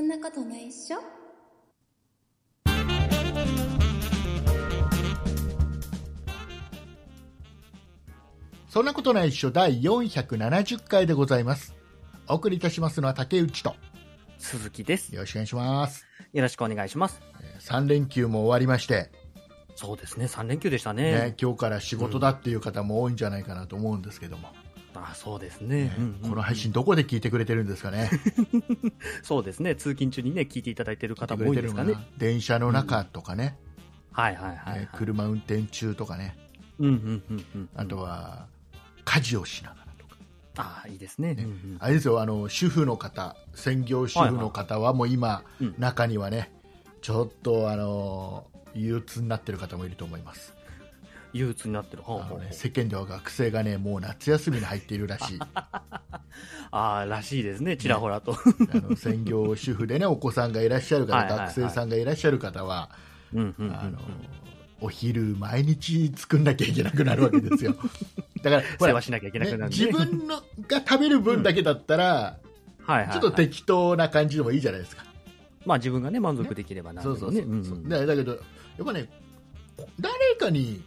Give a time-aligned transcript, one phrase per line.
[0.00, 0.98] そんなことないっしょ？
[8.70, 11.74] そんなことないっしょ第470回でございます。
[12.28, 13.76] お送りいたしますのは竹内と。
[14.38, 15.14] 鈴木です。
[15.14, 16.06] よろしくお願いします。
[16.32, 17.20] よろしくお願いします。
[17.58, 19.12] 3連休も終わりまして、
[19.76, 21.12] そうですね、3連休でしたね。
[21.12, 24.48] ね、今日から仕事だっていう方も多いんじゃないかなと思うんですけども、
[25.10, 28.10] あそうですね、ねうんうんうんこの配信どこで聞いてくれてるんですかね。
[29.22, 32.04] そうですね、通勤中にね、聞いていただいている方も多いですかねな。
[32.18, 33.58] 電車の中とかね、
[34.12, 36.36] はいはいはい、はいね車運転中とかね、
[36.78, 37.68] うんうんうんうん。
[37.74, 38.46] あとは
[39.04, 40.16] 家事をしながらとか。
[40.56, 41.34] ああ、いいですね。
[41.34, 46.52] ねうんうんあれですよ、あの、主婦の方、専業主婦の方はもう今、うん中にはね、
[47.02, 50.54] ちょっとあの、憂鬱になってる方もいると思います。
[51.32, 52.02] 憂鬱になってる。
[52.02, 55.38] ほうあほね世間では学生がね、もう夏休みに入っているらしい。
[56.72, 58.32] ああ、らしいですね、ちらほらと。
[58.32, 58.36] あ
[58.76, 62.90] の専業主婦でね、お子さんがいらっしゃる方、はいはいはい学生さんがいらっしゃる方は、
[64.80, 67.76] お昼毎日作んなきゃいけなくなるわけですよ。
[68.42, 72.38] だから、世話しなきゃいけなくなるね自分のが食べる分だけだったら、は
[72.88, 75.04] いはいはい、ちょっと適当な感じでもいいじゃないですか。
[75.66, 77.44] まあ自分がね、満足できればなそうそうそう。
[77.44, 78.38] んんだだけど、や
[78.82, 79.08] っぱね、
[80.00, 80.82] 誰かに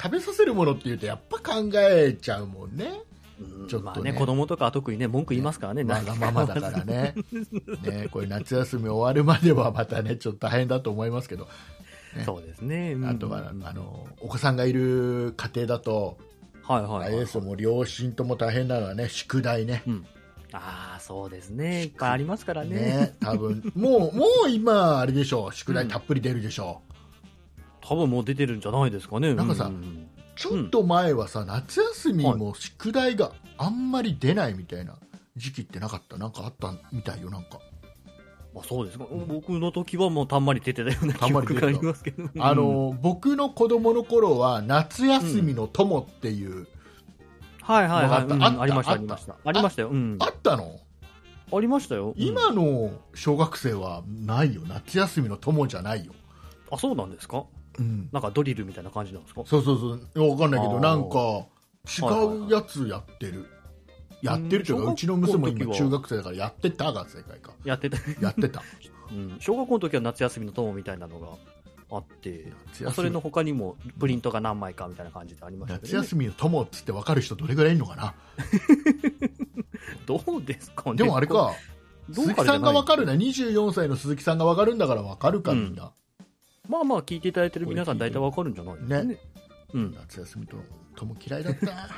[0.00, 3.02] 食べさせるものっていうと、やっぱ考えちゃうもんね。
[3.38, 7.14] うんちょっとねまあね、子供とかは特にね、文句言いますからね、わがままだからね。
[7.82, 11.48] ね、これ夏休み終わるまではまたね、ちょっと大変だと思いますけど、
[12.16, 12.92] ねそうですね。
[12.94, 16.18] うんあとは、あの、お子さんがいる家庭だと、
[16.62, 17.08] はいはい、はい。
[17.08, 19.82] あれですよ、もう両親とも大変なのはね、宿題ね。
[19.86, 20.06] うん。
[20.52, 21.84] ああ、そうですね。
[21.84, 22.76] いっぱいありますからね。
[22.76, 26.82] ね、多分、もう、もう今、あれでしょう、宿題たっぷり出るでしょ
[27.90, 29.34] 多分もう出てるんじゃないですかね。
[29.34, 29.78] なんかさううう。
[30.36, 34.94] ちょっと前はさ、夏休みも宿題があんまり出ないみたいな
[35.36, 37.58] 時期ってなかったなんかあったみたいよ、なんか。
[38.56, 39.06] あそうですか。
[39.26, 42.28] 僕の時はもうたんまり出てたような記憶がありますけど。
[42.38, 46.68] あの、僕の子供の頃は、夏休みの友っていう、
[47.62, 48.22] はいはいはい。
[48.22, 49.34] うんありました、ありました。
[49.44, 49.88] ありましたよ。
[49.88, 50.16] うん。
[50.20, 50.78] あったの？
[51.52, 52.10] ありましたよ。
[52.10, 54.62] うん今の小学生はないよ。
[54.68, 56.12] 夏休みの友じゃないよ。
[56.70, 57.44] あ、そうなんですか？
[57.78, 58.08] うん。
[58.12, 59.42] なんかドリルみたいな感じなんですか？
[59.46, 59.78] そうそう
[60.14, 60.30] そう。
[60.30, 61.46] わかんないけど、なんか、
[61.86, 63.46] 違うやつやってる。
[64.22, 67.52] やってるというか、うちの娘も今中学生だからやってたが正解か。
[67.64, 67.96] やってた。
[68.20, 68.62] やってた。
[69.10, 69.36] うん。
[69.40, 71.28] 小学校の時は夏休みの友みたいなのが
[71.90, 72.52] あって、
[72.94, 75.80] それの他にもプリントが何枚かみたいな感じでありましたね。
[75.84, 78.14] 夏休みの友っつって分かる人どれぐらいいるのかな？
[80.06, 80.96] どうですかね？
[80.96, 81.52] でもあれか、
[82.12, 83.14] 鈴木さんが分かるな。
[83.14, 85.92] 24歳の鈴木さんが分かるんだから分かるか、みんな。
[86.70, 89.04] まあまあ聞いていただいてる皆さん大体わかるんじゃないですかね。
[89.04, 89.18] ね
[89.74, 89.94] うん。
[89.94, 90.56] 夏休みと
[90.96, 91.88] 友嫌いだった。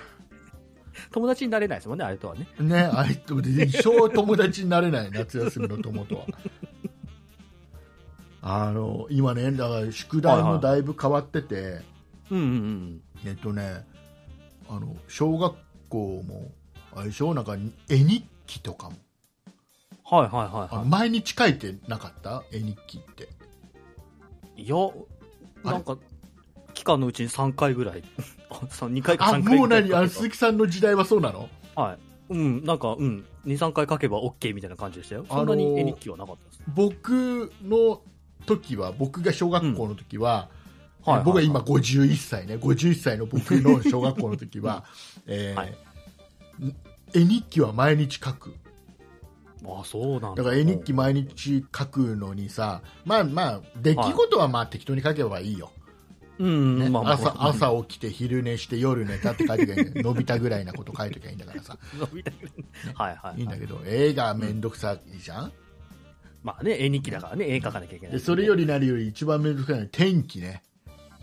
[1.12, 2.47] 友達になれないですもんね、あれとはね。
[2.59, 6.27] ね、あいつ一生友達になれない、夏休みの友とは。
[8.43, 11.81] あの、今ね、だから宿題もだいぶ変わってて、
[12.31, 13.03] うんうんうん。
[13.25, 13.87] えっとね、
[14.69, 15.55] あの、小学
[15.88, 16.50] 校も、
[16.94, 17.32] あれでしょ？
[17.34, 17.56] なんか、
[17.88, 18.97] 絵日記とかも。
[20.05, 22.43] はいはいはいはあの毎日書いてなかった？
[22.53, 23.28] 絵日記って。
[24.62, 24.67] い。
[24.67, 24.77] いや、
[25.65, 25.99] なんか、
[26.75, 28.03] 期間のうちに3回ぐらい。
[28.50, 29.95] あ、2回かあ、3回もうぐらい何？
[29.95, 31.49] あの、鈴木さんの時代はそうなの？
[31.75, 31.99] はい。
[32.31, 35.27] うん、なんか、うん、2、3回書けば OK みたいな感じでしたよ。
[35.28, 36.62] そんなに絵日記はなかったです。
[36.75, 38.00] 僕の
[38.47, 44.84] 時は、僕が小学校の時は、はいはい僕は今51歳ね、51歳の僕の小学校の時は、
[45.27, 45.75] えーはい
[47.15, 48.55] 絵日記は毎日書く。
[49.67, 50.43] あ、そうなんだ。
[50.43, 55.71] から絵日記毎日書くのにさ、まあまあ、出来事はまあ適当に書けばいいよ。
[56.39, 60.06] うん、ねまあまあ、朝朝起きて昼寝して夜寝たって書いてきゃいいんだよ。
[60.11, 61.78] 伸びたぐらいなこと書いてきゃいいんだからさ。
[61.97, 62.53] 伸びたくない。
[62.95, 63.41] はいはい。
[63.41, 63.43] い。
[63.43, 65.53] いんだけど絵がめんどくさいじゃん、
[66.43, 68.12] まあね、絵日記だからね、絵描かなきゃいけない。
[68.17, 70.62] でそれよりなるより一番めんどくさいのは天気ね。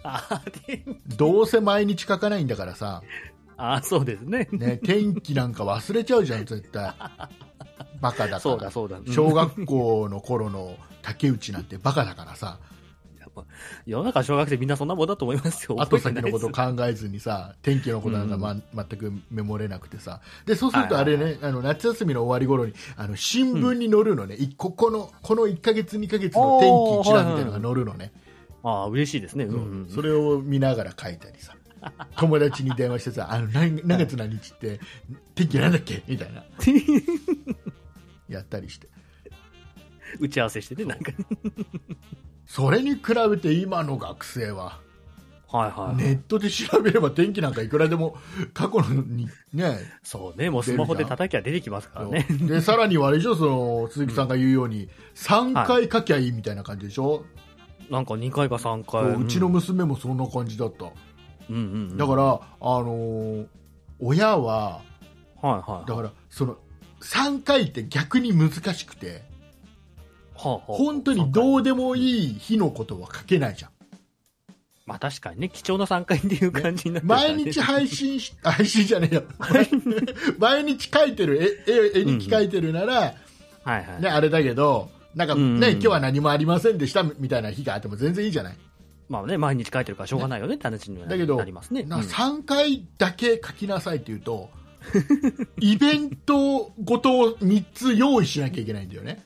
[0.04, 0.86] あで
[1.18, 3.02] どうせ毎日書かないんだからさ、
[3.58, 4.48] あ、そうですね。
[4.54, 6.94] ね、天気なんか忘れちゃうじゃん絶対
[8.02, 8.40] バカだから。
[8.40, 8.98] そうだそうだ。
[8.98, 9.06] うん。
[9.06, 12.60] 小学校の頃の竹内なんてバカだからさ。
[13.20, 13.46] やっぱ
[13.86, 15.80] 世の中小学生みんなそんなもんだと思いますよ。
[15.80, 20.22] 後先のこと考えずにさ天気のことなんか、まう全くメモれなくてさ。
[20.46, 28.30] でそうするとあれね、あの夏休みの終わり頃にあの新聞に載るのね、いここのこの1か月2か月の天気一覧みたいなのが載るのね、えてないです
[28.64, 29.46] ああ、嬉しいですね。
[29.46, 29.90] うん。
[29.90, 31.56] それを見ながら書いたりさ。
[32.18, 34.80] 友達に電話してさあの何何月何日って
[35.36, 36.04] 天気なんだっけ？
[36.08, 36.44] みたいな
[38.30, 38.88] やったりして
[40.20, 41.12] 打ち合わせしてね、なんか。
[42.46, 44.80] それに比べて今の学生は
[45.52, 45.96] はいはい。
[45.98, 48.18] ネットで調べれば天気なんかいくらでも
[48.54, 52.28] 過去のにねそうね、もうスマホで叩きゃ出てきますからね。
[52.30, 57.26] でさらにはあれでしょその鈴木さんが言うように、3回書きゃいいみたいな感じでしょ、
[57.90, 59.16] なんか2回か3回。
[59.16, 60.86] うちの娘もそんな感じだった、
[61.50, 61.98] うんうんうん。
[61.98, 63.48] だから、あのー
[64.02, 64.82] 親は
[65.42, 65.90] はいはい。
[65.90, 66.58] だからその
[67.02, 69.24] 3回って逆に難しくて
[70.36, 73.72] はあはあ本当にどうでもいい日のことは書けないじゃん
[74.90, 79.24] まあ確かにね、貴重な3回っていう感じになってね毎日配信し、 配信じゃねえよ。
[80.40, 83.14] 毎日書いてる、絵、絵絵日記書いてるなら、
[83.64, 84.02] はいはい。
[84.02, 88.58] ね、あれだけど、なんかね、うんうん今日は何もありませんでしたみたいな日があっても全然いいじゃない。
[89.10, 91.84] まあね、毎日書いてるからしょうがないよねって話にはだけどなりますね。
[91.84, 94.50] なうん3回だけ書きなさいって言うと、
[95.60, 99.26] イベントごとを3つ用意しなきゃいけないんだよね。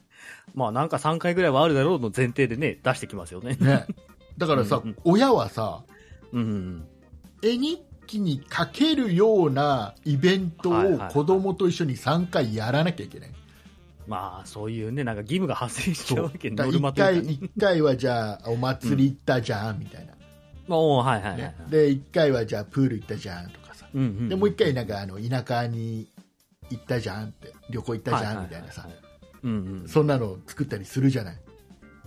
[0.55, 3.57] まあなんか3回ぐらいはあるだろうの前提でね、出してきますよね。
[3.59, 3.85] ね。
[4.37, 5.83] だからさ、うんうん親はさ、
[6.31, 6.85] うんうん。
[7.41, 13.29] 絵日記に書けるようなイベントをはいはいはい子供と一緒に3回やらなきゃいけない。
[14.05, 17.19] まあそういうね、なんか義務が発生しちゃうわけ、だノルマ1回。
[17.19, 20.13] 一回はじゃあお祭り行ったじゃんみたいな、
[20.67, 21.55] まあおーはいはいはいはいね。
[21.69, 23.62] で1回はじゃあプール行ったじゃんとかさ、
[23.93, 24.29] うんうん。
[24.29, 26.07] でもう1回なんかあの田舎に
[26.69, 28.87] 行ったじゃんって旅行行ったじゃんはみたいなさ。
[29.87, 31.37] そんなのを作ったりするじゃない？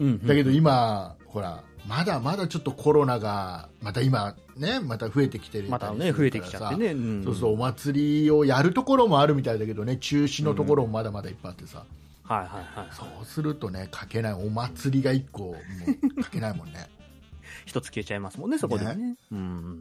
[0.01, 6.95] うんうんだけど今ほらまだまだちょっとコロナがまた今ねまた増えてきてるまたね、増えてきちゃってね。
[6.95, 7.23] ん。
[7.25, 11.85] そうそうお祭りをやるところもあるみたいだけどね中止のところもまだまだいっぱいあってさ、
[12.25, 12.89] はいはいはい。
[12.93, 15.53] そうするとね書けないお祭りが1個も
[16.19, 16.89] う書けないもんね。
[17.67, 19.17] 一つ消えちゃいますもんね、そこでね。
[19.31, 19.81] うん。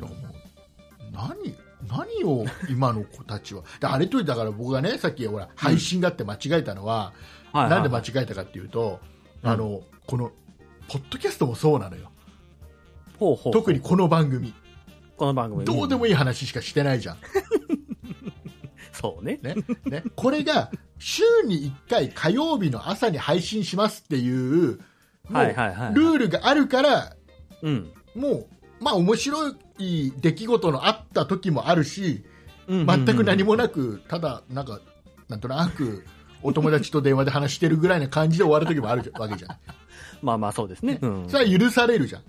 [1.11, 1.55] 何？
[1.87, 7.13] 何を今の子たちはであれとだから僕がねさっきほら配信がって間違えたのは、は
[7.53, 8.99] いはいなんで間違えたかっていうと、
[9.41, 10.31] うんあのこの
[10.87, 12.11] ポッドキャストもそうなのよ
[13.19, 13.53] ほうほう。
[13.53, 14.53] 特にこの番組
[15.17, 15.65] この番組。
[15.65, 16.11] どうでもいい。
[16.11, 17.17] いい話しかしてないじゃん、
[18.91, 19.39] そうね。
[19.41, 19.55] ね
[19.85, 24.79] ね、これが週に1回火曜日の朝に配信しますっていう
[25.29, 25.93] もうはいはいはい。
[25.93, 27.15] ルールがあるから
[27.61, 27.91] うん。
[28.15, 28.47] もう
[28.79, 32.23] まあ面白い出来事のあった時もあるし
[32.67, 34.79] 全全く何もなく、ただ、なんか、
[35.29, 36.05] なんとなく、
[36.41, 39.57] お友達と電話で話してるぐらいな感じで終わる時もあるわけじゃない。
[40.21, 40.99] まあまあそうですね。
[41.01, 41.29] うん。
[41.29, 42.21] それは許されるじゃん。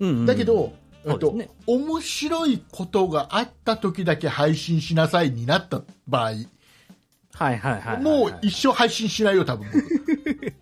[0.00, 0.72] うんうんだけ、ど、
[1.04, 6.38] えっとね面白いことがあった時だけ配信しなさいになった場合、はい
[7.34, 8.02] はいはいはい。
[8.02, 10.54] もう一生配信しないよ、多分僕。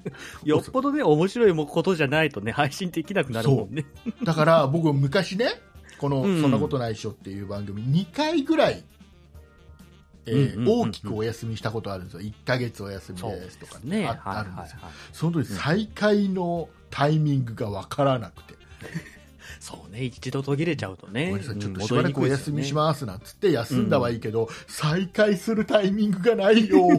[0.48, 3.86] よっぽどね、面白いことじゃないとね、配信できなくなるもんね。
[4.22, 5.60] だから僕、昔ね、
[5.98, 8.84] この、うんそんなことないっしょっていう番組、2回ぐらい、
[10.26, 12.20] 大きくお休みしたことあるんですよ。
[12.20, 14.06] 1ヶ月お休みですとかね。
[14.06, 14.78] あ,、はいあるんですよ。
[15.12, 18.54] その時再開のタイミングがわからなくて、
[19.60, 21.38] そうね、一度途切れちゃうとね。
[21.42, 26.88] ちょっとうんしばらくお休みしますなんつって休んだはいいけど、う再開するタイミングがないよ。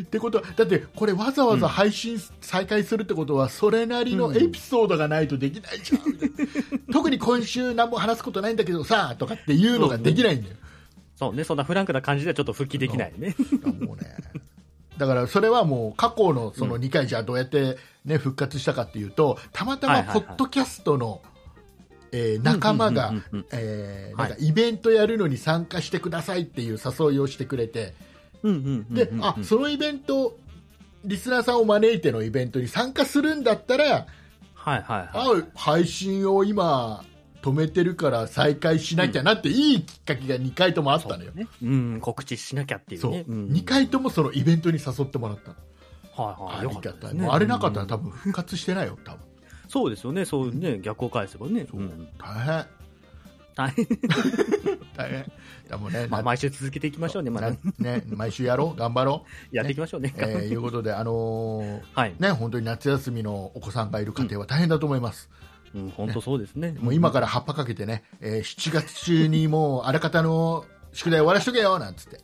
[0.00, 10.56] ってことはだってこれわざわざ配信再開するってことはそれなりのエピソードがないとできないじゃん、みたいな特に今週何も話すことないんだけどさとかっていうのができないんだよ、
[11.16, 13.34] そうね、そんなフランクな感じではちょっと復帰できないね。
[13.80, 14.16] もうね。
[14.98, 21.22] だからそれはもう過去のその2回じゃあどうやって、ね、復活したかっていうとたまたまポッドキャストの、
[22.12, 28.07] えー仲間がうんうんうんうんえないんかイベントやるのに参加してくださいっていう誘いをしてくれてうんうんうんうん
[28.90, 30.36] であそのイベント
[31.04, 34.06] リスナーさんを招いてのイベントに参加するんだったら
[34.54, 35.42] はいはいはい。
[35.42, 37.04] あ配信を今
[37.42, 41.32] 止めてるから再開しなきゃなっていいきっかけが2回ともあったのよ。
[41.32, 41.46] ね。
[41.62, 43.24] うん、告知しなきゃっていうそうね。
[43.26, 46.64] うん2回ともそのイベントに誘ってもらったのはいはい。
[46.64, 47.26] よありがたい、ね。
[47.30, 49.20] あれなかったらうん多分復活してないよ、多分
[49.68, 51.66] そうですよね、そうね、逆を返せばね。
[51.70, 52.66] そううん大変、
[53.58, 53.86] 大変。
[54.96, 55.32] 大変、
[55.68, 60.14] でもね、まあ、な毎週続けていきましょうね、まだなね毎週やろう、頑張ろう、やっていきましょうね。
[60.16, 62.14] えーいうことで、あのーはい。
[62.18, 65.28] ね、本当に夏休みのお子さんがいる家庭は大変だと思います、
[65.74, 66.76] うん、本当そうですね。
[66.78, 72.20] もう今から葉っぱかけてね、えー7月中にもうあらかたの宿題終わらしとけよなんつって、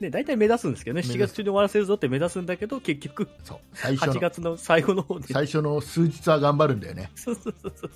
[0.00, 5.32] ね、大体目指すんですけどね、7目指す月中に終わらせるぞって目指すんだけど、結局、そう最初8の月の最後の方で。
[5.32, 7.10] 最初の数日は頑張るんだよね。
[7.14, 7.90] そうそうそうそう。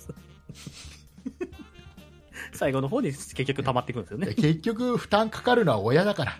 [2.53, 4.27] 最後の方に結局溜まっていくんですよね。
[4.27, 6.39] で結局、負担かかるのは親だから、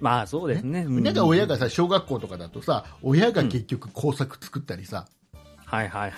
[0.00, 0.84] まあそうですね。
[0.84, 5.06] うなんか親がさ小学校とかだとさ親が結局工作作ったりさ、
[5.64, 6.12] はいはい。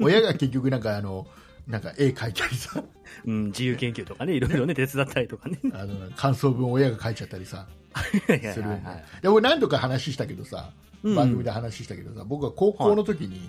[0.00, 1.26] 親が結局なんかあの
[1.66, 2.82] なんか絵描いたりさ。
[3.24, 5.58] うん、自由研究とかね、いろいろね、手伝ったりとかね。
[5.72, 7.66] あの感想文を親が書いちゃったりさ。
[7.94, 10.70] するんはいでで俺何度か話したけどさ
[11.02, 11.14] うん。
[11.14, 13.48] 番組で話したけどさ、僕は高校の時に、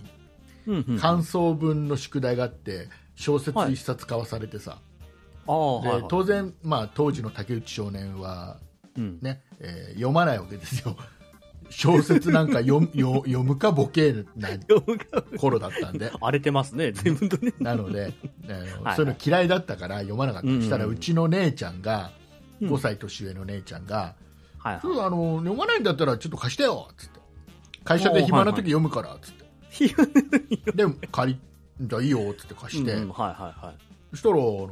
[0.66, 0.98] うんうん。
[0.98, 4.78] あ感想文の宿題があって小説一冊買わされてさ、
[5.48, 6.02] あ、はいはい。
[6.04, 8.58] で当然、まあ、当時の竹内少年は、
[8.96, 9.20] うん。
[9.22, 10.96] ねえー読まないわけですよ。
[11.70, 14.50] 小説なんか読 よ読むかボケな
[15.38, 16.12] 頃だったんで。
[16.22, 17.54] 荒れてますね、全部とね。
[17.60, 18.14] なので、
[18.48, 20.64] あのはいそういうの嫌いだったから読まなかった、うんうんうん。
[20.64, 22.12] したらうちの姉ちゃんが
[22.62, 22.70] うん。
[22.70, 24.16] 5歳年上の姉ちゃんが、
[24.60, 24.82] はいはい。
[24.82, 27.20] ちょっとあの読まないんだったらちょっと貸してよっつって。
[27.84, 31.40] 会社で暇な時読むからっつって、で借り
[31.82, 33.76] じゃあいいよって貸して、うんうんはいはいはい。
[34.12, 34.72] そしたらあの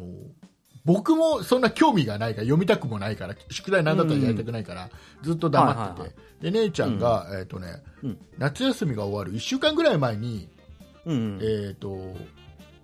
[0.85, 4.89] 僕もそんな興味がないから読みたくもないから宿題なんだったらやりたくないから、
[5.23, 6.51] ずっと黙ってて、はいはいはい。
[6.51, 8.17] で姉ちゃんが、えっ、とね、うん。
[8.37, 10.47] 夏休みが終わる1週間ぐらい前に、
[11.05, 11.39] うんうん。
[11.41, 12.13] えっ、と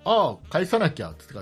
[0.04, 1.34] ああ返さなきゃっつって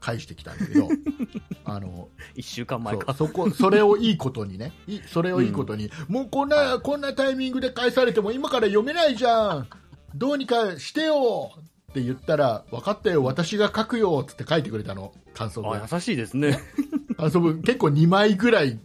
[0.00, 0.88] 返してきたんだけど
[1.64, 3.12] あの一週間前か。
[3.12, 9.68] そこそれをいいことにねいそれをいいことに、もうこんなこんなタイミングで返されても今から読めないじゃん。
[10.14, 11.50] どうにかしてよ
[11.96, 16.60] って言ったら分かったよ私が書くよっつって書いてくれたの感想文あ、優しいですね。
[17.16, 18.78] 感想文結構2枚ぐらい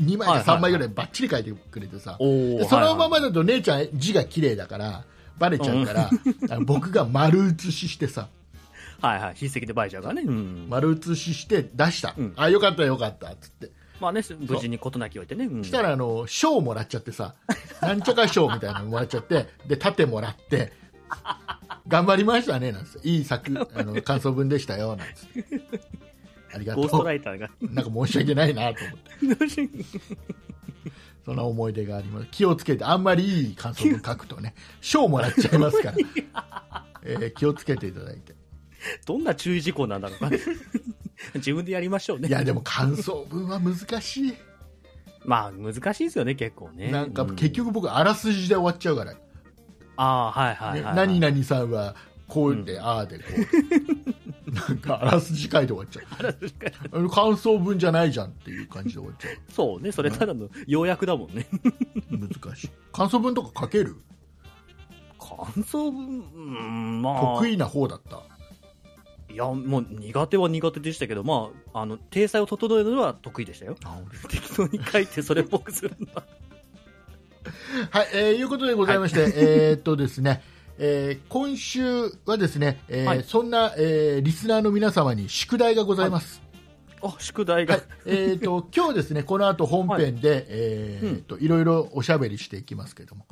[0.00, 2.16] 2枚かはいはいはい3枚ぐらいばっちり書いてくれてさ。
[2.18, 5.04] そのままはいだと姉ちゃん字が綺麗だから
[5.38, 6.10] バレちゃうから、
[6.50, 8.28] あの僕が丸写ししてさ
[9.00, 9.34] はいはい。
[9.34, 10.22] 筆跡でバレちゃうからね。
[10.22, 10.66] うん。
[10.68, 15.50] 丸写しして出した、うんあよかったよかったっつってまあね、無事に事なきを置いてね。
[15.52, 17.34] うんしたらあの賞もらっちゃってさ
[17.82, 20.72] なんちゃか賞みたいなのもらっちゃってで盾もらって
[21.88, 25.44] 頑張りましたねなんいい作 あの感想文でしたよなんつって。
[26.54, 27.50] ありがとゴーストうライターが。
[27.60, 28.84] なんか申し訳ないなと
[29.22, 29.48] 思って。
[31.24, 32.28] そんな思い出があります。
[32.30, 38.34] 気をつけてあんまりいい感想文書くとね賞もらっちゃいますから、 えー気をつけていただいて。
[39.04, 40.30] どんな注意事項なんだろうか。
[41.34, 42.28] 自分でやりましょうね。
[42.28, 44.34] いやでも感想文は難しい、
[45.24, 46.90] まあ、難しいですよね、結構ね。
[46.90, 49.14] なんかう結局僕あらすじで終わっちゃうから、
[49.98, 50.96] ああ、はいはいねはい。
[50.96, 51.94] 何々さんは
[52.26, 53.24] こうで、ああでこ
[54.46, 56.04] うなんかあらすじ書いて終わっちゃう
[56.92, 61.46] あの感想文じゃないじゃんっていう感じで終わっちゃそうね、それただの要約だもんね。
[62.12, 63.96] う難しい感想文とか書ける？
[65.18, 67.20] 感想文、うん、まあ。
[67.36, 68.22] 得意な方だった？
[69.30, 73.76] いや、もう苦手は苦手でしたけど、まあ、あの、体裁を整えるのは得意でしたよ。
[73.84, 76.22] あ適当に書いてそれっぽくするんだ。
[77.90, 80.42] はい、えーいうことでございまして、えーっとですね、
[80.78, 83.24] えー今週はですね、えーはい。
[83.24, 86.42] そんな、えーリスナーの皆様に宿題がございます。
[87.02, 87.74] あ、宿題が。
[87.74, 93.26] はい。、えーっと 今日ですね、この後本編で、えーっといろいろおしゃべりしていきますけども、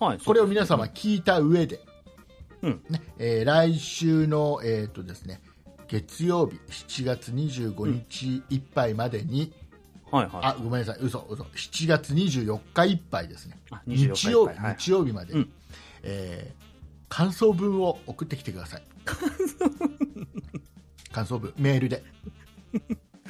[0.00, 0.18] はい。
[0.18, 1.80] これを皆様聞いた上で、
[2.62, 2.82] うん。
[2.88, 5.40] ねえー来週の、えーっとですね、
[5.88, 9.52] 月曜日7月25日いっぱいまでに、
[10.14, 10.40] はいはい。
[10.44, 13.58] あごめんなさい、嘘嘘7月24日いっぱいですね。
[13.70, 15.50] あ、24日曜日、曜日までに、うん
[16.04, 16.64] えー
[17.06, 18.82] 感想文を送ってきてください。
[21.12, 22.02] 感想文、メールで。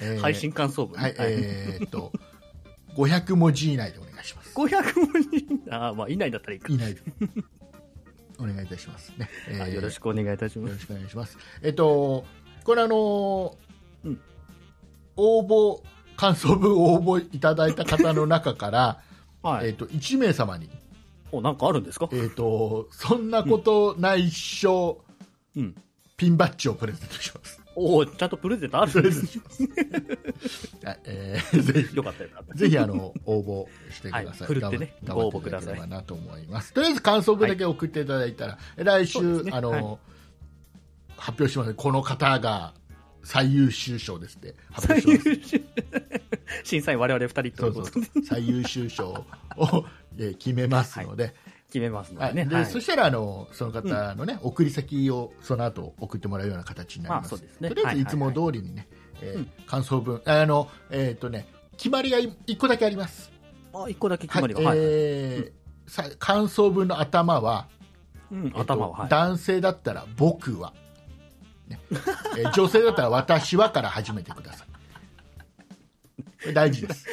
[0.01, 0.99] えー配信感想文。
[0.99, 2.11] はい、えーっと、
[2.97, 4.55] 500文字以内でお願いします。
[4.55, 5.29] 500文字。
[5.71, 6.73] あまあ、以内だったらいいか。
[6.73, 7.03] 以内で。
[8.39, 9.29] お願いいたしますね。
[9.49, 10.71] えーあよろしくお願いいたします。
[10.71, 11.37] よろしくお願いします。
[11.63, 12.25] えっと、
[12.65, 13.57] これあのー
[14.05, 14.21] うん
[15.17, 15.83] 応募、
[16.17, 19.01] 感想文を応募いただいた方の中から、
[19.43, 19.69] はい。
[19.69, 20.71] えっと、1名様に、
[21.33, 22.09] お、なんかあるんですか？
[22.13, 25.05] えっ、と、そんなことないっしょ、
[25.57, 25.75] うん。
[26.17, 27.61] ピンバッジをプレゼントします。
[27.77, 29.69] おおちゃんとプレゼントあるプレんですゼントしま
[30.41, 30.87] す。
[30.87, 32.31] はいえーぜひ、よかったよ。
[32.55, 34.49] ぜひあの応募してください。
[34.49, 36.73] はいってねご応募頑張っていただければくだなと思います。
[36.73, 39.99] とりあえず感想文だけ送っていただいたら、来週、そうですねあの、はい
[41.17, 41.75] 発表します。
[41.75, 42.75] この方が
[43.25, 45.61] 最優秀賞ですって発表します。
[46.65, 49.09] 審査員我々二人とそそいううことでう最優秀賞
[49.57, 49.87] を
[50.19, 51.35] えー決めますので、
[51.69, 52.55] 決めますのはいでね。
[52.55, 57.27] はいでそしたらあのその方のね、送り先をその後送ってもらうような形になります。
[57.27, 58.87] あそうですねとりあえずいつも通りにね、
[59.21, 63.33] えー感想文あのえっ、とね決まりが一個だけあります。
[63.73, 64.61] あ、一個だけ決まりが。
[64.61, 64.79] はいはい。
[64.81, 67.69] えーさ感想文の頭は、
[68.33, 69.09] うんえっと頭は、はい。
[69.11, 70.73] 男性だったら僕は、
[71.69, 71.79] ね
[72.39, 74.65] えー女性だったら私はから始めてくださ
[76.49, 76.53] い。
[76.53, 77.07] 大事です。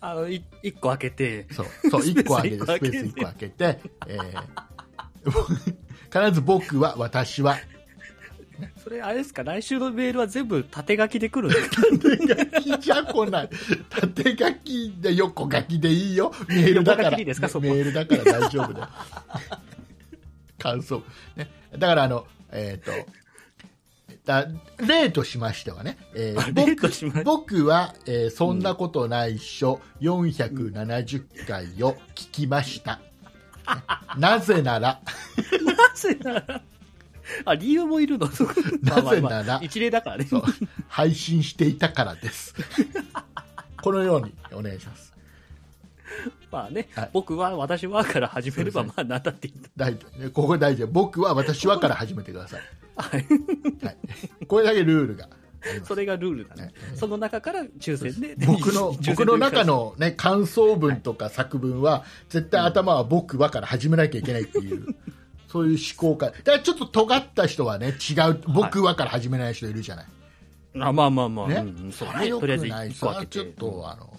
[0.00, 4.66] あの、い一個開けて、そう、そう、1個開けて、スペース1個開けて、えー
[6.12, 7.56] 必ず僕は、私は、
[8.82, 13.50] それあれですか、来週のメールは全部縦書きで来るんですか縦書きじゃ来ない。
[13.90, 16.32] 縦書きで横書きでいいよ。
[16.48, 17.10] メールだから。
[17.10, 17.48] 横書きでいいですか？
[17.48, 18.88] そこメールだから大丈夫だよ。
[20.58, 21.02] 感想。
[21.36, 21.50] ね。
[21.76, 22.92] だから、あの、えっ、と、
[24.26, 24.46] だ
[24.86, 33.00] 例としましてはね、えーあ例としまして僕は、えーそんなことないっしょ、470回を聞きました。
[34.18, 35.00] なぜなら、
[35.64, 36.62] なぜなら、
[37.44, 38.28] あ、理由もいるの？
[38.82, 40.28] なぜなら一例だからね。
[40.88, 42.54] 配信していたからです。
[43.82, 45.12] このようにお願いします。
[46.50, 50.30] まあね、はい僕は、私はから始めれば、まあ、なんだっていいんだ。
[50.32, 52.60] ここ大事僕は私はから始めてください。
[52.96, 53.26] はい。
[53.84, 53.96] はい、
[54.46, 55.28] これだけルールが
[55.84, 56.66] それがルールだね。
[56.66, 56.72] ね。
[56.94, 58.36] その中から抽選で。
[58.46, 64.94] 僕の僕の中の、ね、感想文とか作文は、絶対頭は僕はから始めなきゃいけないっていう、
[65.48, 70.06] そういう思考か、だからちょっと尖った人はね、違う、僕はから始めない人いるじゃない、
[70.80, 71.56] あまあまあまあ、ね。
[71.56, 73.38] うんうん、それよとりあえずくない、一個開けて。
[73.38, 74.16] それはちょっと、あの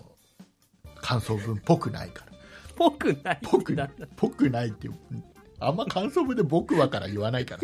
[0.96, 2.32] 感想文っぽくないから、
[2.76, 3.40] ぽくない。
[3.42, 4.90] ぽくなぽくないって、
[5.60, 7.64] あんま感想文で僕はから言わないから、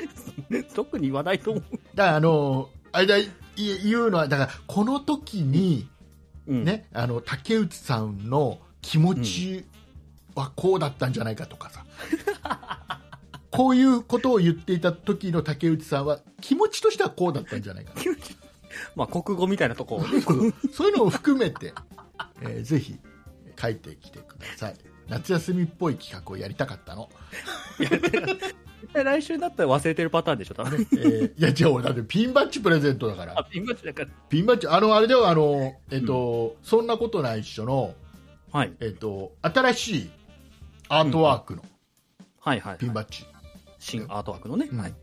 [0.74, 1.64] 特に言わないと思う。
[1.94, 5.88] ら、あのあれだい言うのは、だから、この時に、
[6.46, 9.64] うん、ね、あの竹内さんの気持ち
[10.34, 11.84] はこうだったんじゃないかとかさ、
[13.50, 18.00] こういうことを言っていた時の竹内さんは気持ちとしてはこうだったんじゃないかな
[18.96, 20.02] まあ、国語みたいなとこ。
[20.72, 21.74] そういうのを含めて、
[22.40, 22.98] えーぜひ
[23.60, 24.76] 書いてきてください。
[25.08, 27.10] 夏休みっぽい企画をやりたかったの、
[28.92, 30.86] 来週になったら忘れてるパターンでしょ、多分。
[30.92, 34.08] えーいや違う俺だってピンバッジプレゼントだかあら、ピンバッジだから。
[34.28, 37.94] ピンバッジあのあれではあの、えっとそんなことないっしょの、
[38.52, 38.72] はい。
[38.80, 40.10] えっと新しい
[40.88, 41.64] アートワークの
[42.40, 43.24] はいはい、ピンバッジ、
[43.78, 44.94] 新アートワークのね、うんはい。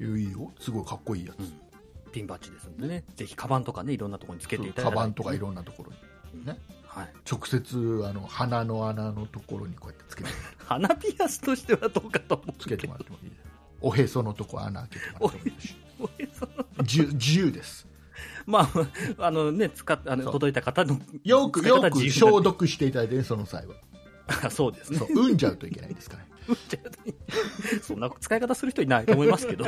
[0.00, 1.52] いいよすごいかっこいいやつ、うん
[2.12, 3.02] ピンバッジですんでね。
[3.16, 4.96] ぜひ、カバンとかね、いろんなところにつけていただカいて。
[4.98, 5.90] バンとかいろんなところ
[6.32, 6.56] にね
[6.94, 7.12] はい。
[7.30, 10.30] 直接あの鼻の穴のところにこうやってつけて。
[10.66, 13.32] 鼻ピアスとしてはどうかと思うつけてもらってもいい
[13.80, 16.48] おへそのとこ穴開けてもらってもいいしおへそ
[16.82, 17.86] 自由自由です。
[18.46, 18.70] ま
[19.18, 21.00] あ、あのね、使っあの届いた方の。
[21.24, 23.74] よくよく消毒していただいてねその際は。
[24.26, 24.98] あそうですね。
[24.98, 25.06] そ。
[25.06, 26.24] う産んじゃうといけないですから
[27.82, 29.66] そんな使い方する人いないと思いますけど。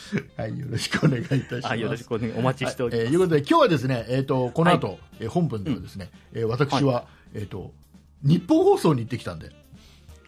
[0.36, 1.66] はいよろしくお願いいたします。
[1.66, 3.04] はい、よろしくお願い、お待ちしております。
[3.04, 7.72] はいえーいうことで今日はですね、えー、とこの後、えー本文ではですね、えー私は、えー、と
[8.22, 9.50] 日本放送に行ってきたんで。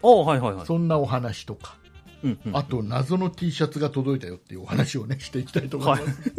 [0.02, 0.66] おはいはいはい。
[0.66, 1.76] そんなお話とか。
[2.22, 6.32] うんうん、あと謎の T シャツが届いたよっていうお話をねしていきたいと思います、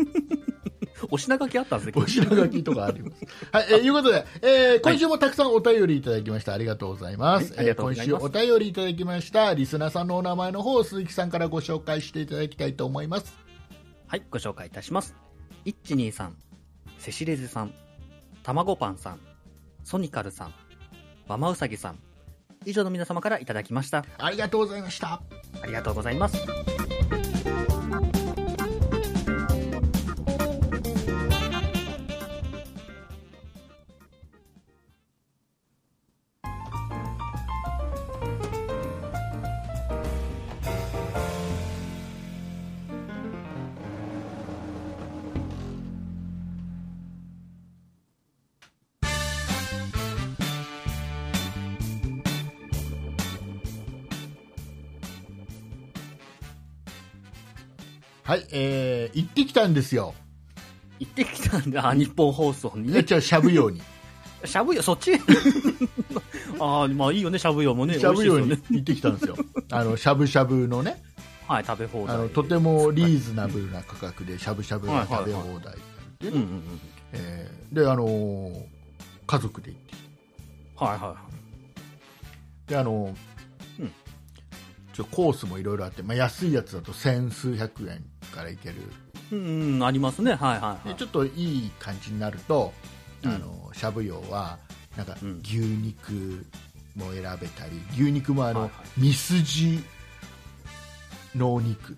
[1.10, 3.26] お品書きあったんですね、お品書きとかあります。
[3.52, 6.54] はい、えーいうことで、えー今週もたくさんお便りいただきました。
[6.54, 7.52] ありがとうございます。
[7.52, 13.36] はいありがとうございますえー今週お便りいただきました、リスナーさんのお名前の方を鈴木さんからご紹介していただきたいと思います。
[14.08, 15.16] はい、ご紹介いたします。
[15.66, 16.32] 123、
[17.00, 17.74] セシレズさん、
[18.44, 19.20] たまごパンさん、
[19.84, 20.54] ソニカルさん、
[21.28, 22.00] ママウサギさん、
[22.66, 24.06] 以上の皆様からいただきました。
[24.18, 25.22] ありがとうございました。
[25.62, 26.75] ありがとうございます。
[58.36, 60.14] はい、えー、行ってきたんですよ。
[61.00, 63.04] 行ってきたんだ、あ日本放送にね。
[63.04, 63.82] じゃあ、しゃぶ用に。
[64.46, 65.14] しゃぶよ、そっち？
[66.60, 68.00] ああ、まあいいよね、しゃぶよもね。
[68.00, 68.50] しゃぶ用に。
[68.70, 69.36] 行ってきたんですよ。
[69.72, 71.02] あの、しゃぶしゃぶのね、
[71.48, 72.16] はい、食べ放題。
[72.16, 75.78] あの、とてもリーズナブルな価格でしゃぶしゃぶが食べ放題
[76.20, 78.64] で、で、あのー
[79.28, 79.94] 家族で行って
[80.76, 81.16] はいはいは
[82.68, 82.70] い。
[82.70, 83.16] であの、
[83.80, 83.92] うん
[84.94, 88.02] ちょコースもいろいろあって、まあ、安いやつだと千数百円
[88.36, 88.76] からいける
[89.32, 89.40] うん、
[89.76, 90.36] うん、ありますね。
[90.36, 90.90] はいはいはい。
[90.90, 91.30] でちょっとい
[91.68, 92.74] い感じになると、
[93.24, 94.58] うんあのしゃぶ用は
[94.96, 96.46] なんかうん牛肉
[96.96, 99.84] も選べたり牛肉もあの、はいはミスジ
[101.36, 101.98] のお肉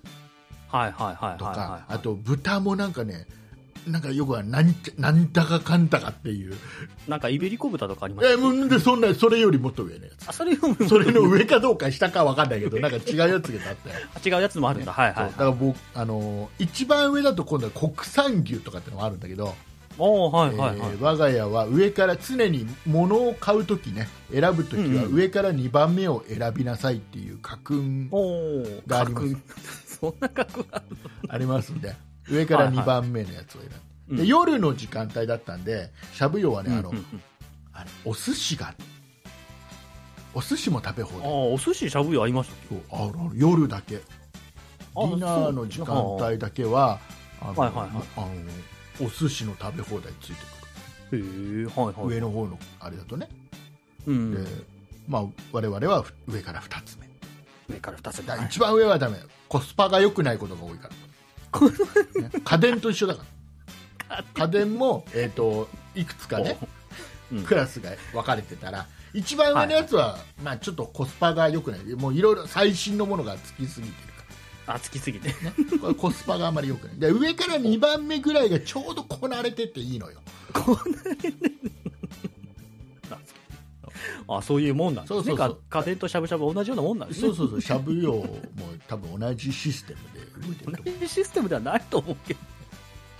[0.70, 1.82] はいはいはいとか、はいはい。
[1.90, 3.26] あと豚もなんかね
[3.88, 6.56] なんかよくはなんなんだかかんだかっていう、
[7.08, 14.94] なんかイベリコ豚とかありますえでそんなそれよりもっと上のやあ、それよつそれの上かどうか下かわかんないけどなんか違うやつが あったよ違うやつもあるんだ。
[14.94, 15.32] はいはいはい。
[15.32, 19.56] そうだから僕あの一番上だと今度は国産牛とかってのもあるんだけど、
[19.98, 20.90] おーはいはいはい。
[20.92, 21.02] えー。
[21.02, 25.14] 我が家は上から常に物を買うときね選ぶときはうんうん。
[25.14, 28.10] 上から2番目を選びなさいっていう家訓
[28.88, 29.28] があります。
[29.28, 29.38] 格
[30.00, 30.86] そんな格好ある
[31.30, 31.96] ありますんで
[32.30, 33.70] 上から2番目のやつを選
[34.16, 34.26] んで。
[34.26, 37.22] 夜の時間帯だったんでしゃぶ用はね、あのうんうんうん。
[37.74, 38.74] あれお寿司が
[40.34, 41.28] お寿司も食べ放題。
[41.28, 43.96] ああ、お寿司しゃぶよありましたあ夜だけ。
[43.96, 44.04] デ
[44.96, 47.00] あィナーの時間帯だけは
[47.42, 47.90] あの、はいはいはい。
[48.18, 50.36] あのお寿司の食べ放題ついて
[51.10, 51.20] くる。
[51.20, 52.08] へえ、はいはい。
[52.08, 53.30] 上の方のあれだとね。
[54.06, 54.34] うん。
[54.44, 54.50] で
[55.08, 57.08] まあ、我々は上から2つ目。
[57.74, 58.46] 上から二つ目。
[58.46, 59.18] 一番上はダメ。
[59.48, 60.94] コスパが良くないことが多いから、
[62.22, 63.24] ね家電と一緒だか
[64.10, 64.24] ら。
[64.34, 66.58] 家電も、えー、といくつかね
[67.32, 67.44] うん。
[67.44, 71.82] クラスが分かれてたら一番上のやつは、まあ、ちょっとコスパが良くない。
[71.96, 75.30] もういろいろ最新のものがつきすぎてるかあ、つきすぎて。
[75.30, 77.00] らこれコスパがあまり良くない。
[77.00, 80.20] で上から2番目ぐらいがちょうどこなれてていいのよ
[84.28, 85.24] あ、そういうもんなんですね。
[85.24, 87.28] そうそう家電としゃぶしゃぶ同じようなもんなんですね。
[87.28, 88.28] そうそうそうしゃぶ用も
[88.88, 92.40] 多分同じシステムで動いてると思同じシステムではないと思うけど。
[92.40, 92.58] うん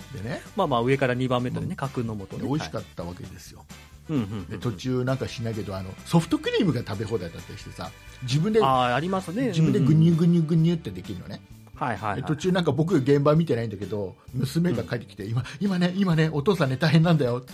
[0.08, 2.42] でねまあまあ上から2番目とね、架空のもとね。
[2.42, 3.64] で美味しかっったわけですよ、
[4.08, 4.14] た。
[4.14, 4.46] うんうんうん。
[4.46, 7.90] で途中なんかしないけどあのソフトクリームが食べ放題だったりしてさ
[8.22, 9.48] 自分でああ、ありますね。
[9.48, 12.22] 自分でグニュグニュグニュってできるのね、うんはいはいはい。
[12.22, 17.52] で途中なんか僕現場見てないんだけど娘が帰ってきて、今今ね今ねお父さんね大変なんだよって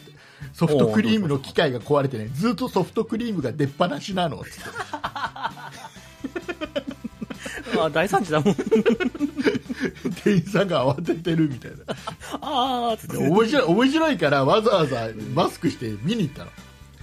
[0.53, 4.41] ソフトクリームの機械が壊れてねずっとソフトクリームが出っ放しなの。
[4.41, 4.51] っ て
[7.81, 8.55] あ大惨事だもん。
[8.55, 11.79] 店員さんが慌ててるみたいな。
[12.41, 16.51] ああ、面白い面白いからわざわざマスクして見に行ったの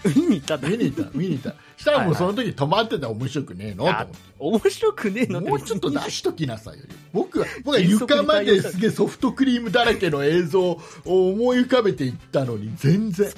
[0.03, 0.69] 見に行ったんだ。
[0.69, 1.55] 見に行った見に行った。
[1.77, 3.85] したらもうその時止まってたら面白くねえの？
[3.85, 5.41] と思あって面白くねえの？
[5.41, 6.85] もうちょっと出しときなさいよ。
[7.13, 13.31] 僕は 僕は床まですげえソフトクリームだらけの映像を思い浮かべていったのに全然。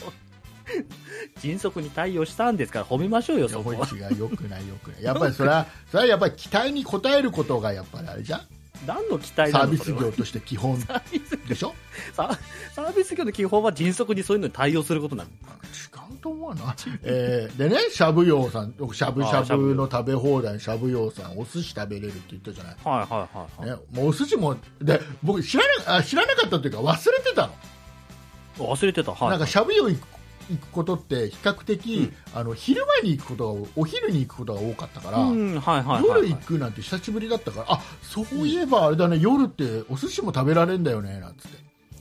[1.41, 3.88] 迅速に対応したんですから褒めましょうよ、そこは。
[3.91, 5.04] 違うよくないよくない。
[5.04, 8.41] やっぱりそれはそれはやっぱり期待に応えることがやっぱりあれじゃん
[8.86, 10.78] 何の期待サービス業として基本
[11.48, 11.74] でしょ？
[12.13, 12.38] サ
[12.74, 15.30] サービス業の基本は迅速にそういうのに対応することなの。
[15.30, 22.76] 違うと思うな、 えーでねしゃぶ用さんしゃぶしゃぶの食べ放題しゃぶ用さんお寿司食べれるって言ったじゃない？
[22.84, 23.78] はいはいはいはい。
[23.80, 27.54] ね、もうお寿司もで僕知らなあ知らなかったというか忘れてたの、
[28.76, 29.12] 忘れてた。
[29.13, 29.30] はい。
[29.32, 30.08] なんかしゃぶ用行く
[30.50, 36.22] 行くことって比較的、あの昼間に行くことがお昼に行くことが多かったから、うん、はいはいはい、はい。
[36.22, 41.58] 夜行くなんて久しぶりだったからあそういえばあれだね、夜ってお寿司も食べられるんだよねなんつって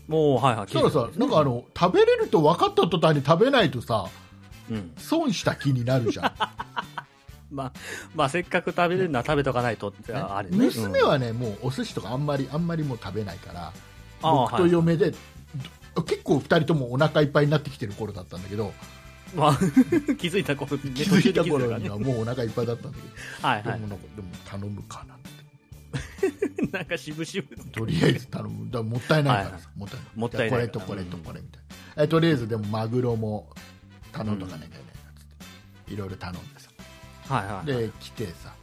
[0.09, 0.67] もう、はいはい。
[0.67, 4.07] そしたらさなんかあの食べれると分かった途端に食べないとさ
[4.71, 4.93] うん。
[4.97, 6.33] 損した気になるじゃん、
[7.51, 7.73] まあ、
[8.15, 10.57] まあ、せっかく食べれるのは食べとかないとって、ねあれね。
[10.57, 13.73] 娘はね、もうお寿司とかあんまりあんまりもう食べないから
[14.23, 15.13] 僕と嫁で、
[16.01, 18.73] 結構2人ともお腹いっぱいになってきてる頃だったんだけど。
[19.35, 19.57] うん、まあ、
[20.17, 21.05] 気づいた頃にね。
[21.05, 23.05] 気づいた頃にはもうお腹いっぱいだったんだけ
[23.43, 23.81] ど、はいはい。
[23.81, 23.89] でも。
[23.89, 25.33] なんかでも頼むかなって。
[26.73, 27.73] なんか渋々。
[27.73, 28.71] とりあえず頼む。
[28.71, 30.11] だもったいないからさ、はいもったいない。
[30.17, 31.63] もったいないこれとこれとこれみたい
[31.97, 33.51] な、えとりあえずでもマグロも
[34.13, 34.95] 頼んどかなきゃいけないなっ
[35.87, 35.95] て。
[35.95, 36.71] いろいろ頼んでさ。
[37.29, 37.67] はいはい。
[37.67, 38.55] で来てさ。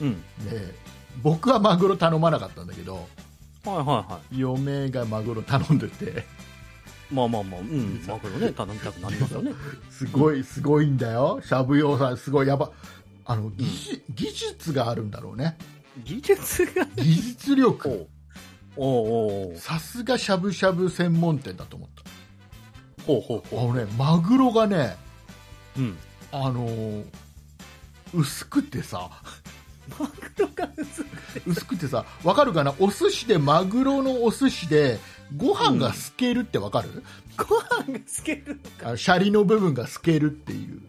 [0.00, 0.22] うん。
[0.44, 0.74] で
[1.22, 3.06] 僕はマグロ頼まなかったんだけど。
[3.64, 6.04] はいはいは嫁がマグロ頼んでて。
[6.04, 6.14] い。
[7.10, 8.02] まあまあまあ、うん。
[8.06, 9.52] マグロね、頼みたくなりますよね。
[9.90, 11.40] すごいすごいんだよ。
[11.44, 12.70] しゃぶ用さんすごいやば
[13.24, 15.56] あの技,、技術があるんだろうね。
[16.04, 16.86] 技術が？
[16.96, 18.08] 技術力。
[18.76, 21.88] おうおさすがしゃぶしゃぶ専門店だと思っ
[23.06, 24.96] ほうほうたあのねマグロがね
[25.78, 25.96] うん。
[26.32, 27.04] あのー
[28.14, 29.10] 薄くてさ。
[29.98, 31.06] マグロが薄く
[31.46, 32.74] 薄くてさわかるかな？
[32.78, 34.98] お寿司でマグロのお寿司で
[35.36, 37.02] ご飯が透けるってわかる、
[37.36, 38.60] ご飯が透ける。
[38.84, 40.80] あのシャリの部分が透けるっていう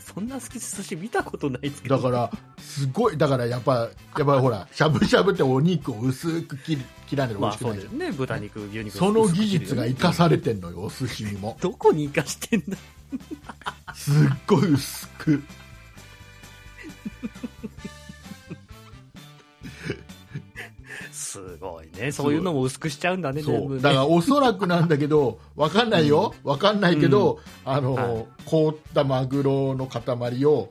[0.00, 1.96] そんな好き寿司見たことないですけど。
[1.96, 8.16] だからすごいだからやっぱやっぱほらしゃぶしゃぶってお肉を薄く切る切らないと美まあ味しくないじゃん、そうですね。
[8.16, 8.96] 豚肉、牛肉。
[8.96, 12.76] その技術が生かされてんのよお寿司にもどこに生かしてんだ？
[13.94, 14.14] すっ
[14.46, 15.42] ごい薄く
[21.34, 22.12] すごいね。
[22.12, 23.80] そういうのも薄くしちゃうんだね、そ全部ね。
[23.80, 28.26] うだからおそらくなんだけど わかんないよ、わかんないけど、あの、はい。
[28.44, 30.68] 凍ったマグロの塊を、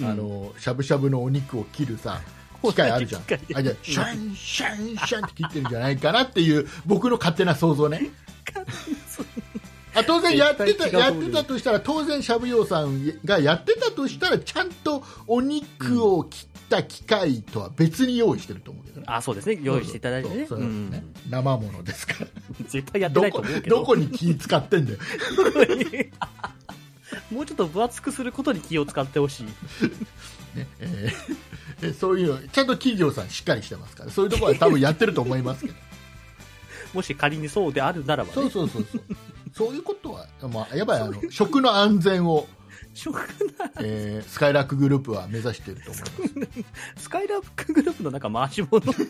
[0.00, 0.06] うん。
[0.06, 2.20] あのしゃぶしゃぶのお肉を切るさ
[2.62, 3.22] 機械あるじゃん。
[3.22, 8.10] あじゃあ シャンシャンシャンって切ってるんじゃないかなっていう僕の勝手な想像ね。
[9.96, 19.58] あ当然やってたやってたとしたら当然しゃぶ用さんがやってたとしたらちゃんとお肉を切った機械とは別に用意してると思うけどね、あ、そうですね。
[19.62, 20.46] 用意していただいてね。
[20.46, 22.26] そうそうそうね生ものですから
[22.60, 23.76] うん絶対やってないとどこ思うけど。
[23.76, 24.98] どこに気使ってんだよ
[27.30, 29.46] もうちょっと分厚くすることに気を使ってほしい。
[30.56, 35.74] ねえーでそういうのちゃんと企業さんしっかりしてますからそういうところは多分やってると思いますけど
[36.94, 38.50] もし仮にそうであるならばそうね。
[38.50, 39.02] そうそうそう
[39.56, 42.48] そういうことは、まあ、やっぱりあの食の安全を、
[42.94, 46.64] 食なえースカイラックグループは目指していると思い
[46.96, 48.84] スカイラックグループの中回し物。
[48.86, 49.04] ます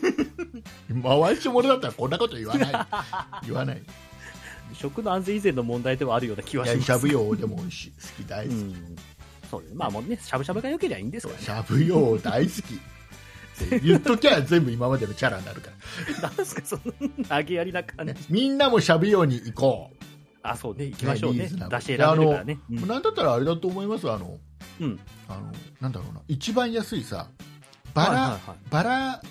[1.03, 2.73] 回し物だったらこんなこと言わない
[3.45, 3.81] 言わない
[4.73, 6.85] 食の安全以前の問題ではあるような気はいしやます。
[6.87, 8.95] しゃぶ用でも美味しい好き大好き、うん。
[9.49, 9.77] そうですね。
[9.77, 11.45] まあもうね、しゃぶしゃぶが良ければいいんですからね。
[11.45, 12.79] しゃぶ用大好き
[13.81, 15.69] 言っときゃ全部今までのチャラになるか
[16.21, 16.93] ら なんですか、その、
[17.29, 18.13] 投げやりな感じ。
[18.13, 19.91] ねみんなもしゃぶ用に行こ
[20.51, 21.49] あ、そうね、行きましょうね。
[21.49, 22.59] ね出し選べるからね。
[22.69, 22.87] うう、ん。
[22.87, 24.09] なんだったらあれだと思います。
[24.09, 24.37] あの
[24.79, 24.99] うん。
[25.27, 26.21] あのなんだろうな。
[26.27, 27.27] 一番安いさ
[27.93, 28.57] バラ、はいはいはい。
[28.69, 29.21] バラ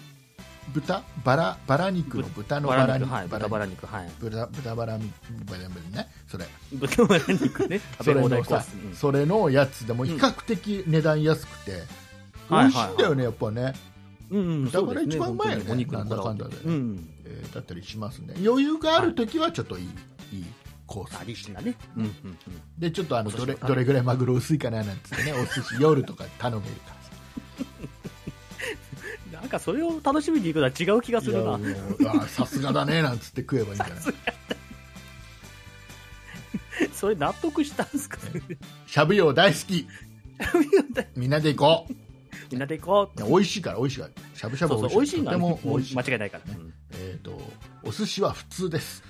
[0.72, 1.02] 豚？
[1.24, 3.00] バラバラ肉の豚のババラ肉。
[3.00, 3.28] ラ肉、はい。
[3.28, 4.10] バ豚バラ肉、はい。
[4.18, 5.12] 豚豚バラ肉。
[5.44, 6.08] バラ肉ね。
[6.26, 6.46] それ。
[6.72, 7.80] 豚バラ肉ね。
[7.98, 8.64] 食それのさ。
[8.86, 8.94] うん。
[8.94, 11.82] それのやつでも比較的値段安くて、
[12.50, 13.72] 美はい味しいんだよねやっぱね、
[14.30, 15.72] うんうん、豚バラ一番うまいよね。
[15.72, 17.08] お肉なんだかんだでうん。
[17.24, 18.34] えーだったりしますね。
[18.44, 19.84] 余裕がある時はちょっといい,、
[20.32, 20.44] い、い
[20.86, 21.74] コースあ、リッチなね。
[21.96, 22.38] うんうんうん。
[22.78, 26.94] でちょっとあのどれどれぐらいマグロ薄いかななんつってね お寿司夜とか頼めるか
[29.32, 29.34] ら。
[29.40, 31.58] なんかそれを楽しみに行くのは違う気がするな。
[32.28, 33.98] さすがだねなんつって食えばいいんじゃない？
[36.92, 38.18] それ納得したんですか？
[38.86, 39.86] しゃぶ用大好き。
[41.16, 41.92] みんなで行こう。
[41.92, 41.96] い
[42.52, 43.20] みんなで行こう。
[43.20, 44.12] や美味しいから美味しいから。
[44.38, 45.96] しゃぶしゃぶそうそう、美味しいのはとても美味しい。
[45.96, 46.44] 間違いないから。
[46.52, 46.72] ねうん。
[46.92, 47.40] えー、と
[47.82, 49.02] お寿司は普通です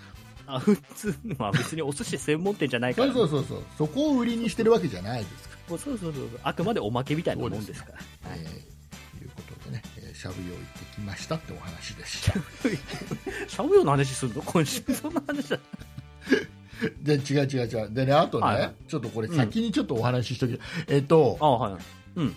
[0.46, 3.12] あ、普通、まあ別にお寿司専門店じゃないから。
[3.12, 3.62] そうそうそうそう。
[3.78, 6.28] そこを売りにしてるわけじゃないですかもうそうそうそう。
[6.28, 6.40] そう。
[6.42, 7.98] あくまでおまけみたいなもんですから。
[7.98, 8.00] ら、
[8.37, 12.33] えー、いうことでね、えーしゃぶ用行ってきましたってお話でした。
[13.48, 14.83] しゃぶ用の話するの今週。
[14.94, 15.59] そんな話だ。
[17.02, 17.90] で違う違う違う。
[17.92, 18.74] でねあとね、はいはい。
[18.88, 21.83] ちょっとこれ先にちょっとお話ししとき、えっ、とあはい。
[22.16, 22.37] うん。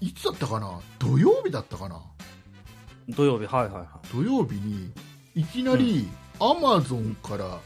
[0.00, 0.80] いつだったかな？
[0.98, 2.00] 土曜日だったかな？
[3.10, 4.92] 土曜日、はいはいは土曜日に
[5.34, 6.08] いきなり
[6.40, 7.58] アマゾンから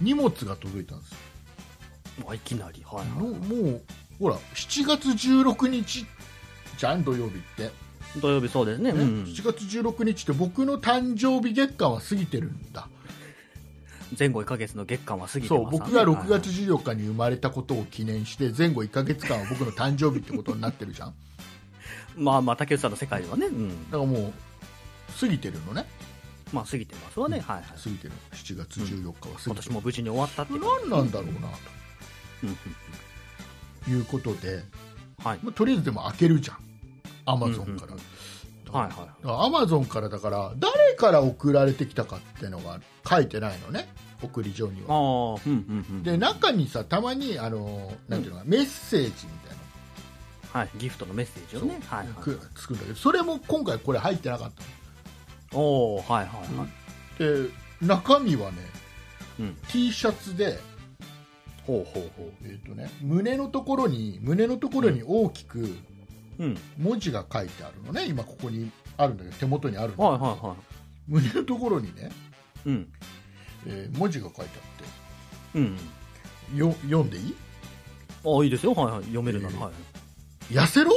[0.00, 1.16] 荷物が届いたんですよ、
[2.18, 2.24] い。
[2.24, 3.82] まあいきなり、はいのはもう
[4.18, 6.06] ほら7月16日
[6.76, 7.70] じゃん土曜日って、
[8.18, 8.20] い。
[8.20, 8.92] 土曜日そうですね。
[8.92, 9.24] ねうん。
[9.24, 12.88] 7月16日って僕の誕生日月間は過ぎてるんだ
[14.18, 21.14] 前後1ヶ月の月間は過ぎてそうます僕が6月14日に生まれたことを記念して前後1ヶ月間は僕の誕生日ってことになってるじゃん
[22.16, 23.46] まあまあ、竹内さんの世界ではね。
[23.46, 23.90] うん。
[23.90, 24.32] だからもう
[25.20, 25.86] 過ぎてるのね
[26.52, 27.40] まあ過ぎてますわね。
[27.40, 27.64] はいはい。
[27.82, 30.52] 過ぎてる7月14日は過ぎてる、今年も無事に終わったって。
[30.52, 31.48] 何なんだろうな
[32.44, 32.56] うんうん
[33.84, 34.62] ということで、
[35.22, 35.38] はい。
[35.42, 36.58] まあとりあえずでも開けるじゃん
[37.26, 38.90] アマゾンから、はいはい。
[38.90, 43.88] だからアマゾンからだから誰から送られてきたかっていうのが書いてないのね
[44.22, 46.02] 送り状にああ、はうんうんうん。
[46.02, 49.12] で中にさたまにあのなんていうのかな、メッセージみ
[49.48, 49.56] たい
[50.54, 50.70] なはい。
[50.78, 51.80] ギフトのメッセージをね。
[51.86, 52.14] はいはい。
[52.16, 54.62] くつくんだけどそれも今回これ入ってなかった
[55.52, 56.50] おおはいはいはい。
[56.54, 56.66] の
[57.46, 58.58] で中身はね
[59.40, 59.56] うん。
[59.68, 60.58] T シャツで、
[61.64, 65.68] ほうほうほえーとね、胸のところに胸のところに大きくう。
[66.40, 66.58] うん。
[66.76, 70.56] 文字が書いてあるのね今ここにあるんだけど手元にあるんだけど、はいはいはい。
[71.08, 72.10] 胸のところにね、
[72.66, 72.88] うん。
[73.66, 75.76] えー文字が書いてあうん。
[75.76, 75.78] っ
[76.50, 77.34] てよ読んでいい？
[78.24, 78.72] ああ、いいですよ。
[78.74, 79.02] はいはい。
[79.04, 79.54] 読めるなら。
[79.54, 79.72] えーはい。
[80.54, 80.90] 痩せろ？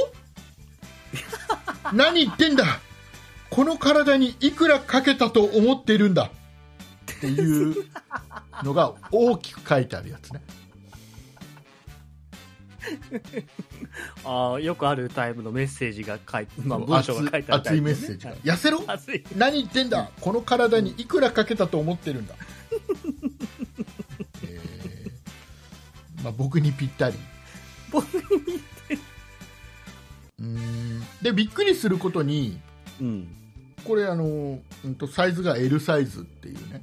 [1.92, 2.64] 何言ってんだ？
[3.52, 6.30] この体にいくらかけたと思っているんだ。
[7.18, 7.74] っていう
[8.62, 10.40] のが大きく書いてあるやつね。
[14.24, 18.82] ああ、よくあるタイプのメッセージが書いて、まあ文章が書いてあるタ熱いメッセージが、痩せろ。
[18.86, 19.22] 熱い。
[19.36, 20.10] 何言ってんだ。
[20.22, 22.34] この体にいくらかけたと思ってるんだ、
[24.44, 27.18] えーまあ、僕にぴったり。
[27.90, 31.02] 僕うーん。
[31.20, 32.58] でびっくりすることに
[32.98, 33.41] うん。
[33.84, 36.82] これあの、うんとサイズが L サイズっていうね。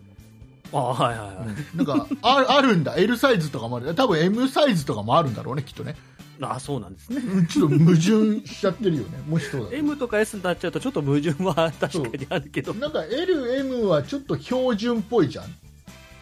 [0.71, 1.77] ああ、はいはいはい。
[1.77, 2.95] なんかああるんだ。
[2.97, 3.95] L サイズとかもある。
[3.95, 5.95] 多分 M サイズとかもあるんだろうねきっとね。
[6.41, 7.17] ああ、そうなんですね。
[7.17, 9.19] うんちょっと矛盾しちゃってるよね。
[9.27, 9.75] もしそうだと。
[9.75, 12.73] M とか S になっちゃうとちょっと矛盾は確かにあるけど。
[12.73, 15.53] なんか LM はちょっと標準っぽいじゃん、ね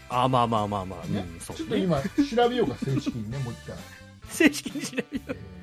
[0.10, 1.00] ああ、まあまあまあまあ。
[1.06, 1.58] うん、そうね。
[1.58, 3.76] ちょっと今調べようか正式にねもう一回、
[4.30, 5.57] 正式にしないえー多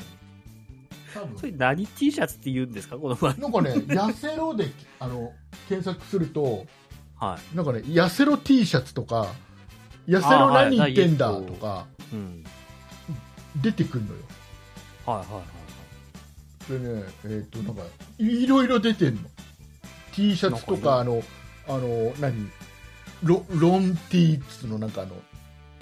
[1.20, 2.96] そ分れ何 T シャツって言うんですか？
[2.96, 3.34] この前。
[3.34, 4.68] なんかね痩せろで
[5.00, 5.32] あの
[5.68, 6.66] 検索すると
[7.16, 7.56] はい。
[7.56, 9.28] なんかね痩せろ T シャツとか
[10.06, 12.44] 痩せろ何言ってんだとかうん。
[13.62, 14.16] 出てくるのよ
[15.06, 15.42] はいはいは
[16.78, 16.80] い。
[16.80, 17.82] でねえっ、となんか
[18.18, 19.20] いろいろ出てんの
[20.12, 21.22] T シャツとかあの
[21.68, 22.50] あの何？
[23.22, 25.14] ロロン T っつうのなんかあの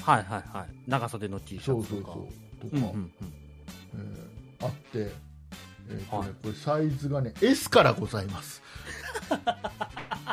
[0.03, 0.69] はいはいはい。
[0.87, 2.13] 長袖の T シそうャツとか。
[2.13, 2.23] そう
[2.71, 3.13] そうとか、うんうんうん。
[3.95, 4.32] えー
[4.63, 6.29] あって、えーとねはい。
[6.43, 8.63] これサイズがね S からございます。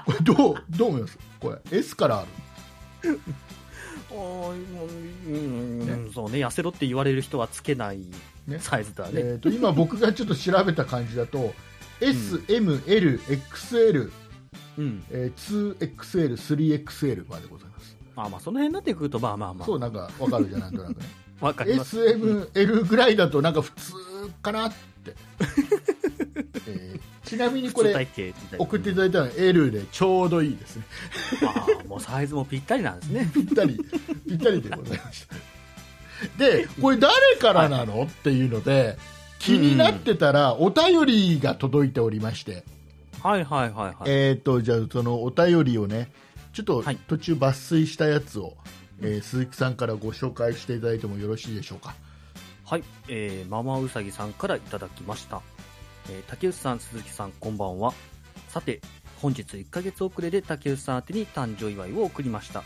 [0.06, 1.18] これどうどう思います？
[1.40, 2.28] これ S からある。
[4.12, 4.54] あーもう
[5.28, 8.00] うんうんそうね、痩せろって言われる人はつけない
[8.48, 8.58] ね。
[8.60, 9.12] サイズだね。
[9.16, 11.54] えー、と今僕がちょっと調べた感じだと
[12.02, 14.12] SMLXL、
[14.78, 15.04] うん。
[15.12, 17.96] えー 2XL3XL までございます。
[18.16, 19.66] まあまあ、その辺になってくると、まあまあまあ。
[19.66, 21.06] そうなんかわかるじゃんなんとなくね。
[21.40, 21.98] わかります。
[21.98, 23.94] SML ぐらいだとなんか普通
[24.42, 25.16] かなって、
[26.68, 27.94] えーちなみにこれ
[28.58, 30.84] 送っていただいたのは L でちょうどいいですね。
[31.46, 33.30] ああ、もうサイズもぴったりなんですね。
[33.32, 33.80] ぴったり
[34.28, 35.36] ぴったりでございました。
[36.40, 38.98] でこれ誰からなのっていうので
[39.38, 42.64] 気になってたらお便りが届いておりまして、
[43.22, 43.96] はいはいはいはい。
[44.08, 46.12] えっ、とじゃあそのお便りをね
[46.54, 46.98] ちょっとはい。
[47.08, 48.58] 途中抜粋したやつを、
[49.02, 51.94] えー鈴木さんからご紹介していただいてもよろしいでしょうか
[52.70, 55.42] はい、えー、ママウサギさんからいただきました。
[56.08, 57.96] えー竹内さん、鈴木さん、こんばんは。
[58.48, 58.80] さて、
[59.20, 62.64] 本日1ヶ月遅れで竹内さん宛てに誕生祝いを送りました。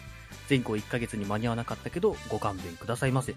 [0.50, 3.34] 前後1ヶ月に間に合わなかったけど、ご勘弁くださいませ。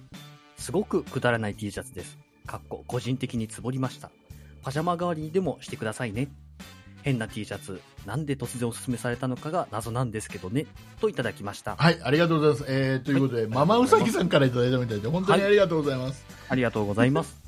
[0.57, 2.19] すごくくだらない T シャツです。
[2.47, 4.11] かっこ、個人的につぼりました。
[4.65, 6.27] パジャマ代わりにでもしてくださいね。
[7.07, 10.67] 変な T シャツ、なんで突然おすすめされたのかが謎なんですけどね。
[11.01, 11.77] といただきました。
[11.77, 17.39] はいありがとうございます、えーということで、はいママウサギさんからいただいたみたいで本当にありがとうございます、ありがとうございます。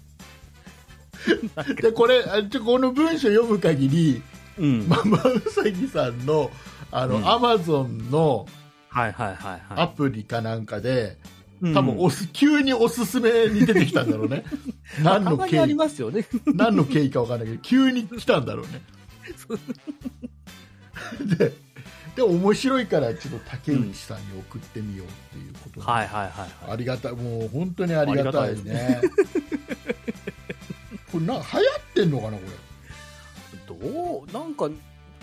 [1.82, 4.22] でこれあちょこの文章読む限り
[4.58, 4.86] うん。
[4.88, 6.52] ママウサギさんの
[6.92, 8.46] あの、うんアマゾンの
[8.90, 11.18] はいはいはいアはプリかなんかで、
[11.64, 11.74] い。
[11.74, 14.44] 多分おす急におすすめに出てきたんだろうね
[15.02, 15.74] 何の経緯？
[15.74, 16.28] ますよね。
[16.46, 18.80] 何の経緯か分かんないけど急に来たんだろうね
[21.38, 21.52] で
[22.18, 25.78] で面白いからちょっと竹内さんに送ってみようっていうこと。
[25.80, 26.48] で、はいはいはいはい。
[26.72, 27.12] ありがたい。
[27.12, 29.00] もう本当にありがたいね。
[31.12, 31.44] これな流行っ
[31.94, 32.42] てんのかなこ
[33.68, 33.76] ど
[34.28, 34.32] う？
[34.32, 34.68] なんか、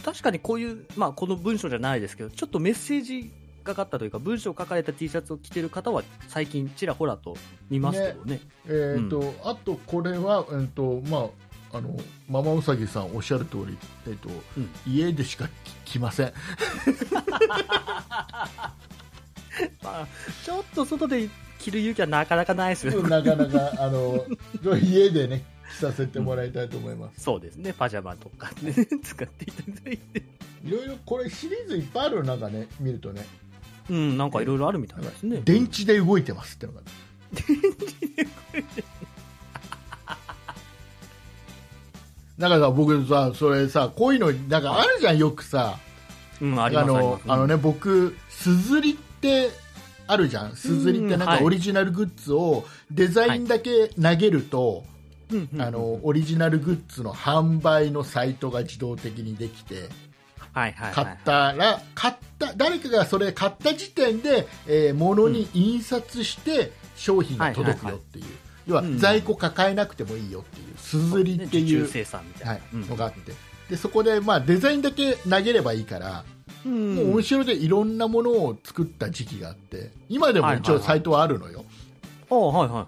[0.04, 3.30] 確かにこういう、まあこの文章じゃないですけど、ちょっとメッセージ
[3.66, 7.36] がかったというか、文章書かれた T シャツを着てる方は最近ちらほらと
[7.70, 8.40] 見ますけどね。
[8.68, 11.28] れえっ、と、あとこれはえっ、とまあ
[11.76, 11.98] あの
[12.30, 14.70] ママウサギさんおっしゃる通りえっ、と、うん。
[14.88, 15.50] 家でしか
[15.86, 16.34] 着着ません。
[19.84, 20.08] まあ、
[20.46, 23.10] ちょっと外で着る勇気はなかなかないですよね。
[23.10, 24.26] なかなかあの
[24.82, 30.24] 家でね着させてもらいたいと思います、そうですね、パジャマとかね、使っていただいて。
[30.64, 33.26] いろいろこれシリーズいっぱいあるのなんかね見るとね。
[33.90, 35.42] うん、なんかいろいろあるみたいですね。
[35.44, 36.82] 電池で動いてますってのが
[42.38, 45.78] だからさ僕さそれさこういうのなんかあるじゃんよくさ。
[46.41, 47.19] うん、あの。
[47.28, 49.50] あのね僕すずりって
[50.08, 50.56] あるじゃん。
[50.56, 54.84] すずりってなんかオリジナルグッズをデザインだけ投げると、
[55.32, 59.89] うん、うんあのオリジナルグッズの販売のサイトが自動的にできて
[60.54, 60.93] はいはいはい。
[60.93, 68.26] 買ったら買った誰かがそれ買った時点で、えー物に印刷して商品が届くよっていう、
[68.67, 71.88] うん在庫抱えなくてもいいよっていうすずりっていう
[72.73, 73.34] のがあって。
[73.69, 76.23] でそこで、まあ、デザインだけ投げればいいから、
[76.65, 81.63] うんもう後ろでいろんなものを作った時期があって今でも一応サイトはあるのよ、
[82.30, 82.88] はいはいは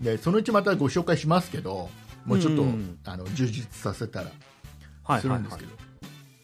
[0.00, 0.04] い。
[0.04, 1.90] でそのうちまたご紹介しますけど
[2.24, 5.72] もうちょっと、うんあの充実させたらするんですけど、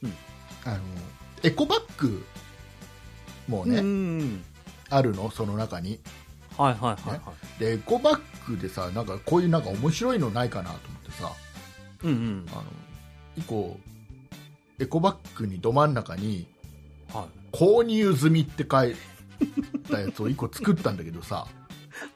[0.05, 0.12] うん。
[0.64, 0.79] あの
[1.42, 2.25] エコバッグ
[3.49, 4.45] もね、うん。
[4.90, 5.31] あるの？
[5.31, 5.99] その中に
[6.59, 7.61] はいはいはいはい。
[7.61, 11.33] でエコバッグでさなんかこういうなんか面白いのないかなと思ってさ
[12.05, 12.47] うんうん。
[12.53, 12.65] あの
[13.37, 13.79] 一個
[14.79, 16.47] エコバッグにど真ん中に
[17.12, 17.57] はい。
[17.57, 18.95] 購入済みって書い
[19.91, 21.47] たやつを一個作ったんだけどさ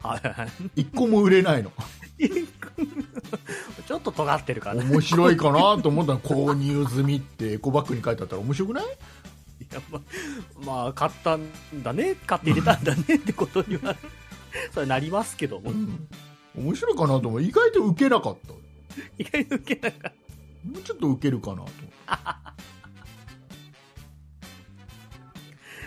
[0.03, 0.49] はいはい。
[0.83, 1.71] 一個も売れないの
[3.87, 4.91] ちょっと尖ってるからね。
[4.91, 8.85] 面白いかなと思ったら購入済みってエコバッグに書いてあったら面白くない？
[8.85, 8.89] い
[9.73, 10.03] やまあ、
[10.85, 11.43] まあ、買ったん
[11.83, 13.95] だね、買って入れたんだねってことには、
[14.73, 15.73] それなりますけども、
[16.57, 17.43] 面白いかなと思う。
[17.43, 18.53] 意外と受けなかった。
[18.53, 18.59] も
[19.19, 20.13] 意外と受けなかっ
[20.75, 21.63] うちょっと受けるかなと。
[21.63, 21.87] 思って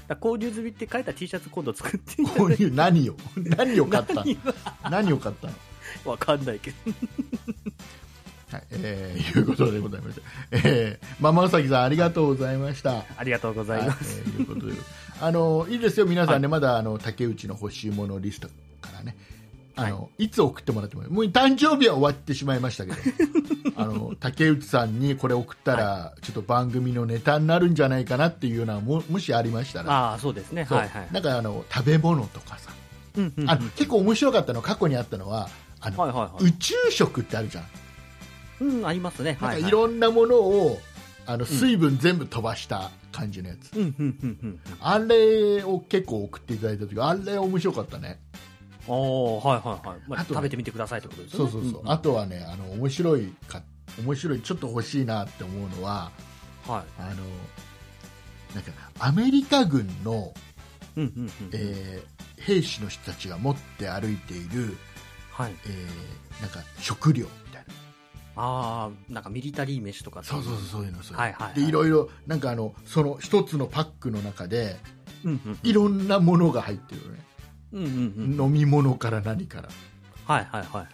[0.07, 0.15] た。
[0.15, 2.57] 購入済みって書いた T シャツ今度作っていただ購い？
[2.57, 3.15] て入何を？
[3.37, 4.23] 何を買ったの？
[4.23, 5.53] 何何を買ったの？
[6.05, 6.77] わかんないけど。
[8.51, 10.21] はい、えー、いうことでございました。
[10.51, 13.05] えー、ママウサギさんありがとうございました。
[13.17, 14.21] ありがとうございます。
[14.21, 14.73] はい、えーいうことで、
[15.21, 16.05] あのいいですよ。
[16.05, 18.47] 皆さんね、まだあの竹内の欲しいものリスト
[18.81, 19.15] からね。
[19.75, 21.09] あの、い、つ送ってもらってもいい。
[21.09, 22.97] もう誕生日は終わってしまいましたけど。
[23.77, 29.91] あの竹内さんにこれ送ったら、ちょっと番組のネタになるんじゃないかなっていうようなももしありましたら。
[29.91, 30.65] ああ、そうですね。
[30.65, 31.07] はいはい。
[31.11, 32.71] なんかあの食べ物とかさ、
[33.15, 33.49] うんうんうん。
[33.49, 36.45] あの結構面白かったの過去にあったのはあの、はいはいはい。
[36.45, 37.65] 宇宙食ってあるじゃん。
[38.61, 39.31] うん、ありますね。
[39.31, 39.61] なんかはい。
[39.61, 40.79] はいろんなものを、
[41.31, 44.59] あの水分全部飛ばした感じのやつ、うん、うん、うん、うん。
[44.81, 48.19] あれを結構送っていただいた時あれ面白かったね
[48.87, 49.99] おー、はいはいはい。
[50.07, 51.51] まあ、あと食べてみてくださいってことですよね。
[51.51, 53.61] そうそうそう、んんあとはねあの面白いか
[54.03, 56.09] 面白いちょっと欲しいなって思うのは
[56.67, 56.83] はい。
[56.99, 57.15] あの
[58.55, 60.33] なんかアメリカ軍の
[60.97, 61.31] うんうんうん。
[61.53, 64.77] えー兵士の人たちが持って歩いている、
[65.31, 65.53] はい。
[65.65, 67.27] えーなんか食料
[68.41, 70.23] ああ、なんかミリタリー飯とか。
[70.23, 71.19] そうそうそうそういうのそういうの。
[71.19, 71.55] はいはいはい。
[71.55, 74.77] でいろいろなんかあのその一つのパックの中で
[75.25, 77.19] うんうんいろんなものが入ってるよね、
[77.73, 78.45] うんうんうん。
[78.45, 79.69] 飲み物から何から。
[80.25, 80.87] はいはいはいはい。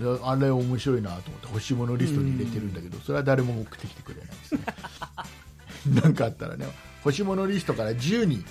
[0.00, 4.60] であれ面白いなと思って欲しいものリストに入れてるんだけどそれは誰も送ってきてくれないですね。
[6.02, 6.66] なんかあったらね
[7.04, 8.44] 欲しいものリストから10にじ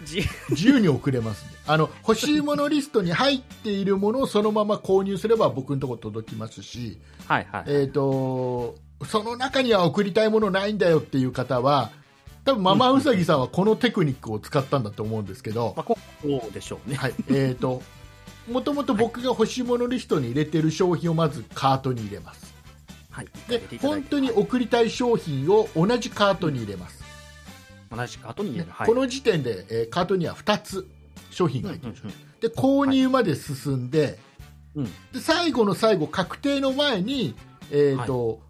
[0.50, 7.64] 自由に送れますんであの欲しいものリストに入っているものをそのまま購入すれば僕のところ届きますし、はいはい。
[7.66, 11.90] えー、とその中には送りたいものないんだよっていう方は
[12.44, 16.96] 多分ママウサギさんはこのテクニックを使ったんだと思うんですけど、まあ、こうでしょうね。
[16.96, 17.82] はいえー、と
[18.50, 22.54] もともと僕が欲しいものリストに入れてる商品をまずカートに入れます
[23.10, 23.28] はい。
[23.48, 27.02] で本当に送りたい商品を同じカートに入れます、
[27.90, 28.72] 同じカートに入れねる。
[28.72, 28.86] はい。
[28.86, 30.88] この時点で、えーカートには2つ
[31.30, 32.14] 商品うんうんが入ってる、
[32.50, 34.18] で購入まで進んで,、
[34.74, 34.84] うん。
[34.84, 34.90] うん。
[35.12, 37.34] で最後の最後確定の前に、
[37.70, 38.40] えーと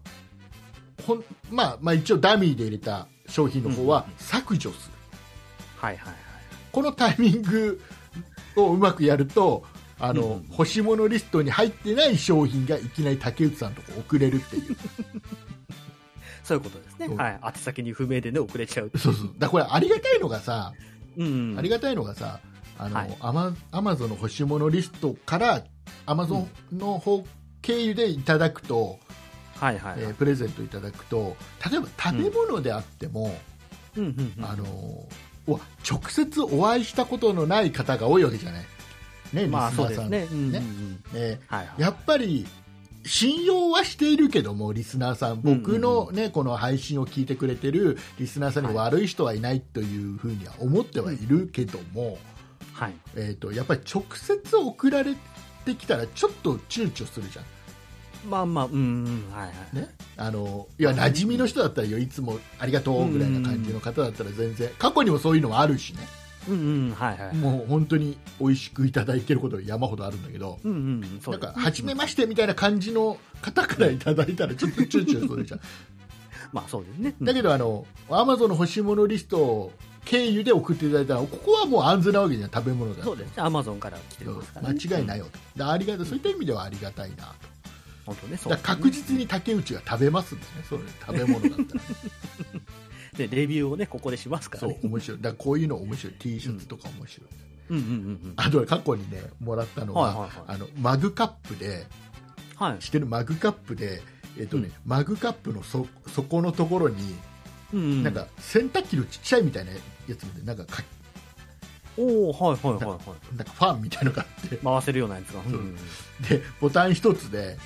[1.05, 4.93] ほんまあ、まあ一応ダミーで入れた商品の方はうんうんうん削除する、
[5.77, 6.15] はいはいはい。
[6.71, 7.81] このタイミング
[8.55, 9.63] をうまくやると
[9.99, 14.75] あの、うんうん欲しいものリストに入ってない商品がいきなり竹内さんのとこ送れるっていう
[16.47, 17.13] そういうことですね。
[17.13, 17.39] はい。
[17.45, 18.91] 宛先に不明でね、遅れちゃう。
[18.97, 20.71] そうそうだこれありがたいのがさ、
[21.17, 21.55] うん。
[21.57, 22.39] ありがたいのがさ
[22.79, 25.63] あの、はいアマアマゾンの欲しいものリストから
[26.05, 27.25] アマゾンの方
[27.61, 28.97] 経由でいただくと、
[29.59, 30.03] はいはいはい。
[30.03, 31.35] えープレゼントいただくと
[31.69, 33.35] 例えば食べ物であっても、
[33.97, 34.33] うん。
[34.41, 34.63] あの
[35.47, 38.65] お直接お会いしたことのない方が多いわけじゃない、
[39.33, 40.09] ねまあそうですね。
[40.09, 41.03] ねうん。
[41.13, 41.75] えはいはい。
[41.77, 42.45] ーやっぱり
[43.07, 52.17] 信用はしているけどもリスナーさん僕の、うんねこの配信を聞いてくれてるリスナーさんに悪い人はいないというふうには思ってはいるけども、
[52.73, 52.93] はい。
[53.15, 55.15] えー、とやっぱり直接送られ
[55.65, 57.45] てきたらちょっと躊躇するじゃん。
[58.29, 59.31] まあまあ、うんうん。
[59.31, 59.75] はいはい。
[59.75, 61.97] ね、あのいや馴染みの人だったらよ。
[61.97, 64.69] いつもありがとうぐらいな感じの方だったら全然。
[64.77, 65.99] 過去にもそういうのもあるしね
[66.47, 66.91] うんうん。
[66.91, 67.35] はいはい。
[67.35, 71.19] もう本当に美味しくいただいてることが山ほどあるんだけどうんうん。
[71.21, 75.59] そなかうんですね初めましてみたいな感じの方からいただいたらちょっと躊躇するじゃん
[76.53, 77.15] まあそうですね。
[77.21, 79.71] だけどあのアマゾンの欲しいものリスト
[80.05, 83.33] 経由で送っていただいたらここはもう安全なわけじゃん食べ物だそうですね。
[83.37, 84.79] アマゾンから来てから、ね。
[84.79, 87.57] 間違いないよとでありがそういった意味ではありがたいなと
[88.07, 91.81] 本当ね、そうだから確実に竹内が食べますんでね、それ食べ物だったら、
[93.17, 94.79] で、レビューをね、ここでしますからそうね。
[94.83, 97.29] 面白い、だこういうの面白い、T シャツとか面白い、
[97.69, 97.93] うんうんうんう
[98.29, 98.33] ん。
[98.37, 101.87] あとは過去にね、もらったのは、はいはいはいあのマグカップで、
[102.55, 102.81] はい。
[102.81, 104.01] してるマグカップで、
[104.37, 107.15] えっとねうんマグカップのそ底のところに、
[107.73, 108.03] うんうん。
[108.03, 109.77] なんか洗濯機のちっちゃいみたいなや
[110.15, 110.83] つで、なんかか
[111.97, 113.35] おおはいはいはいはい。
[113.35, 115.43] なんかファンみたいのがあって、回せるようなやつが。
[115.43, 115.75] そうん
[116.29, 117.57] でボタン一つで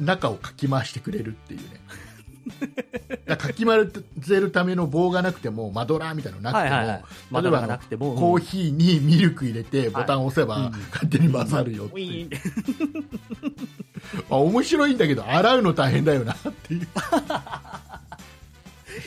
[0.00, 0.06] うん。
[0.06, 1.80] 中をかき回してくれるっていうね。
[3.26, 3.88] だかき回
[4.22, 7.04] せるための棒がなくてもマドラーみたいなのなくても、はいはいはい。
[7.30, 8.14] まだがなくても。
[8.14, 12.40] コーヒーにミルク入れてボタンを押せばうん勝手に混ざるよっていう、ウィーンって。
[14.30, 16.86] あ面白いんだけど洗うの大変だよなっていう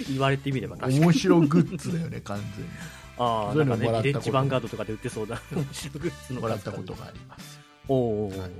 [0.09, 0.99] 言われてみれば確かに。
[0.99, 2.71] 面白グッズだよね完全に
[3.17, 5.41] ああ、そういうなんかね、のもらったことビレッジヴァンガードとかで売ってそうだ。
[5.51, 8.51] 面白いグッズのもらったことがあります、おおーはい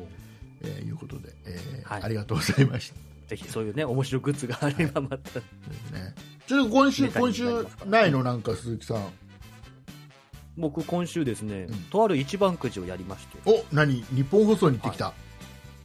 [0.62, 5.18] えーいうことで、えーはいありがとうございましたぜひそういうね、面白いグッズがあればまた。
[6.48, 8.24] ちょっと今週今週ないの？
[8.24, 9.08] なんか鈴木さん。
[10.58, 14.04] 僕、今週ですねうん、とある一番くじをやりまして、お何？
[14.14, 15.14] 日本放送に行ってきた、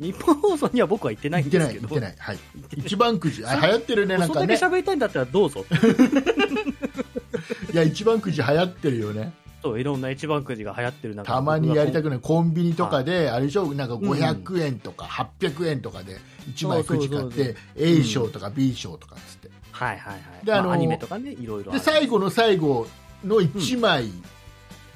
[0.00, 2.16] 日本放送には僕は行ってない行ってんですけど、ない行ってない。
[2.18, 2.38] はい。
[2.78, 3.44] 一番くじ。
[3.44, 5.64] あ流行ってるねなんそこだけかね喋りたいんだったらどうぞ。
[7.72, 9.32] いや一番くじ流行ってるよね
[9.64, 13.72] そう、いろんな一番くじが流行ってる中たまにやりたくくないコンビニとかで、あれでしょ？
[13.72, 16.18] なんか500円とか800円とかで
[16.50, 19.50] 1枚くじ買って A 賞とか B 賞とかっつって。
[19.72, 20.44] はいはいはい。
[20.44, 21.72] であのまあアニメとかね、いろいろ。
[21.72, 22.86] で最後の最後
[23.24, 24.10] の1枚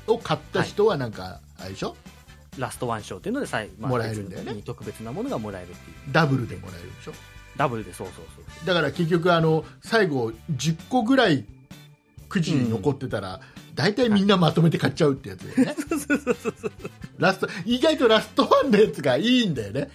[0.07, 1.97] を買った人はなんか、あれでしょ？
[2.59, 4.55] ラストワン賞っていうので最、まあもらえるんだよね。
[4.66, 5.97] 特別なものがもらえるっていう。
[6.12, 7.12] ダブルでもらえるでしょ？
[7.57, 8.66] ダブルでそうそうそう。
[8.66, 11.47] だから結局あの最後10個ぐらい
[12.29, 13.41] くじ残ってたら、
[13.79, 15.76] 大体みんなまとめて買っちゃうってやつだよね。
[17.16, 19.89] ラスト意外とラストワンのやつがいいんだよね。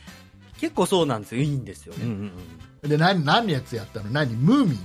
[0.58, 1.42] 結構そうなんですよ。
[1.42, 1.94] いいんですよ。
[1.98, 2.32] うんうん
[2.84, 2.90] うん。
[2.90, 4.10] で何何のやつやったの？
[4.10, 4.36] 何？
[4.36, 4.80] ムーミン。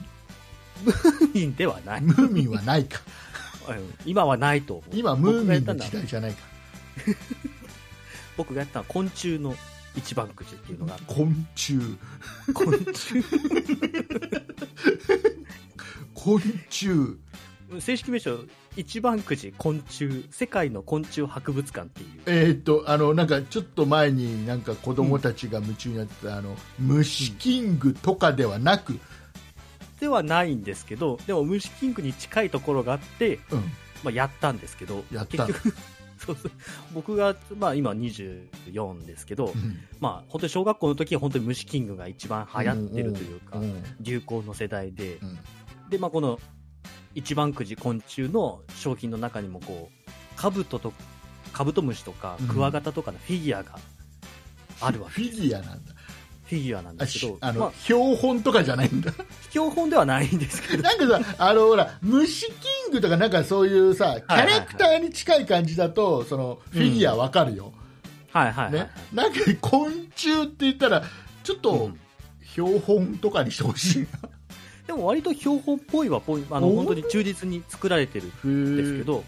[1.33, 2.01] いいんではない。
[2.01, 3.01] ムーミンはないか。
[3.69, 3.95] うん。
[4.05, 4.91] 今はないと思う。
[4.93, 6.39] 今ムーミンの時代じゃないか。
[8.37, 9.55] 僕がやったのは昆虫の
[9.95, 11.79] 一番くじっていうのが昆虫。
[12.53, 13.23] 昆虫。
[16.15, 17.17] 昆虫。
[17.79, 18.41] 正式名称、
[18.79, 22.09] 一番くじ昆虫、世界の昆虫博物館っていう。
[22.27, 29.01] えーっとあのなんかちょっと前になんか子供たちが夢中になってた、あの虫キングとかではなく、
[29.99, 33.59] ではないんですけど、でも虫キングに近いところがあって、うん。
[34.05, 35.47] まあ、やったんですけど、やった。
[35.47, 35.75] 結局、
[36.19, 36.53] そうそう
[36.93, 39.79] 僕が、まあ、今24ですけど、うん。
[39.99, 43.83] まあ、本当に小学校の時は本当に虫キングが一番流行ってるというか、んん。
[44.01, 45.17] 流行の世代で。
[45.17, 45.39] う、ん。
[45.91, 46.39] で、まあ、この
[47.15, 50.93] 一番くじ昆虫の商品の中にもこう、カブトと、
[51.53, 52.49] カブトムシとかうん。
[52.49, 53.79] クワガタとかのフィギュアが
[54.81, 55.95] あるわけフィギュアなんだ。
[56.45, 59.13] フィギュアなんであすけど、しあの、まあ、標本とかじゃないんだ。
[59.51, 62.53] 標本ではないんですけど、なんかさあのほら虫キ
[62.89, 67.73] ングとかなんかそういうさキャラクターに近い感じだとそのフィギュアわかるよ、
[68.33, 68.85] はいはいはい、はい。
[68.85, 71.03] ね、なんか昆虫って言ったら
[71.43, 72.01] ちょっとうん。
[72.55, 74.29] 標本とかにしてほしいな、
[74.89, 79.23] でも割と標本っぽいはぽい、あのお本当に忠実に作られてるんですけど、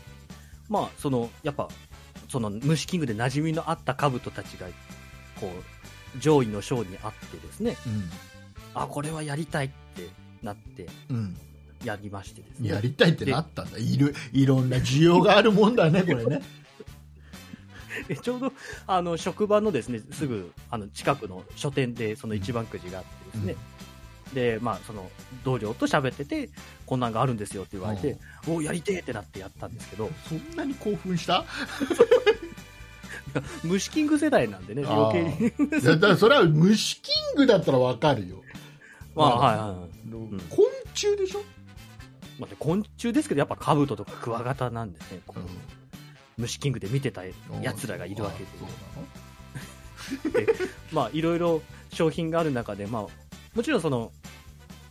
[0.69, 1.69] まあ、その、やっぱ、
[2.29, 4.67] その虫キングで馴染みのあった兜たちが、
[5.39, 5.53] こ
[6.17, 7.77] う、上位の章にあってですね、
[8.75, 10.09] あ、これはやりたいって
[10.43, 11.17] なって、うん。
[11.17, 11.37] うん
[11.85, 12.69] やりましてですね。
[12.69, 13.79] やりたいってなったんだ。
[13.79, 16.43] いるいろんな需要があるもんだね これね。
[18.07, 18.53] でちょうど、
[18.87, 23.57] あの、職場のですね、すぐ、あの、近くの書店で、その一番くじがあってですね、
[24.35, 25.11] で、まあ、その、
[25.45, 26.51] 同僚と喋ってて、
[26.87, 28.17] こんなんがあるんですよって言われて、
[28.47, 31.45] おやりてえってなってやったんですけど、そんなに興奮した？
[33.63, 35.81] 虫キング世代なんでね、余計に。
[35.81, 38.43] いやだそれは虫キングだったらわかるよ、
[39.15, 40.35] まあ、はいはいはい。
[40.37, 40.41] ん。
[40.51, 41.43] 昆虫でしょ、
[42.39, 45.47] まあね、昆虫ですけど、やっぱカブトとかクワガタなんでね、この
[46.39, 47.33] 虫キングで見てたや
[47.75, 48.69] つらがいるわけで、そう
[50.35, 50.53] なの？
[50.91, 51.63] まあ、いろいろ
[51.93, 53.07] 商品がある中で、まあ、
[53.55, 54.11] もちろんその、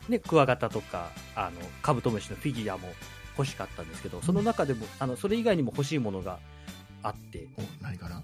[0.10, 2.90] ね、クワガタとか、あの、カブトムシのフィギュアも
[3.38, 6.40] 欲しかったんですけど、その中でも、あの、それ以外にも欲しいものが
[7.04, 8.22] あって、お何かな、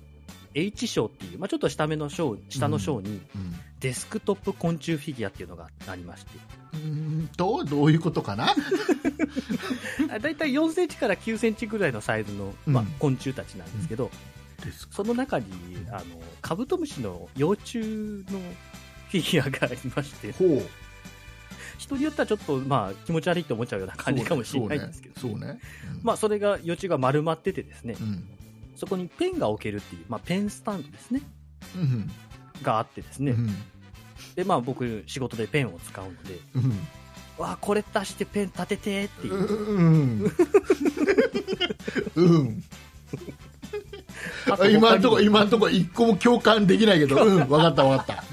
[0.54, 6.32] H 賞っていう、まあ、ちょっと下目の賞、下の賞に、うんデスクトップ昆虫フィギュアっていうのがありまして、
[6.74, 6.80] うー
[7.26, 8.56] んとどういうことかな？
[10.12, 14.10] あだいたい4センチから9センチぐらいのサイズの、まあうん、昆虫たちなんですけど、
[14.64, 15.46] ですその中に、
[15.92, 16.04] あの、
[16.42, 18.40] カブトムシの幼虫の
[19.10, 20.68] フィギュアがありまして、ほう
[21.78, 25.38] 人によってはちょっと、まあ、気持ち悪いと思っちゃうような感じかもしれないんですけど、そうね。
[25.40, 25.60] そうね。
[26.04, 28.28] まあ、それが、幼虫が丸まっててですねう、ん。
[28.76, 31.22] そこにペンが置けるっていう、まあ、ペンスタンドですね、
[31.76, 32.12] うん
[32.62, 33.50] があってですね、うん。
[34.36, 36.72] で、まあ、僕、仕事でペンを使うので、うん。
[37.38, 40.32] わあ、これ出してペン立ててっていう、うん。
[42.16, 42.64] うん。
[44.50, 47.24] あと今んとこ今んとこ一個も共感できないけど。
[47.24, 47.48] うん。
[47.48, 48.24] 分かった分かった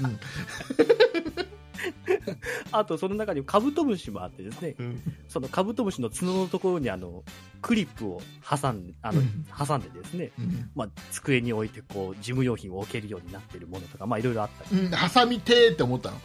[2.71, 5.01] あと、その中にカブトムシもあってですね、うん。
[5.27, 7.23] そのカブトムシの角のところに、あの、
[7.61, 9.45] クリップを挟んで、あの、うん。
[9.67, 10.69] 挟んでですね、うん。
[10.75, 14.81] まあ、机に置いて、こう、事務用品を置けるようになっているものとか、まあ、いろいろあったり。
[14.81, 14.91] うん。
[14.91, 16.17] ハサミてーって思ったの。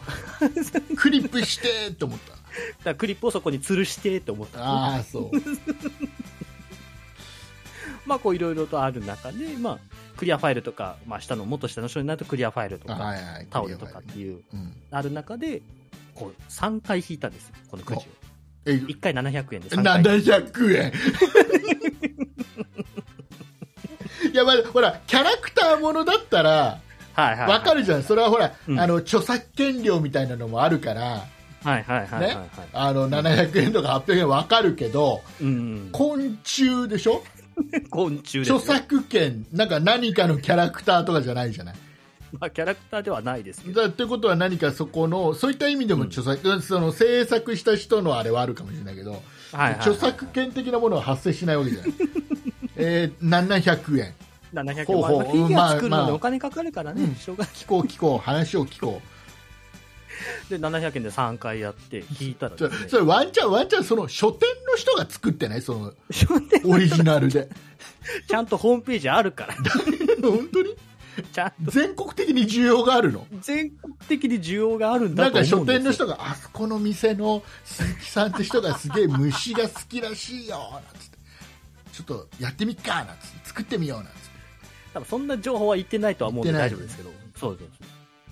[0.95, 2.39] クリップしてーって思った。
[2.83, 4.63] だクリップをそこに吊るしてって思った。
[4.63, 5.31] ああそう。
[8.05, 9.79] まあこういろいろとある中で、まあ、
[10.17, 13.47] クリアファイルとか、まあ、下のもっと下の章になるとクリアファイルとか、はいはい。
[13.49, 14.73] タオルとかっていううん。
[14.91, 15.61] ある中で
[16.19, 18.03] こう3回引いたんですよこのくじを。
[18.65, 20.01] え1回700円で3回。
[20.03, 20.93] 700円。
[24.31, 26.79] いやまあほらキャラクターものだったら
[27.13, 28.03] はいはいわかるじゃん。
[28.03, 28.79] それはほら、うん。
[28.79, 31.25] あの著作権料みたいなのもあるから
[31.63, 32.49] はいはいはいはいはい、ね。
[32.73, 37.23] あの700円とか800円わかるけどうん昆虫でしょ？
[37.89, 39.45] 昆虫著作権。
[39.51, 41.75] なんか何かのキャラクターとかじゃないじゃない？
[42.39, 43.81] まあ、キャラクターではないですけど。
[43.81, 49.21] だってことは何かそこのそういった意味でも著作、その制作した人のあれはあるかもしれないけど、はい
[49.51, 51.93] はいはい著作権的なものは発生しないわけじゃない。
[52.75, 54.13] えー、700円
[54.53, 55.17] 700円ほうほう。
[55.17, 56.05] まあフィギュア作るまあまあ。
[56.05, 57.15] のにお金かかるからね、うん。
[57.15, 57.53] しょうがない。
[57.53, 58.17] 聞こう聞こう。
[58.23, 59.01] 話を聞こ
[60.49, 62.57] で700円で3回やって引いたらね。
[62.87, 65.61] それワンチャンワンチャンその書店の人が作ってない？
[65.61, 65.93] その
[66.65, 67.49] オリジナルで。
[68.27, 69.55] ちゃんとホームページあるから。
[70.21, 70.75] 本当に？
[71.21, 71.71] ちゃんと。
[71.71, 73.25] 全国的に需要があるの？
[73.41, 75.57] 全国的に需要があるんだなんと思うんですよ。
[75.59, 81.17] か書店の人があそこの店の鈴木さんって人がすげえ虫が好きらしいよなんつって。
[81.93, 83.47] ちょっとやってみっかなんつって。
[83.49, 84.19] 作ってみようなんつって。
[84.93, 87.09] 多分そんな情報は言ってないとは思うんで大丈夫ですけど。
[87.37, 87.67] そうそう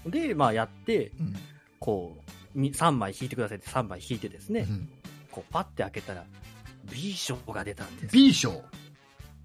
[0.03, 1.35] そうでまあやってうん。
[1.79, 4.89] こうみ3枚引いてくださいって3枚引いてですね、うん。
[5.29, 6.23] こうパッて開けたら
[6.91, 8.63] B 賞が出たんです B 賞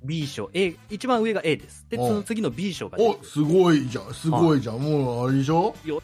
[0.04, 1.86] B 賞 A 一番上が A です。
[1.88, 5.74] でおその次の B 賞がおすごいじゃんすごいじゃん、もうあれでしょ？
[5.84, 6.02] よ。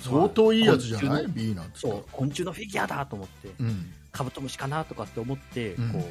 [0.00, 2.04] 相当いいやつじゃない、昆 B なんつったらそう。
[2.12, 3.48] 昆虫のフィギュアだと思って。
[3.58, 3.92] うん。
[4.12, 5.90] カブトムシかなとかって思って、うん。
[5.92, 6.02] こう、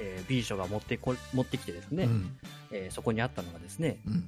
[0.00, 2.36] えー B 賞が持ってこ持ってきてですね、うん。
[2.72, 4.26] えーそこにあったのがですね、うん。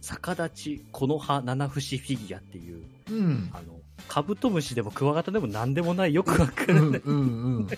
[0.00, 3.50] 逆立ちこの葉七節フィギュアっていう、うん。
[3.52, 3.74] あの、
[4.06, 7.00] カブトムシでもクワガタでも何でもないよくわかうんらない。
[7.04, 7.66] うん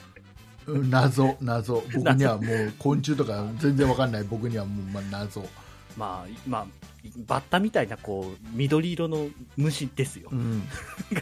[0.88, 1.82] 謎謎。
[1.94, 4.24] 僕にはもう 昆虫とか全然わかんない。
[4.24, 5.48] 僕にはもうまあ謎、
[5.96, 6.66] まあ、まあ、
[7.26, 10.28] バッタみたいな、こう、緑色の虫ですよ。
[10.32, 10.34] う。
[10.36, 10.62] ん、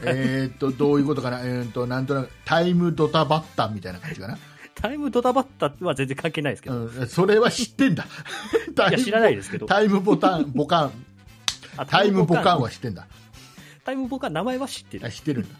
[0.03, 4.37] えーっとどういうことかな、えーっとなんとなくタイムドタバッタみたいな感じかな、
[4.75, 8.05] タイムドタバッタは全然関係ないですけど、うん、それは知ってんだ。
[8.75, 10.91] タ いや、知らないですけど、タイムボタンボカン。
[11.77, 13.07] あタイムボカンはは知ってんだ。
[13.85, 15.07] タイムボカン、名前は知ってる。
[15.07, 15.09] あ。
[15.09, 15.55] 知ってるんだ。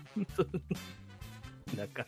[1.77, 2.05] なんか、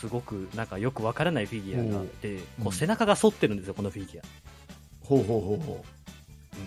[0.00, 2.64] すごく、なんかよくわからないフィギュアがあって、うん。
[2.64, 4.24] こう背中が反ってるんですよ、このフィギュア。
[5.04, 5.84] ほうほうほうほ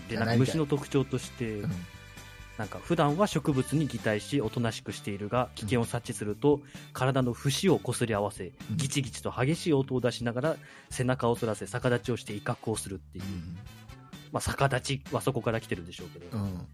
[0.07, 1.71] で、いやなんか虫の特徴としてう、うん。
[2.57, 6.61] なんか普段は植物に擬態し、おとなしくしているが、危険を察知すると、
[6.93, 8.77] 体の節をこすり合わせ、うん。
[8.77, 10.55] ギチギチと激しい音を出しながら、
[10.91, 13.23] 背中を反らせ、逆立ちをして威嚇をするっていう。
[14.31, 16.67] まあ、逆立ちはそこから来てるんでしょうけど、うん。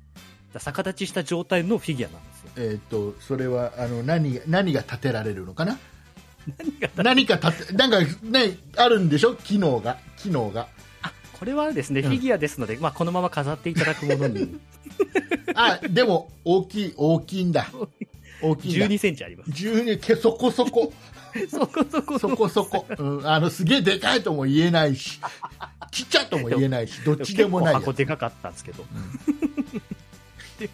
[0.58, 2.52] 逆立ちした状態のフィギュアなんですよ。
[2.58, 5.78] えーっとそれはあの何何が立てられるのかな？
[6.96, 9.36] 何か立てなんかねあるんでしょ？
[9.36, 9.98] 機能が。
[10.18, 10.68] 機能が。
[11.40, 12.10] これはですね、うん。
[12.10, 14.60] フィギュアですので、まあ、このまま飾っていただくものに、
[15.56, 17.68] あでも大きい 大きいんだ。
[18.42, 18.88] 大きいんだ。
[18.88, 19.52] 12センチあります。
[19.52, 20.92] 12けそこそこ。
[21.50, 22.20] そこそこ。
[22.20, 25.22] そこそこ、うん、あのすげえでかいとも言えないし。
[25.92, 27.02] ちっちゃとも言えないし。
[27.06, 28.86] どっちでもない箱でかかったんですけど、
[30.60, 30.70] で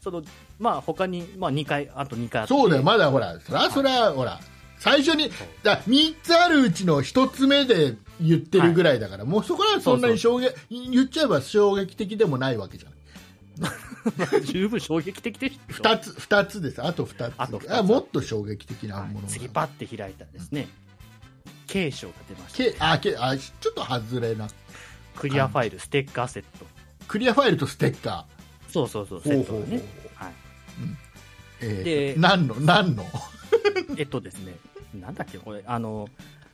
[0.00, 0.22] その
[0.58, 2.82] まあ他に、まあ、2回あと2回そうだよ。
[2.82, 4.40] まだほらそらそら、ほら
[4.84, 5.30] 最初に
[5.62, 14.42] だ3つあるうちの1つ目で言ってるぐらいだから、もうそこはそんなに衝撃言っちゃえば衝撃的でもないわけじゃない。
[14.44, 15.72] 十分衝撃的でしょ。
[15.72, 16.82] 2つ二つです。
[16.84, 17.34] あと2つ。
[17.38, 17.74] あと二つ。
[17.74, 19.26] あもっと衝撃的なはいもの。
[19.26, 20.68] が、次パッて開いたらですね、
[21.66, 22.58] K 賞が出ました。
[22.58, 24.48] けあけあちょっと外れな。
[25.16, 26.66] クリアファイルステッカーセット。
[27.08, 28.26] クリアファイルとステッカ
[28.68, 29.64] そうそうそうーセットがね。
[29.64, 30.34] ほうほうほうはい。
[31.62, 33.06] えーで何の何の？
[33.96, 34.54] えっとですね
[35.00, 36.08] なんだっけこれあの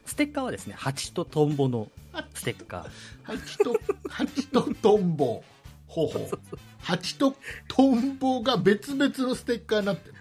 [0.06, 1.88] ステッカーはですね蜂とトンボの
[2.34, 2.90] ステッカー。
[3.22, 5.42] 蜂と蜂とトンボ。
[5.86, 6.40] ほうほう。
[6.80, 7.34] 蜂と
[7.68, 10.14] トンボが別々のステッカーになってる。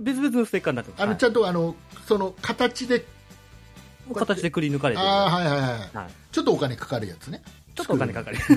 [0.00, 1.02] 別々のステッカーになってます。
[1.02, 1.18] あの、はい。
[1.18, 1.74] ちゃんとあの
[2.06, 3.04] その形で
[4.14, 5.06] 形でくり抜かれてる。
[5.06, 5.70] ああはいはいはい。
[5.96, 7.42] はい、ちょっとお金かかるやつね。
[7.74, 8.38] ちょっとお金かかる。
[8.50, 8.52] う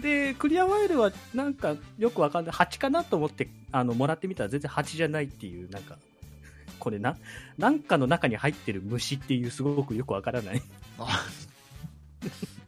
[0.00, 0.02] ん。
[0.02, 2.54] でクリアファイルはなんかよくわかんない。
[2.54, 5.96] 蜂かなと思ってあのもらってみたら全然蜂じゃないっていうなんか
[6.78, 7.16] これな。
[7.58, 10.62] なんかの中に入ってる虫っていうすごくよくわからない。
[10.98, 11.24] あ。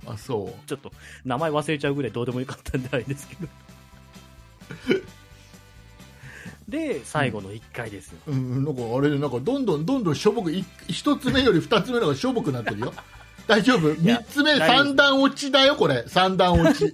[0.07, 0.69] あそう。
[0.69, 0.93] ちょっと
[1.25, 3.49] 名前忘れちゃうぐらいどうでもよかったんであれですけど。
[6.69, 12.93] で最後の1回ですよ、うん、なんかあれでなんかどんどんどんどんしょぼくい一つ目より二つ目の方がしょぼくなってるよ。
[13.47, 13.89] 大丈夫？
[14.03, 16.05] や三つ目大丈夫三段落ちだよこれ。
[16.09, 16.93] 三段落ち。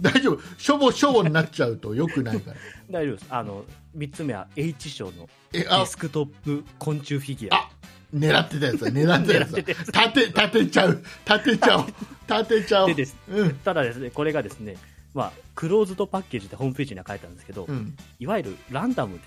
[0.00, 0.40] 大丈夫？
[0.58, 2.56] しょぼしょぼになっちゃうとよくないから。
[2.90, 3.26] 大丈夫です。
[3.30, 3.64] あの
[3.96, 7.56] 3つ目は H 賞のデスクトップ昆虫フィギュア。
[7.56, 7.70] あ
[8.14, 10.04] 狙ってたやつだ狙ってたやつだ。
[10.04, 11.04] 立て立てちゃう。
[11.28, 11.86] 立てちゃおう。
[12.28, 12.88] 立てちゃおう。
[12.88, 13.16] でです。
[13.28, 13.54] うん。
[13.56, 14.76] ただですねこれがですね
[15.14, 17.96] まあ、クローズドパッケージでホームページには書いてあるんですけど、うん。
[18.18, 19.22] いわゆるランダムで。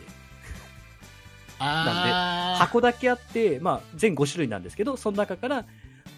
[1.60, 2.60] あー。
[2.60, 5.66] 箱だけあって、まあ、全5種類なんですけどその中から、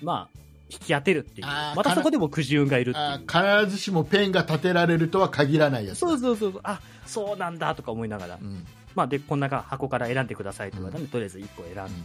[0.01, 0.39] まあ、
[0.69, 1.47] 引き当てるっていう。
[1.47, 6.07] またそこでもくじ運がいるってい必ずしもペンが立てられるとは限らないやつだ。
[6.07, 6.61] そうそうそうそう。
[6.63, 8.65] あそうなんだとか思いながら、うん。
[8.95, 12.03] まあ、でこんな箱から選んでくださいと言われたんで、とりあえず1個選ん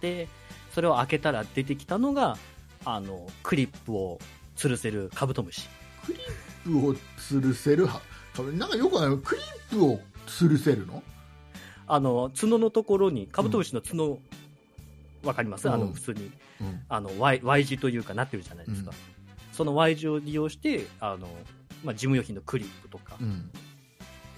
[0.00, 0.28] で、で
[0.72, 2.38] それを開けたら出てきたのが
[2.84, 4.18] あのクリップを
[4.56, 5.68] 吊るせるカブトムシ。
[6.04, 8.00] クリップを吊るせるは
[8.54, 9.18] なんかよくあの？
[9.18, 11.02] クリップを吊るせるの？
[11.88, 14.18] あの角のところにカブトムシの角、
[15.22, 15.80] わかります、あうん。
[15.80, 16.30] の普通に。
[16.60, 16.82] うん。
[16.88, 18.96] あの Y, y 字というかなってるじゃないですか、うん。
[19.52, 21.28] その Y 字を利用してあの、
[21.84, 23.50] まあ、事務用品のクリップとかうん。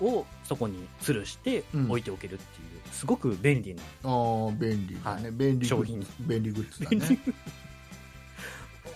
[0.01, 1.91] をそこに吊るしてうん。
[1.91, 6.07] 置いておけるっていう、すごく便利なああ便利だね、便利グッ商品。
[6.21, 7.19] 便利グッズだね。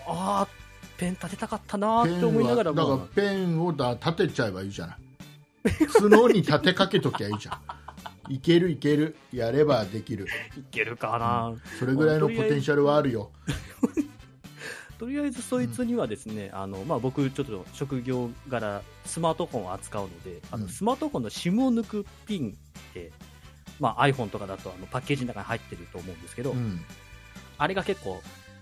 [0.07, 0.63] ああ
[0.97, 4.97] ペン立てたかったなーって思いながらだもからペンをだ立てちゃえばいいじゃない。
[5.87, 7.59] 角に立てかけときゃいいじゃん
[8.29, 9.15] いけるいける。
[9.31, 10.27] やればできる。
[10.57, 13.31] いけるかな、それぐらいのポテンシャルはあるよ。
[14.99, 20.61] とりあえずそいつにはですね、あのまあ、僕ちょっと職業柄スマートフォンを扱うので、あうん。
[20.61, 23.11] のスマートフォンの SIM を抜くピンって、
[23.79, 26.79] まあ、iPhone とかだとあのパッケージの中に入ってると思うんですけど、うん。
[27.57, 28.21] あれが結構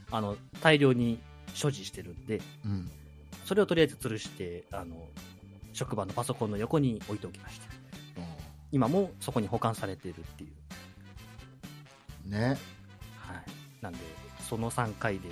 [0.09, 1.19] あの大量に
[1.53, 2.89] 所持してるんでうん。
[3.45, 5.09] それをとりあえず吊るしてあの
[5.73, 7.80] 職場のパソコンの横に置いておきました
[8.71, 10.47] 今もそこに保管されているってい
[12.27, 12.29] う。
[12.29, 12.47] ね。
[12.47, 12.57] はい。
[13.81, 13.99] なんで、
[14.47, 15.29] その3回で、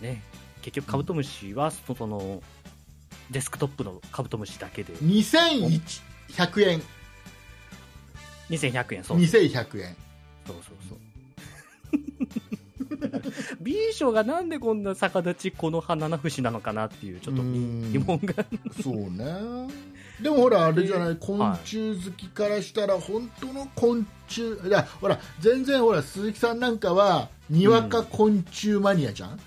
[0.00, 0.22] ね、
[0.62, 2.42] 結局カブトムシは、その、
[3.30, 6.82] デスクトップのカブトムシだけで、2100円。
[8.50, 9.18] 2100円、そう。
[9.18, 9.96] 2100円。
[10.46, 10.98] そうそうそう。
[13.60, 17.92] B 賞がなんでこんな逆立ちこの花七節なのかなっていうちょっとうん。
[17.92, 18.44] 疑問が。
[18.82, 19.68] そうね
[20.20, 21.16] でもほらあれじゃない？
[21.16, 29.40] 昆虫好きからしたら本当の昆虫いやほら全然ほら鈴木さんなんかはにわか昆虫マニアじゃん、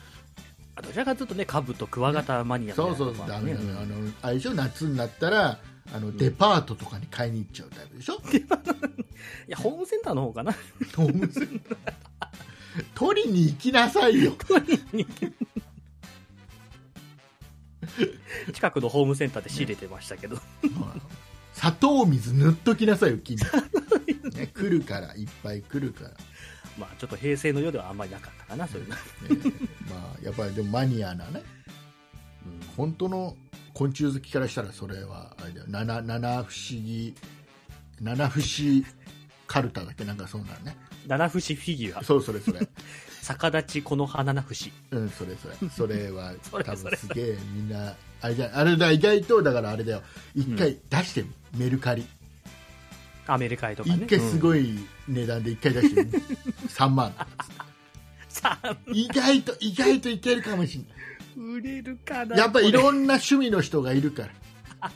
[0.82, 4.54] どちらかというとねカブとクワガタマニアみたいなそうそうそう、あのあのあれでしょ？
[4.54, 5.60] 夏になったら
[5.94, 10.54] あのデパートとかに買いに行っちゃうタイプでしょ、 いやホームセンターの方かな。
[10.96, 11.78] ホームセンター？
[12.96, 14.34] 取りに行きなさいよ。
[18.54, 20.38] 近くのホームセンターで仕入れてましたけど、
[21.53, 23.39] 砂糖水塗っときなさいよ木に、
[24.36, 26.16] ね、来るからいっぱい来るから、ね
[26.80, 31.43] まあちょっと平成の世ではあんまりなかったかなそういうの、まあやっぱりでもマニアなね。
[32.78, 33.36] 本当の
[33.74, 35.66] 昆虫好きからしたらそれはあれだよ。
[35.68, 37.14] 七七不思議
[37.99, 38.84] 七不思
[39.47, 40.05] カルタだっけ？
[40.05, 40.78] なんかそうなのね。
[41.07, 42.03] 七節フィギュア。
[42.03, 42.59] そうそれそれ。
[43.22, 45.70] 逆立ちこの花七節うんそれそれ。
[45.70, 50.02] それは 多分すげえみんなあれじゃあれだ意外とだからあれだよ。
[50.36, 52.06] 一回出してみ、メルカリ。
[53.28, 54.06] アメリカへとかね。
[54.06, 56.12] 一回すい、ごい値段で一回出してみ、
[56.70, 57.12] 3万。
[57.12, 57.28] とか
[58.30, 61.56] さあ意外と意外といけるかもしれない。
[61.58, 64.92] 売れるかなやっぱいろんな趣味の人がいるから。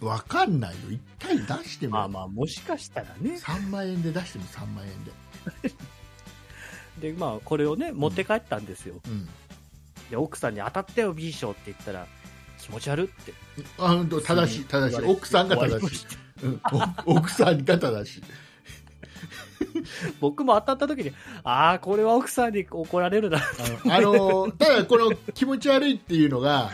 [0.06, 0.76] わかんないよ。
[0.90, 3.36] 一回出しても、まあまあもしかしたらね。
[3.36, 5.12] 3万円で出しても3万円で。
[7.12, 9.28] でまあこれをね持って帰ったんですよ、うん。
[10.10, 12.06] で奥さんに当たったよ B 賞って言ったら
[12.60, 13.32] 気持ち悪って
[13.78, 15.04] あ、正しい、正しい。
[15.04, 16.06] 奥さんが正しい。
[16.44, 16.60] うん、
[17.06, 18.22] お奥さんが正しい。
[20.20, 26.70] 僕も当たった時にああこれは奥さんに怒られるな、あの、あのただこの気持ち悪いっていうのが、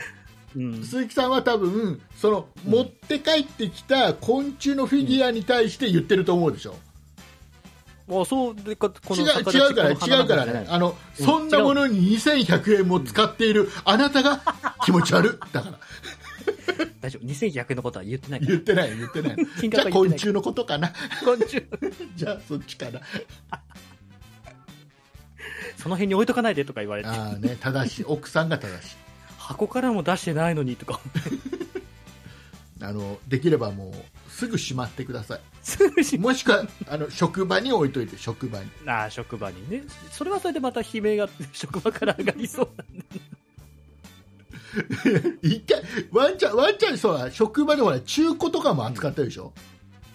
[0.57, 6.77] うん、鈴木さんは多分、その、うん持って帰ってきた昆虫のフィギュアに対して言ってると思うでしょ。
[8.07, 9.95] もうそうでここ違うの逆立ち違うから違
[10.25, 10.47] うから。
[10.47, 11.25] ねあの、うん。
[11.25, 14.43] そんなものに2100円も使っているあなたが
[14.85, 15.33] 気持ち悪い。
[15.53, 15.79] だから。
[17.01, 17.27] 大丈夫。
[17.27, 19.37] 2100円のことは言ってない言ってない言ってない。
[19.59, 20.93] 金じゃあ昆虫のことかな。
[21.25, 21.65] 昆虫。
[22.15, 23.01] じゃあそっちかな。
[25.79, 27.09] その辺に置いとかないでとか言われて。
[27.09, 28.05] ああね正しい。
[28.09, 28.97] 奥さんが正しい。
[29.39, 31.01] 箱からも出してないのにとか
[32.81, 33.95] あのできればもう
[34.35, 38.67] すぐしまってくださすぐしいもしくはあの職場に置いといて職場に。
[38.87, 39.85] ああ職場にね。
[40.11, 43.05] それはそれでまた悲鳴が 職場から上がりそうなんで。
[45.43, 47.31] 一回ワンちゃんワンちゃんそうだ。
[47.31, 49.53] 職場でほら中古とかも扱ってるでしょ、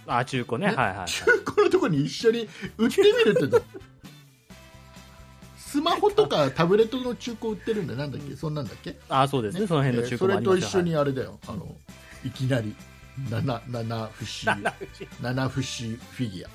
[0.06, 0.68] ああ中古ね。
[0.68, 0.76] ね。
[0.76, 3.64] はいはい中古のところに一緒に売ってみるって
[5.58, 7.96] スマホとかタブレットの中古売ってるんだ。
[7.96, 8.36] なんだっけ？
[8.36, 8.98] そんなんだっけ？
[9.08, 9.66] ああそうですね。
[9.66, 11.74] その辺の中えーそれと一緒にあれだよ、あの
[12.26, 12.76] いきなり
[13.30, 15.08] 七七不思七節。
[15.22, 16.50] 七不思フィギュア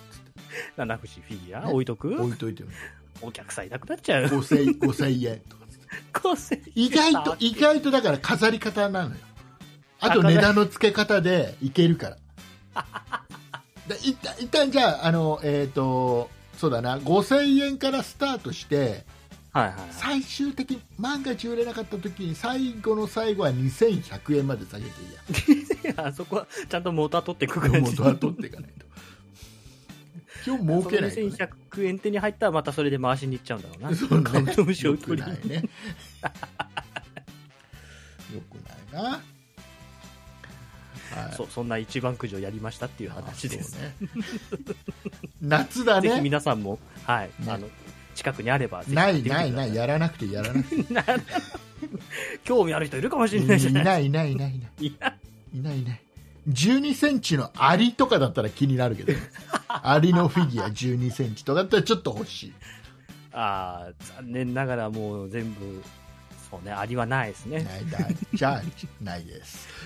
[0.77, 1.73] 七節フィギュアね。
[1.73, 2.15] 置いとく？
[2.15, 2.69] 置いといてよ
[3.21, 4.29] お客さんいなくなっちゃう。
[4.29, 5.87] 五千五千円とかつって。
[6.13, 9.17] 5000意外と意外とだから飾り方なのよ。
[10.01, 12.17] あと値段の付け方でいけるから。
[13.89, 16.99] で一旦一旦じゃああのえっ、とそうだな。
[16.99, 19.05] 5000円からスタートして
[19.53, 19.89] はいはいはい。
[19.93, 25.67] 最終的に万が一売れなかった時に最後の最後は2100円まで下げていいや
[25.97, 27.81] あそこはちゃんと元は取っていく感じ。
[27.81, 28.87] 元は取っていかないと。
[30.47, 31.23] 今日儲けないね。
[31.23, 33.97] 2100円手に入ったらまたそれで回しに行っちゃうんだろうな。
[33.97, 35.57] そうねカブトムシをよく取りにないね。
[35.57, 35.63] よ
[38.51, 38.55] く
[38.93, 39.21] ないな、は
[41.33, 41.35] い。
[41.35, 43.95] そうそんな一番くじをやりましたっていう話です、ね。
[45.41, 47.31] 夏だぜひね皆さんも、はい。
[47.41, 47.47] ね。
[47.49, 47.69] あの
[48.15, 49.75] 近くにあればないないない。
[49.75, 50.87] やらなくてやらなくて。
[50.93, 51.05] な
[52.45, 53.85] 興味ある人いるかもしれいないじゃない。
[53.85, 54.61] ないいないいない。
[54.81, 55.19] いない
[55.55, 56.01] いないいない。
[56.49, 59.19] 12センチのアリとかだったら気になるけどね。
[59.69, 62.53] アリのフィギュア12センチとかだったらちょっと欲しい。
[63.33, 65.83] あー残念ながらもう全部
[66.51, 67.65] そうねアリはないですね。
[67.65, 67.99] ないだ
[68.33, 68.63] じゃあ
[69.03, 69.69] ないです。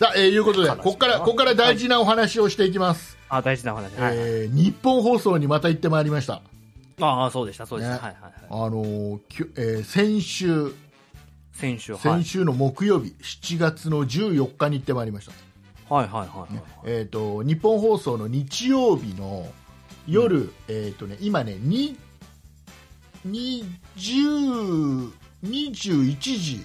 [0.00, 4.16] さあ、えーいうことでここからここから大事なお話をしていきます、あ大事なお話、はいはい。
[4.16, 6.42] えー日本放送にまた行ってまいりました。
[7.00, 8.00] ああそうでしたそうでした、ね。
[8.00, 8.32] はいはいはい。
[8.50, 10.74] あのーきゅえー先週
[11.56, 12.02] 先週はい。
[12.02, 19.46] 先週の木曜日、7月の14日に行ってまいりました、はいはいはいはいえー、と日本放送の日曜日の
[20.06, 21.96] 夜、えーとね、今ねに
[23.26, 25.12] 20
[25.44, 26.64] 21時。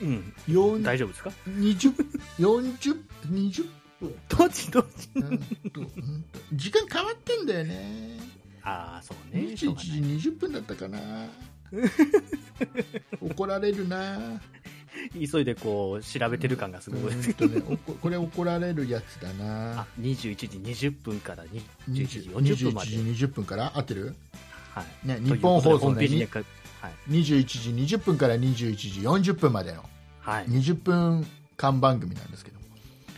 [0.00, 0.32] うん。
[0.46, 1.94] 4大丈夫ですか？20
[2.38, 3.66] 40 20
[4.28, 4.70] どっち？
[4.70, 5.08] どっち？
[5.16, 5.40] うん
[6.52, 8.18] 時間変わってんだよね。
[8.62, 9.42] ああ、そうね。
[9.42, 10.98] 21時20分だったかな
[13.20, 14.40] 怒られるな。
[15.12, 17.14] 急いでこう、調べてる感がすごい。
[17.14, 17.62] うんとね。
[17.68, 22.90] おここれ怒られるやつだあな、21時20分から21時20 40分まで。
[22.90, 23.72] 21時20分から？
[23.76, 24.14] 合ってる？
[24.74, 25.08] はい。
[25.08, 26.28] ね日本放ことでね。
[26.80, 26.92] はい。
[27.10, 27.44] 21
[27.86, 29.00] 時20分から21時
[29.32, 29.84] 40分までの
[30.20, 30.46] はい。
[30.46, 32.66] 20分間番組なんですけども、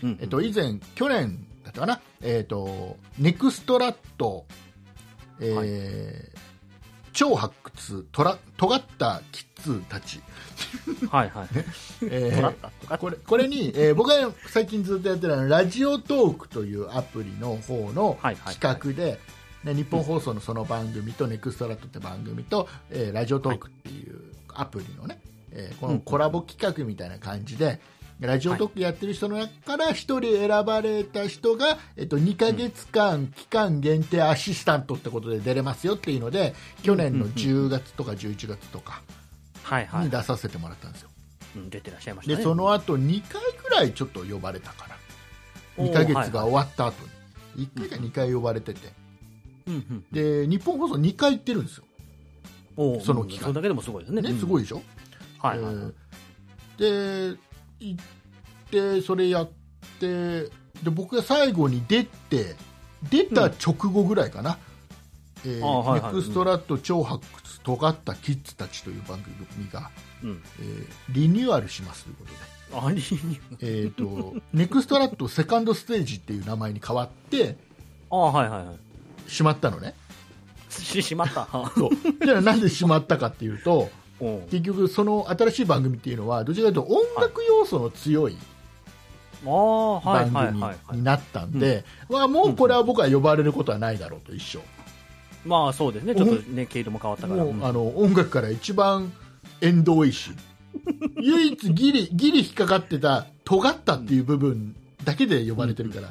[0.03, 4.47] うんえっと、以前去年だったかな、えっと、ネクストラット、
[5.41, 6.41] えー
[7.13, 10.21] 超発掘トラ尖ったキッズたち、
[11.11, 11.49] はいはい。
[12.03, 19.19] えーこれこれに、えー僕が最近ずっとやってるラジオトークというアプリの方のはいはい企画で、
[19.65, 24.19] ね日本放送のその番組と、ネクストラットって番組と、えーラジオトークっていう
[24.49, 25.21] アプリのね、
[25.53, 27.81] えーこのコラボ企画みたいな感じで、
[28.21, 39.03] ラジオトークやってる人の中から1人選ばれた人が、えっと、2ヶ月間、期間限定アシスタントってことで出れますよっていうので去年の10月とか11月とか
[40.03, 40.11] に。
[40.11, 41.11] 出させてもらったんですよ。
[41.57, 42.45] うん出てらっしゃいましたでね。
[42.45, 44.95] その後2回ぐらいちょっと呼ばれたかな
[45.77, 46.97] おー2ヶ月が終わった後
[47.57, 48.93] に1回か2回呼ばれてて。
[50.13, 51.85] で日本放送2回行ってるんですよ、
[53.05, 54.23] その期間うんそれだけでもすごいですね。
[54.23, 54.49] ね、すい。
[54.49, 54.83] ごいでしょ、
[55.39, 55.59] はい
[56.81, 57.37] で
[57.81, 58.05] 行っ
[58.71, 59.51] てそれやっ
[59.99, 60.45] て
[60.83, 62.55] で僕が最後に出て
[63.11, 64.59] 出た直後ぐらいかな、
[65.45, 69.91] ネクストラット超発掘尖ったキッズたちという番組が、
[70.23, 70.43] うん。
[70.61, 73.41] えーリニューアルしますということでありに。
[73.61, 77.57] えー、とネクストラットセカンドステージっていう名前に変わって
[78.11, 79.31] ああ、はいはいはい。
[79.31, 79.95] しまったのね
[80.69, 81.47] し、しまった。
[81.47, 81.91] はそう
[82.25, 83.91] じゃあなんでしまったかっていうと
[84.51, 88.37] 結局その新しい番組っていうのはどちらかというと音楽要素の強い
[89.45, 90.99] 番組。
[90.99, 94.61] になったんでまあもうこれは僕は呼ばれることはないだろうと一緒。
[95.45, 96.15] まあそうですね。
[96.15, 97.43] ちょっとね、毛色も変わったから。
[97.43, 99.13] あの音楽から一番
[99.61, 100.33] 縁遠いし
[101.21, 106.09] 唯一ギリギリ引っかかってた尖ったっていう部分だけで呼ばれてるから、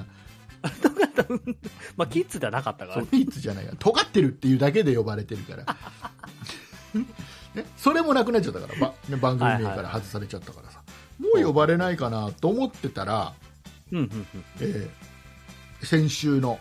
[1.96, 3.02] まあキッズではなかったから。
[3.02, 3.08] ね。
[3.12, 5.78] キッズじゃないから尖ってるっていうだけで呼ばれてるから、
[7.56, 10.82] ね、それもなくなっちゃったからば、ね、番組名から外されちゃったからさ、
[11.20, 13.34] もう呼ばれないかなと思ってたら、
[13.92, 14.28] うんうんうん。
[14.62, 14.90] えー
[15.82, 16.60] 先週の、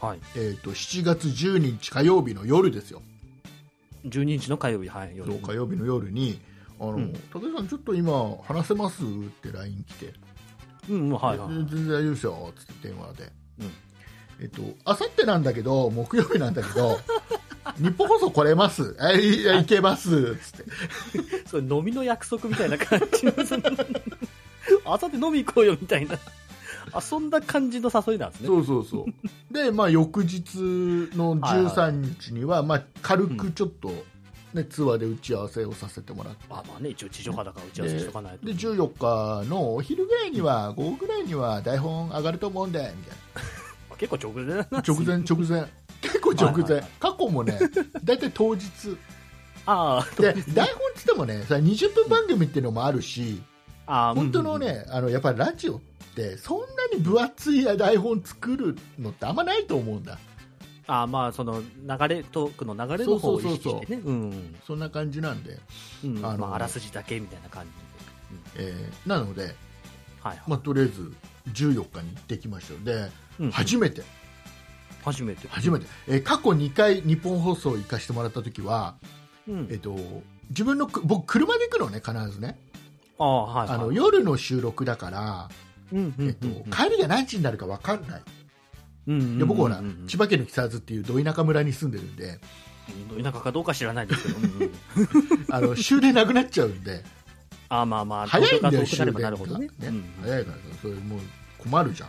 [0.00, 0.18] はい。
[0.34, 3.02] えー、と7月12日火曜日の夜ですよ
[4.06, 5.12] 12日の火曜日、はい。
[5.14, 6.40] 夜火曜日の夜に
[6.80, 9.06] 「あのうん武井さんちょっと今話せます?」っ
[9.42, 10.14] て LINE 来て
[10.88, 11.48] うん、うんはいはい。
[11.48, 13.32] 全然大丈夫ですよ」つって電話で。
[13.60, 13.70] うん
[14.40, 16.98] えっと、あさってなんだけど、木曜日なんだけど、
[17.78, 18.96] 日本放送来れます？
[19.00, 20.36] あいいやいけます。
[20.36, 20.64] つって。
[21.48, 23.32] それ飲みの約束みたいな感じの、
[24.86, 26.18] あさって飲み行こうよみたいな。
[26.92, 28.46] あ、そんな感じの誘いなんですね。
[28.46, 29.06] そうそうそ
[29.50, 29.52] う。
[29.54, 30.56] で、まあ、翌日
[31.16, 33.92] の13日には、まあ、軽くちょっと、
[34.52, 36.44] ね、ツアーで打ち合わせをさせてもらって。
[36.48, 38.46] まあまあね、一応地上波だから打ち合わせしとかないと。
[38.46, 43.16] で14日のお昼ぐらいには、午後ぐらいには台本上がると思うんで、みたい
[43.98, 44.66] 結構直前だな。
[44.70, 44.78] な。
[44.86, 45.66] 直前、直前。
[46.04, 46.90] 結構直前はいはいはい。
[47.00, 47.58] 過去もね、
[48.04, 48.96] 大体当日。
[49.66, 53.42] ああ、で、台本っつってもね、さ20分番組っていうのもあるし、
[53.86, 54.76] ああ、本当のうんうんうん。
[54.76, 55.80] ね、あの、やっぱりラジオっ
[56.14, 60.18] て、そんなに分厚い台本作るのってあんまないと思うんだ。
[60.86, 64.02] ああ、まあ、その、流れ、トークの流れの方を意識そうそうしてね。
[64.04, 64.56] うん。
[64.66, 65.58] そんな感じなんで、
[66.04, 66.24] うん。
[66.24, 67.64] あのまあ、あらすじだけみたいな感
[68.54, 68.68] じで。
[68.68, 69.54] えーなので、はい
[70.20, 70.42] はい。
[70.46, 71.12] まあ、とりあえず
[71.52, 74.02] 14日に行ってきましたので、うん初めて、
[75.04, 75.48] 初めて。
[75.48, 78.96] 初めて、えー過去2回日本放送行かせてもらった時は、
[79.48, 79.68] うん。
[79.70, 79.78] えっ。
[79.78, 79.96] と、
[80.50, 82.58] 自分のく僕車で行くのね必ずね。
[83.18, 83.78] ああ、はいはい。
[83.78, 85.48] あの夜の収録だから、
[85.92, 88.22] うんうんえっと帰りが何時になるか分かんない。
[89.06, 89.38] うんうんうんうん。
[89.38, 92.40] で僕ほら千葉県の木更津っていうど田舎村に住んでるんで
[93.16, 94.70] うん田舎かどうか知らないですけど、うんうん。
[95.54, 97.04] あの終電なくなっちゃうんで。
[97.68, 98.86] ああまあまあ、早いんだよ。
[98.86, 99.38] 終電がうん。
[100.22, 101.20] 早いからさそれもう
[101.58, 102.08] 困るじゃん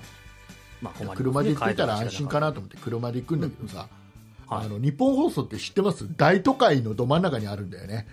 [0.86, 1.12] まあね。
[1.16, 3.88] 車で行ってたら安心かなと思って車で行くんだけどさ、はい
[4.48, 6.08] あの日本放送って知ってます？
[6.18, 8.08] 大都会のど真ん中にあるんだよね。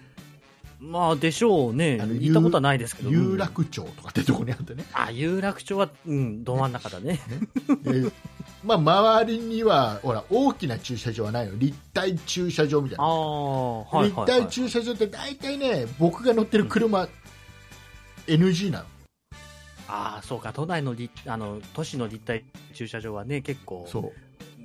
[0.80, 1.98] まあでしょうね。
[1.98, 3.10] 行ったことはないですけど。
[3.10, 7.20] 有楽町とかってとこにあってね、あ、有楽町は、うん、ど真ん中だね。
[7.82, 8.10] で
[8.64, 11.58] まあ、周りにはほら大きな駐車場はないの。
[11.58, 14.26] 立体駐車場みたいあな、あ、はいはい、はい。
[14.26, 17.08] 立体駐車場って大体ね僕が乗ってる車、
[18.26, 18.84] NG なの
[19.92, 24.12] ああ、そうか、都内の立、あの、都市の立体駐車場はね、結構、そう。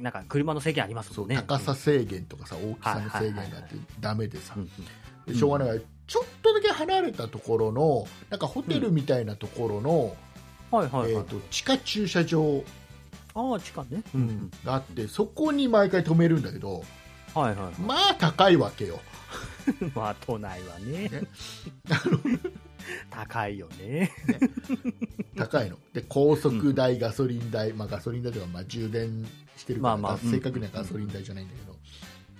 [0.01, 3.80] なんか車の制限ありますそもん高さ制限とかさ大きさの制限があってはいはいはいはい。
[3.99, 4.53] ダメでさ
[5.34, 5.67] しょうがない。
[5.69, 10.15] からちょっとだけ離れたところのなんかホテルみたいなところの、
[10.69, 11.11] はいはいはい。
[11.13, 12.63] えー、と地下駐車場、
[13.34, 14.03] ああ、地下ね。
[14.13, 14.51] うん。
[14.63, 16.84] があってそこに毎回止めるんだけど
[17.34, 17.82] はいはい。
[17.82, 18.99] まあ高いわけよ。
[19.95, 21.09] まあ、都内はね。
[21.09, 21.21] ね
[23.09, 24.11] 高いよね。
[25.35, 25.77] 高いの。
[25.93, 29.25] で高速代、ガソリン代、まあ、ガソリン代とかまあ充電
[29.55, 31.75] してるから、まあまあ正確にはガソリン代じゃないんだけど、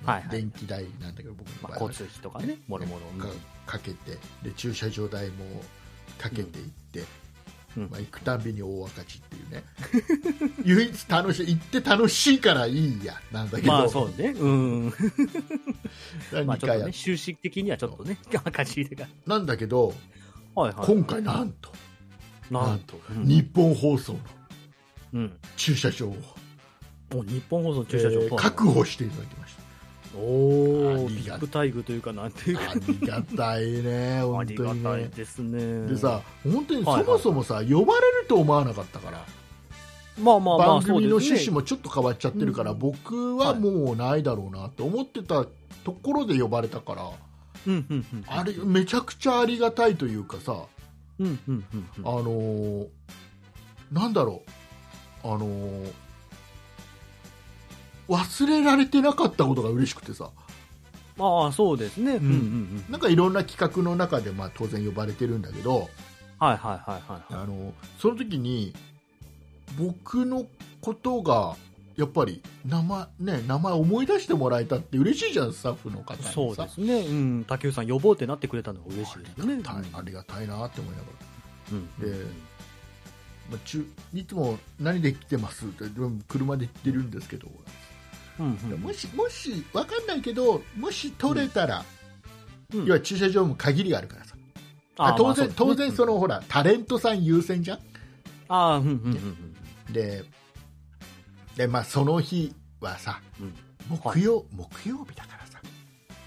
[0.06, 0.30] はいはい。
[0.30, 1.92] 電気代なんだけど僕のまあ、場合は。
[1.92, 3.06] 交通費とかね、もろもろ。
[3.66, 4.18] かかけて。
[4.44, 5.64] で駐車場代も
[6.18, 7.04] かけていって、
[7.76, 7.90] うん。
[7.90, 9.64] まあ、行くたんびに大赤字っていうね。
[10.66, 13.20] 唯一楽しい行って楽しいからいいや。
[13.32, 14.30] なんだけど、まあそうね。
[14.30, 14.86] うん。
[14.92, 19.08] まあ2ちょっとね、回やっ収支的にはちょっとね、赤字でが。
[19.26, 19.94] なんだけど
[20.58, 20.88] はいはい。
[20.88, 21.70] 今回なんと
[22.50, 23.00] なんと。
[23.16, 23.26] うん。
[23.26, 24.20] 日本放送の
[25.14, 25.40] うん。
[25.56, 26.12] 駐車場を、
[27.14, 29.62] もう日本放送駐車場、えー確保していただきました。
[30.18, 34.90] おお、ありがビッグ待遇というか、なんていうか、ありがたいねあ本りが当にね。
[34.90, 35.88] たいですね。
[35.88, 39.26] でさ、本当にはいはいそもそもさ、呼ばれると思わなかったから、
[40.20, 41.56] まあまあまあ、番組の趣旨も。
[41.58, 42.80] もちょっと変わっちゃってるから、うん。
[42.80, 45.46] 僕はもうないだろうなって思ってた
[45.84, 47.12] ところで呼ばれたから、
[47.68, 48.24] うんうんうん。
[48.28, 50.64] あれめちゃくちゃありがたいというかさ、
[51.20, 52.08] うんうんうんうん。
[52.08, 52.88] あのー
[53.92, 54.42] なんだろ
[55.24, 55.92] う、あのー
[58.10, 60.30] 忘れられてなかったことが嬉しくてさ、
[61.18, 62.14] まあそうですね。
[62.16, 62.86] うんうんうん。
[62.90, 65.90] なんかいろんな企画の中で、まあ、当然呼ばれてるんだけど、
[66.40, 67.24] はいはいはいはい。
[67.32, 68.74] あのその時に
[69.78, 70.46] 僕の
[70.80, 71.58] ことが
[71.98, 77.00] やっぱり名前,、ね、名前思い出してもらえたって嬉しいじゃんスタッフの方にさそうですね。
[77.00, 77.46] うん。
[77.46, 79.54] 竹内さん呼ぼうってなってくれたのが嬉しいですよね。
[79.54, 81.08] ありがたいありがたいなって思いなが
[81.72, 81.88] うん。
[82.00, 82.26] でら、
[83.52, 85.86] まあ、中いつも何で来てますって
[86.28, 87.48] 車で行ってるんですけど、
[88.40, 88.80] うんうん。
[88.80, 94.36] もしもし分かんないけどもし取れたら、うん要は駐車場も限りがあるからさ
[94.98, 97.80] あ当然、まあね当然その、ほらタレントさん優先じゃん
[98.50, 98.98] ああ、うんうんう
[99.90, 100.26] んで
[101.58, 103.54] で、まあ、その日はさうん。
[103.90, 105.60] 木曜、木曜日だからさ。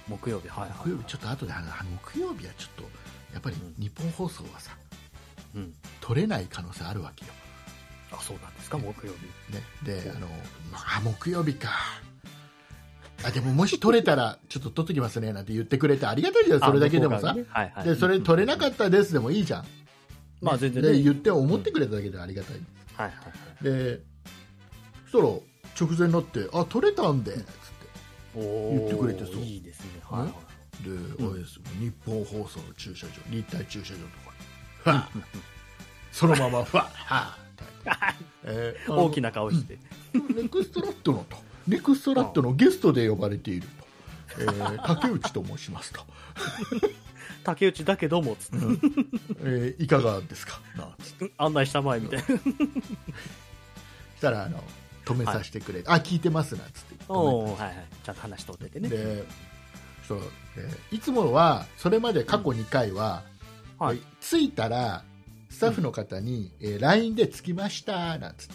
[0.08, 0.78] 木曜日、はいはい。
[0.84, 2.82] 木曜日ちょっと後であのあの木曜日はちょっと
[3.32, 3.82] やっぱりうん。
[3.82, 4.72] 日本放送はさ
[5.54, 5.72] うん。
[6.00, 7.32] 取れない可能性あるわけよ、
[8.12, 9.12] あ、そうなんですか、木曜
[9.48, 9.54] 日。
[9.54, 10.26] ね、であの、
[10.72, 11.70] まあ、木曜日か。
[13.22, 17.44] あでももし取れたらちょっと取っときますねなんて言ってくれてありがたいじゃんそれだけでもさ、ね。
[17.50, 17.84] はいはい。
[17.84, 19.66] でそれ取れなかったですでもいいじゃん、
[20.40, 20.92] まあ全然ね。
[20.92, 22.56] で言って思ってくれただけでありがたい、
[22.96, 23.64] はいはいはい。
[23.64, 24.09] でそ
[25.10, 27.46] したら直前になってあ取れたんでつって
[28.36, 29.42] おー言ってくれてそう。
[29.42, 29.86] いいですね。
[30.04, 30.84] はいはい。
[30.84, 31.30] で、うん。
[31.32, 31.62] あれですよ。
[31.78, 34.30] 日本放送の駐車場立体駐車場のとこ
[34.86, 35.22] ろにファッ
[36.12, 39.78] そのままファッハーえーあの大きな顔して。
[40.34, 41.36] ネクストラットのと。
[41.68, 43.66] ネクストラットのゲストで呼ばれている
[44.36, 46.00] と、えー竹内と申しますと、
[47.44, 48.56] 竹内だけども、つって。
[49.40, 50.60] えーいかがですか？
[50.76, 51.32] なつって。
[51.36, 52.24] 案内したまえみたいな。
[52.26, 52.30] し
[54.20, 54.62] たらあの
[55.14, 56.94] 止めさせてくれ、あ聞いてますなつって。
[57.08, 57.74] おおはいはい。
[58.04, 58.88] ちゃんと話しとっててね。
[58.88, 59.24] で
[60.06, 60.20] そう。
[60.20, 60.26] で
[60.90, 63.22] いつもはそれまで過去2回は、
[63.78, 63.98] はい。
[63.98, 65.04] え着いたら
[65.48, 68.54] スタッフの方に、えー LINE で着きましたなんつって。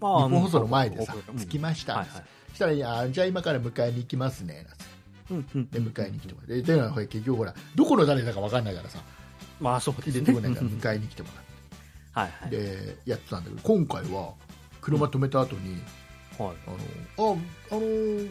[0.00, 2.54] まあ日本放送の前でさうん着きました、はいはい。
[2.54, 4.84] したらいやじゃあ今から迎えに行きますねなんつって。
[5.30, 9.00] うんうんで迎えに来てもらってで結局ほらどこの誰だか分かんないからさ
[9.60, 10.20] まあそうですね。
[10.20, 11.28] 出てこないから迎えに来ても
[12.14, 12.48] らはいはい。
[12.48, 14.34] ってでやってたんだけど今回は
[14.80, 15.80] 車止めた後に、
[16.38, 16.56] はい。
[16.66, 17.36] あのあ
[17.72, 18.30] あのー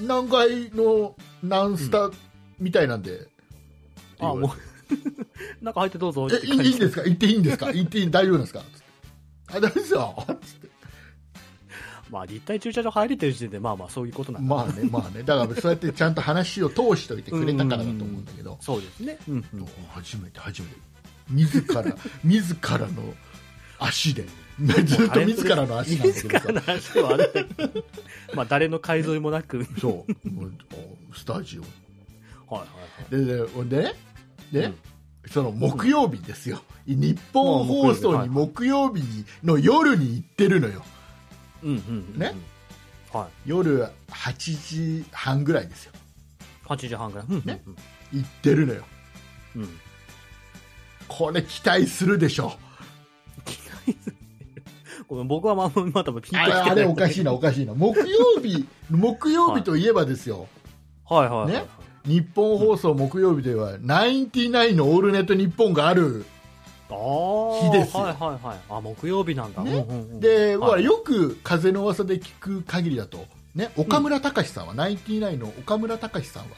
[0.00, 2.10] 何階の何スタ
[2.58, 3.28] みたいなんで、
[4.18, 4.50] あ、もう、
[5.64, 7.02] 中入ってどうぞってえいいんですか？
[7.04, 7.66] 行っていいんですか？
[7.72, 8.60] 行っていい大丈夫ですか？
[8.60, 8.82] つって
[9.48, 10.24] あ大丈夫ですよ。
[10.26, 10.70] つって。
[12.10, 14.54] まあ立体駐車場入れてる時点で、まあまあそういうことなんだ。
[14.54, 15.22] まあねまあね。
[15.22, 19.18] だからそうやってちゃんと話を通しておいてくれたからだと思うんだけど、そうですね。
[19.28, 19.66] うんうん。
[19.90, 20.74] 初めて初めて。
[21.30, 21.84] 自ら
[22.24, 23.14] 自らの
[23.78, 24.26] 足で
[24.84, 27.48] ずっと自らの足なんだけどさ自らの足ではある。
[28.34, 29.58] まあ誰の改造もなく。
[29.58, 30.12] はいそう
[31.16, 33.26] スタジオはいはい。
[33.26, 33.94] ででほんでね
[34.52, 34.76] で、うん
[35.26, 39.02] その木曜日ですよ、日本放送に木曜日
[39.44, 40.82] の夜に行ってるのよ
[41.62, 42.18] うんうんうん。
[42.18, 42.34] ね？
[43.12, 43.50] はい。
[43.50, 45.92] 夜8時半ぐらいですよ
[46.64, 47.26] 8時半ぐらい。
[47.28, 47.62] うんね？
[48.12, 48.84] 行ってるのよ
[49.56, 49.68] うん。
[51.06, 52.58] これ期待するでしょ
[55.10, 56.38] ごめん僕はまあまだピンときてい。
[56.38, 60.46] れあれおかしいなおかしいな木曜日 木曜日といえばですよ、
[61.04, 61.52] はいはいはい。
[61.52, 61.64] ね
[62.06, 66.24] 日本放送木曜日では、ナインティナインのオールネット日本がある。
[66.88, 68.58] 日ですよはいはいはい。
[68.70, 69.62] あ、木曜日なんだ。
[69.62, 76.48] ねうんうんうんで、ほはいらよく風の噂で聞く限りだと、ね、岡村隆史さんは、ナインティナインの岡村隆史さんは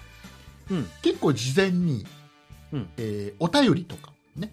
[0.70, 0.86] うん。
[1.02, 2.06] 結構事前に、
[2.72, 4.52] うんえーお便りとか、ね、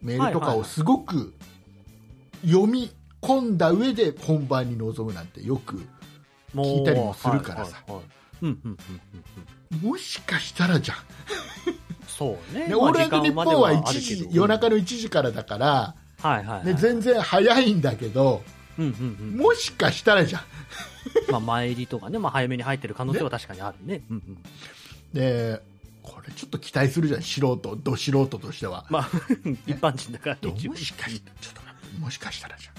[0.00, 1.34] メールとかをすごく
[2.42, 2.90] 読み
[3.26, 5.82] 込んだ上で本番に臨むなんてよく
[6.54, 7.82] 聞いたりもするからさ
[9.82, 10.96] もしかしたらじゃん
[12.06, 12.74] そうね。
[12.74, 16.66] オールナイトニッポンは1時夜中の1時からだから、はいはい、はい。
[16.66, 18.42] ね、全然早いんだけど
[18.78, 19.36] うんうんうん。
[19.36, 20.42] もしかしたらじゃん
[21.30, 24.02] まあ、前入りとかね、まあ、早めに入ってる可能性は確かにあるね。
[24.10, 24.38] うんうん。
[25.12, 25.60] で
[26.02, 29.10] これちょっと期待するじゃん素人ど素人としてはまあ、
[29.66, 32.74] 一般人だからどね、もしかしたらちょっともしかしたらじゃん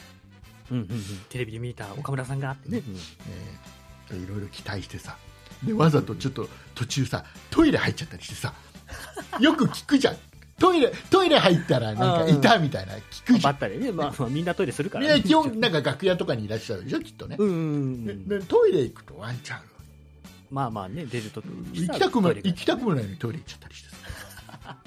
[0.71, 1.01] うんうんうん。
[1.29, 2.81] テレビで見た岡村さんがあってね。
[2.87, 5.17] えーいろいろ期待してさ。
[5.63, 8.53] でわざとちょっと途中さトイレ入っちゃったりしてさ。
[9.39, 10.17] よく聞くじゃん。
[10.59, 13.41] トイレトイレ入ったらなんかいたみたいな聞くじゃん。
[13.41, 15.13] ばったりね、まあ、まあ、みんなトイレするから。
[15.13, 15.21] ね。
[15.21, 17.49] 基本なんか楽屋とかにいらっしゃるでしょきっとね、うん
[18.29, 19.61] うんトイレ行くとワンちゃん。
[20.49, 24.77] まあまあね、出るとき行きたくも行きたくもないのにトイレ行っちゃったりしてさ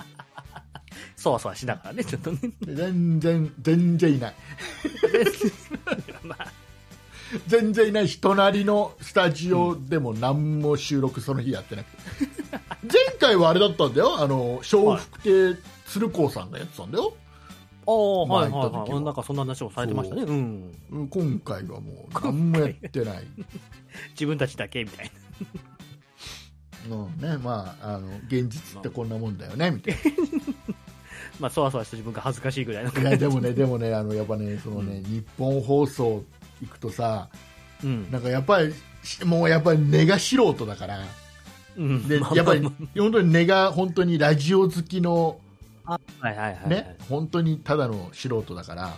[1.21, 2.39] そわそわしながらね、ちょっとね。
[2.63, 4.35] で全然全然いない。
[6.25, 6.47] まあ、
[7.47, 11.99] 全然いないし隣のスタジオでも何も収録その日やってなくて、
[12.91, 14.19] 前回はあれだったんだよ。
[14.19, 17.13] あの笑福亭鶴光さんがやってたんだよ、
[17.87, 18.87] ああ、はいはいはは。
[18.89, 19.05] い。
[19.05, 20.23] なんかそんな話をされてましたね。
[20.23, 20.33] う。
[20.33, 20.73] ん。
[20.91, 21.09] うん。
[21.09, 23.27] 今回はもう何もやってない。
[24.13, 25.13] 自分たちだけみたい
[26.89, 26.97] な。
[26.97, 27.37] うんね。
[27.37, 29.97] まあ、あの現実ってこんなもんだよねみたい
[31.41, 36.23] まあ、そわそわした自分が恥ずかしいぐらいのないやでもねでもねあのやっぱねそのね、日本放送
[36.61, 37.29] 行くとさ
[37.83, 38.11] うん。
[38.11, 41.01] なんかやっぱりしもうやっぱり根が素人だから
[41.77, 42.07] うん。
[42.07, 45.41] でまあやっぱりま本当に根が本当にラジオ好きの
[45.87, 46.69] あはいはいはいはい。
[46.69, 48.95] ね、本当にただの素人だから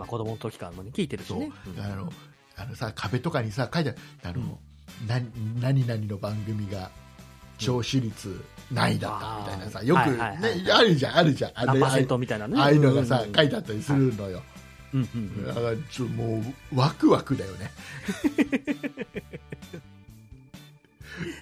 [0.00, 1.52] まあ、子供の時からもね、聞いてるしね。
[1.78, 2.10] あの
[2.56, 4.58] あのさ壁とかにさ書いてあるあの、
[5.06, 5.20] な
[5.60, 6.90] 何々の番組が
[7.60, 9.86] 聴取率何位だったみたいなさ、うん。
[9.86, 11.52] よく、ねあるじゃんあるじゃん。
[11.54, 12.60] あれ何パーセンあトみたいなね。
[12.60, 14.42] ああいうのがさ、うん書いてあったりするのよ、
[14.94, 15.46] うんうんうん。
[15.46, 16.42] だからちょも
[16.72, 17.70] うワクワクだよね。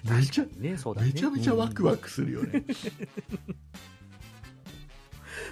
[0.03, 1.07] めちゃね、そうだね。
[1.07, 1.99] めちゃめちゃワクワク。
[1.99, 2.63] クするよね、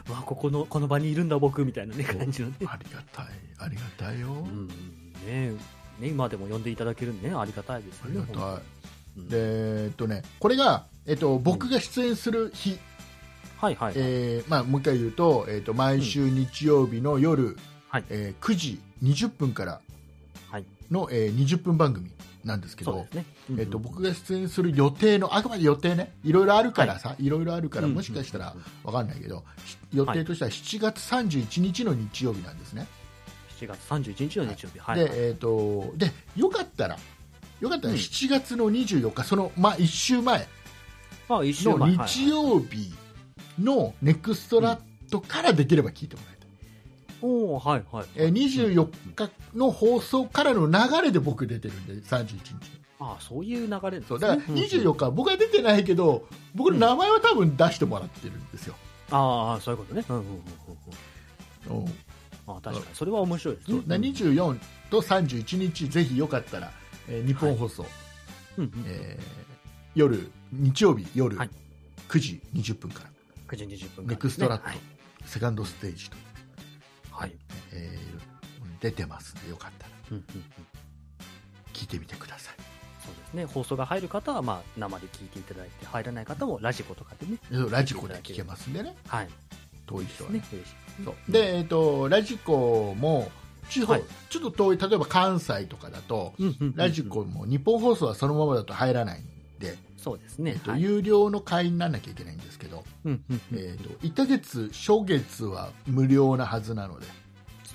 [0.10, 2.56] わあ、ここの、この場にいるんだ僕、みたいなね、感じのね。
[2.66, 3.26] ありがたい。
[3.60, 4.68] ありがたいよ、うん。
[5.26, 5.52] ね
[6.00, 8.10] ね、今でも呼んでいただけるんでね、ありがたいですよ。
[8.10, 8.22] ね。
[8.22, 8.64] ありがたい
[9.18, 9.30] うん。
[9.30, 9.38] で
[9.86, 12.78] えっとねこれが、えっと、僕が出演する日、
[13.58, 13.94] はいはい。
[13.96, 17.58] えーまあ、もう一回言うと,、えー、と毎週日曜日の夜、
[17.90, 18.04] はい。
[18.10, 19.82] えー9時20分から
[20.50, 20.66] はい。
[20.92, 22.12] の、えー20分番組
[22.44, 23.06] なんですけど。
[23.50, 26.14] えー、と僕が出演する予定のあくまで予定ね。
[26.24, 32.88] いろいろあるからさ、い、ろいろあるからうんもしかしたらわかんないけど、し予定としては7月31日の日曜日なんですね、
[33.60, 34.80] 7月31日の日曜日。
[34.80, 35.00] はい。
[35.00, 36.98] で,、えー、とでよかったら
[37.60, 40.48] よかったらうん7月の24日、その、まあ、1週前
[41.30, 42.08] の前。
[42.08, 42.94] 日曜日
[43.60, 44.80] のネクストラッ
[45.10, 46.48] トからできれば聞いてもらいたい。
[47.22, 48.06] おおはいはい。
[48.16, 58.76] えー24日の放送からの流れで僕出てるんで31日ああ、そういう流れねそうだからうん24日は僕は出てないけど僕の名前は多分出してもらってるんですよ、
[59.12, 60.04] ああ、そういうことね。
[60.10, 60.30] うんうんうん
[61.70, 61.86] うんうん。
[61.86, 61.94] うん
[62.48, 62.96] ああ、確かに。
[62.96, 63.74] それは面白いですね。
[63.74, 66.72] そうだから24と31日ぜひよかったら、
[67.08, 67.86] えー日本放送、
[68.58, 68.74] うんうん。
[68.88, 69.48] えー
[69.96, 71.50] 夜日曜日夜はい
[72.08, 73.10] 9時20分から、
[73.50, 74.78] 9時20分ネクストラット、はい。
[75.26, 76.18] セカンドステージと、
[77.12, 77.36] はい。
[77.74, 78.18] えー
[78.80, 80.44] 出てますんでよかったらうんうんうん。
[81.74, 82.56] 聞いてみてください
[83.04, 83.46] そうですね。
[83.46, 87.40] 放送が入る方は、まあ、生で聞いていただいて、入らない方もラジコとかでね。
[87.72, 89.30] ラジコで聞けますんでねはい。
[89.88, 90.46] 遠い人はねね。
[91.04, 93.32] そうで、えっとラジコも
[93.70, 99.24] 地方、はいちょっと遠い例えば関西とかだとうんうんうんうんラジコも日本放送はそのままだと入らないん
[99.60, 100.60] で、そうですねえっ。
[100.60, 107.08] とはい有料の会員にならなきゃいけないんですけど、うんうんうんえっと1ヶ月初月は無料なはずなので、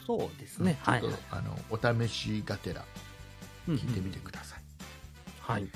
[0.06, 0.78] そうですね。
[0.82, 1.00] はい。
[1.00, 2.84] ちょっと、あのお試しがてら
[3.68, 4.60] うんうん聞いてみてください、
[5.40, 5.68] はい。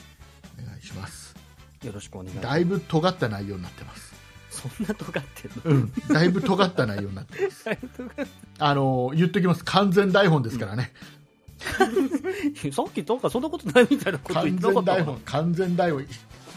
[0.62, 1.34] お願いします
[1.84, 2.46] よろしくお願いします。
[2.48, 4.14] だいぶ尖った内容になってます、
[4.56, 5.70] そんな尖ってるの？
[5.70, 7.64] うん、だいぶ尖った内容になってます。
[8.58, 9.64] あの言っときます。
[9.64, 10.92] 完全台本ですからね、
[12.64, 15.20] る さっきなんかそんなことないみたいなこと言完ってなかったかな全台本。
[15.24, 16.06] 完全台本。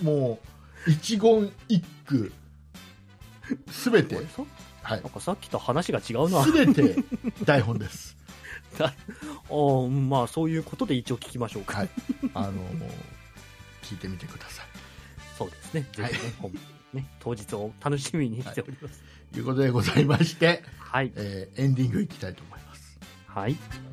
[0.04, 0.40] も
[0.88, 2.32] う一言一句。
[3.72, 4.16] すべて。
[4.82, 5.02] はい。
[5.02, 6.44] なんかさっきと話が違うな。
[6.44, 6.96] すべて
[7.46, 8.18] 台本です。
[8.80, 11.80] あーうんまあ、そういうことで一応聞きましょうか。
[11.80, 11.90] はい。
[12.34, 12.66] あのもう
[13.82, 14.66] 聞いてみてください。
[15.38, 15.82] そうですね。
[15.82, 16.14] ぜひね、はい。
[16.40, 16.52] 本
[16.94, 19.04] ね当日を楽しみにしております。
[19.34, 21.12] ということでございまして、はい。
[21.16, 23.52] えーエンディングいきたいと思いますはい。
[23.52, 23.89] はい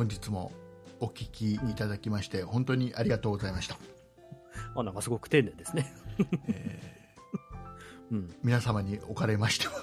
[0.00, 0.50] 本日も
[0.98, 3.76] お聞きいただきまして本当にありがとうございました、
[4.74, 5.92] あ、なんかすごく丁寧ですね。
[8.10, 8.34] うん。
[8.42, 9.74] 皆様におかれましては。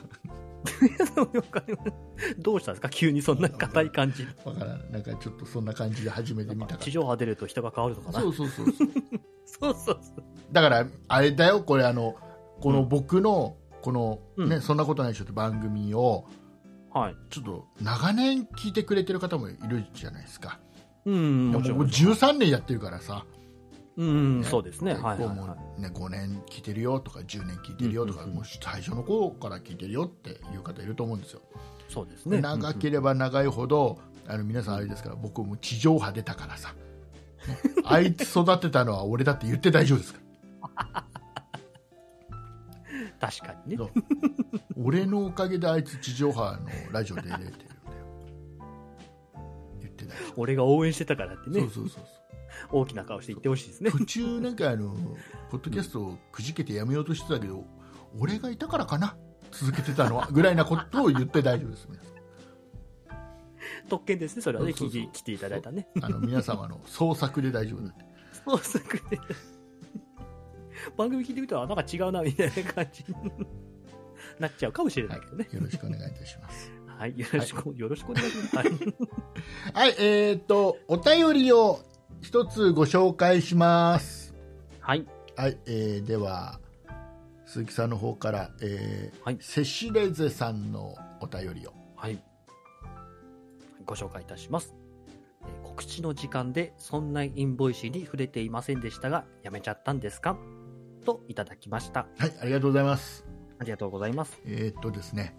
[2.40, 2.90] どうしたんですか？
[2.90, 4.26] 急にそんな硬い感じ。
[4.44, 4.92] わからん。
[4.92, 8.20] なんかちょっとそんな感じで初めて見たか地上波出ると人が変わるのかな？
[8.20, 8.88] そうそうそうそう。
[9.46, 10.24] そうそうそう。
[10.52, 12.16] だからあれだよこれあの
[12.60, 14.62] この僕のこの、ねうん。
[14.64, 16.26] そんなことないでしょって番組を
[17.00, 17.16] はい。
[17.30, 20.60] ちょっと長年聞いてくれてる方もいるじゃないですか。
[21.06, 21.78] うん、もちろん。
[21.80, 23.26] もう13年やってるからさ、
[23.96, 24.46] うん、ね。
[24.46, 24.94] そうですね。
[24.94, 28.36] ではい、はいこうもうね、5年聞いてるよとか10年聞いてるよとか、うんうんうん。
[28.38, 31.42] もう最初の頃から聞いてるよっていう方いると思うんですよ、
[31.90, 32.42] そうですね。
[32.42, 36.74] 長ければ長いほどあの皆さんあれですから僕も地上波出たからさ、
[37.48, 37.58] ね。
[37.86, 40.20] あいつ育てたのは俺だって言って大丈夫ですか
[43.20, 43.78] 確かにね。
[43.78, 43.92] そう。
[44.84, 47.56] 俺のおかげであいつ地上波のラジオ出れてるんだよ。
[49.80, 52.04] 言って大丈俺が応援してたからって夫、ね、そうそうそう
[52.72, 53.92] 大きな顔して言ってほしいですね。
[53.92, 54.96] 途中なんかあの
[55.50, 57.66] ポッドキャストをくじけてやめようとしてたけど、
[58.18, 59.16] 俺がいたからかな。
[59.52, 61.88] 続けてたのはぐらいなことを言って大丈夫です。
[61.90, 62.18] 皆さん
[63.88, 65.02] 特権ですね、それはね、そうそうそう。
[65.04, 65.88] 聞き来ていただいたね。
[66.02, 68.06] あの皆様の創作で大丈夫なんで。
[68.46, 69.20] 創作で。
[70.96, 73.16] 番組聞いてみたら、なんか違うな、みたいな感じに
[74.40, 75.48] なっちゃうかもしれないけどね。
[75.52, 78.56] よろしくお願いいたしますはい、よろしく、よろしくお願いします。
[78.58, 78.70] はい。
[79.74, 81.80] はいえー、っとお便りを
[82.22, 84.34] 一つご紹介します
[84.80, 85.06] はい。
[85.36, 86.60] はい、えーでは
[87.46, 92.20] 鈴木さんの方から、えーはいセシレゼさんのお便りをはい。
[93.86, 94.74] ご紹介いたします。
[94.74, 94.88] えー
[95.64, 100.36] 告知の時間で、そんない Voicy に触れていませんでしたが、やめちゃったんですか？
[101.08, 102.06] といただきました。
[102.18, 103.26] はいありがとうございます
[103.60, 104.38] ありがとうございます。
[104.46, 105.38] えーっとですね、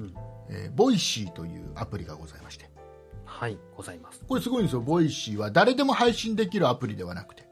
[0.00, 0.14] うん
[0.50, 2.68] えー Voicy というアプリがございまして
[3.24, 4.24] はい、ございます。
[4.26, 7.46] これすごいんですよ Voicy は誰でも配信できるアプリではなくて、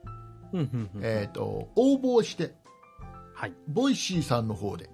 [0.52, 1.00] うん、うん、うん。
[1.02, 2.52] えーっと応募をして
[3.34, 3.52] はい。
[3.68, 4.90] Voicy さんの方で、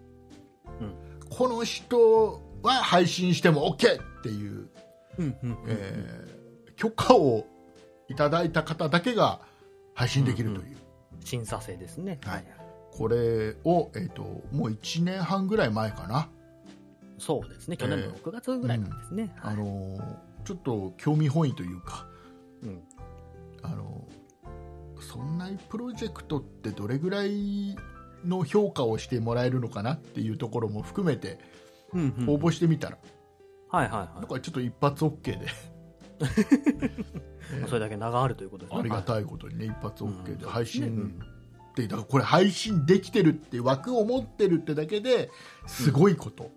[0.80, 0.94] うん
[1.30, 4.68] この人は配信しても OK っていう、
[5.18, 5.58] うん、うん、うん。
[5.68, 7.46] えー許可を
[8.08, 9.40] いただいた方だけが
[9.94, 10.76] 配信できるという、
[11.24, 12.18] 審査制ですね。
[12.24, 12.44] はい
[12.92, 14.22] これを、えー、と
[14.52, 16.28] もう1年半ぐらい前かな、
[17.16, 17.78] そうですね。
[17.78, 19.34] 去年の6月ぐらいなんですね。
[19.40, 22.06] あのーちょっと興味本位というか、
[22.62, 22.82] うん。
[23.62, 24.04] あの
[25.00, 27.76] そんなプロジェクトってどれぐらい
[28.24, 31.38] の評価をしてもらえるのかなっていうところも含めて
[31.92, 32.30] うん、うん。
[32.30, 32.98] 応募してみたら、
[33.68, 35.46] はい、はい、はなんかちょっと一発 OK で、
[37.56, 37.68] い。
[37.68, 38.80] それだけ名があるということですね。
[38.80, 39.02] ありがい。
[39.02, 41.22] たいことにね、一発 OK でうん配信うん
[41.70, 45.30] って、だからこれ配信できてるって枠を持ってるってだけで
[45.66, 46.50] すごいこと、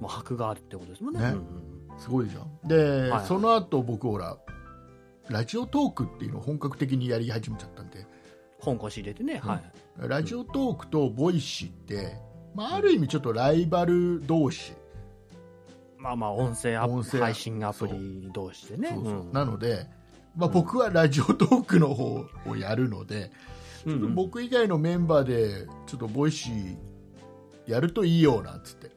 [0.00, 1.20] もう箔があるってことですもんね。
[1.20, 4.36] ねうんうんすごいじゃんで、はいその後僕ほら
[5.28, 8.06] ラジオトークっていうのを本格的にやり始めちゃったんで
[8.60, 9.40] 本腰入れてね。
[9.42, 10.08] はい。
[10.08, 12.16] Radiotalk と Voicy って、
[12.54, 14.72] まあ、ある意味ちょっとライバル同士、
[15.98, 18.90] まあまあ、音声ア音声配信アプリ同士でね。
[18.94, 19.86] そうそううんなので、
[20.36, 23.30] まあ、僕は Radiotalk の方をやるので、
[23.86, 26.76] うんうん僕以外のメンバーでちょっと Voicy
[27.66, 28.90] やるといいよなんつって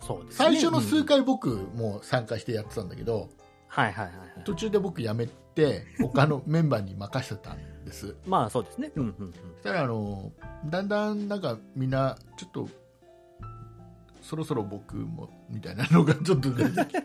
[0.00, 0.46] そうですね。
[0.46, 3.28] 最初の数うん回僕も参加してやってたんだけど、
[3.66, 4.44] はいはいはいはい。
[4.44, 8.90] 途中で僕辞めて他のメンバーに任せてたんですまあそうですね。
[8.96, 9.32] うんうんうん。
[9.32, 10.32] そしたらあの
[10.64, 12.68] だんだんなんかみんなちょっと
[14.22, 17.02] そろそろ僕もみたいなのがちょっと出てきて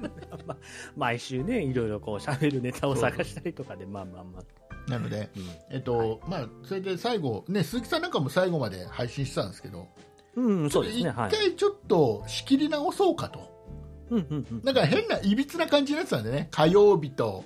[0.50, 0.56] まあ
[0.96, 4.90] 毎週ね、いろいろこう喋るネタを探したりとかで、まあまあまあ。
[4.90, 9.86] なので、うんえっとまあ、それで最後、ね、鈴木さんなんかも最後まで配信してたんですけど
[10.34, 11.10] うん、そうです一ね。
[11.10, 11.30] はい。
[11.30, 13.50] 回ちょっと仕切り直そうかと
[14.10, 14.62] うんうんうん。
[14.64, 17.44] なんか変ないびつな感じになってたんでね火曜日と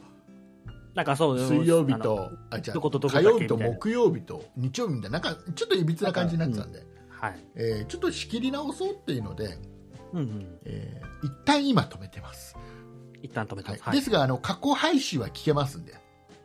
[0.95, 7.45] なんかそう、水曜日とあじゃどことどこ火曜日と木曜日と日曜日みたいななんかちょっといびつな感じになってたんで、はい。
[7.57, 9.59] えーちょっと仕切り直そうっていうので、
[10.13, 10.59] うんうん。
[10.65, 12.55] えー一旦今止めてます、
[13.25, 13.79] 一旦止めてはい。
[13.79, 13.89] ます。
[13.89, 13.99] はい。
[13.99, 15.95] ですがあの過去配信は聞けますんで、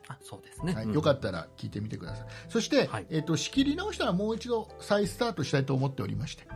[0.08, 0.92] あ、そうですね。
[0.94, 2.28] よかったら聞いてみてください。
[2.48, 3.06] そして、はい。
[3.10, 6.48] えー、と仕切り直したらもう一度再スタートしたいと思っておりまして。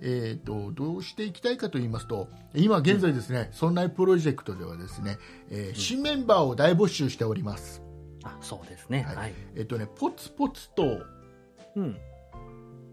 [0.00, 5.18] えー、とどうしていきたいかと言いますと今現在ですね、そんなプロジェクトではですね、
[5.50, 7.82] えー新メンバーを大募集しております、
[8.22, 9.02] あ、そうですね。
[9.02, 9.16] はい。
[9.16, 9.32] はい。
[9.56, 11.02] えっ、とねポツポツと
[11.76, 11.96] うん。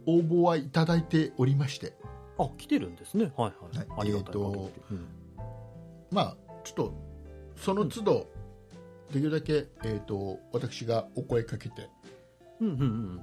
[0.08, 1.94] 応募はいただいておりまして。
[2.40, 3.32] あ、来てるんですね。
[3.38, 3.78] はいはい。
[3.78, 3.88] はい。
[4.00, 5.21] ありがたいえーと限りうん
[6.12, 6.94] まあちょっと
[7.56, 8.28] その都度、
[9.12, 11.90] できるだけ、えー、と私がお声かけて
[12.60, 13.22] うんうんうん。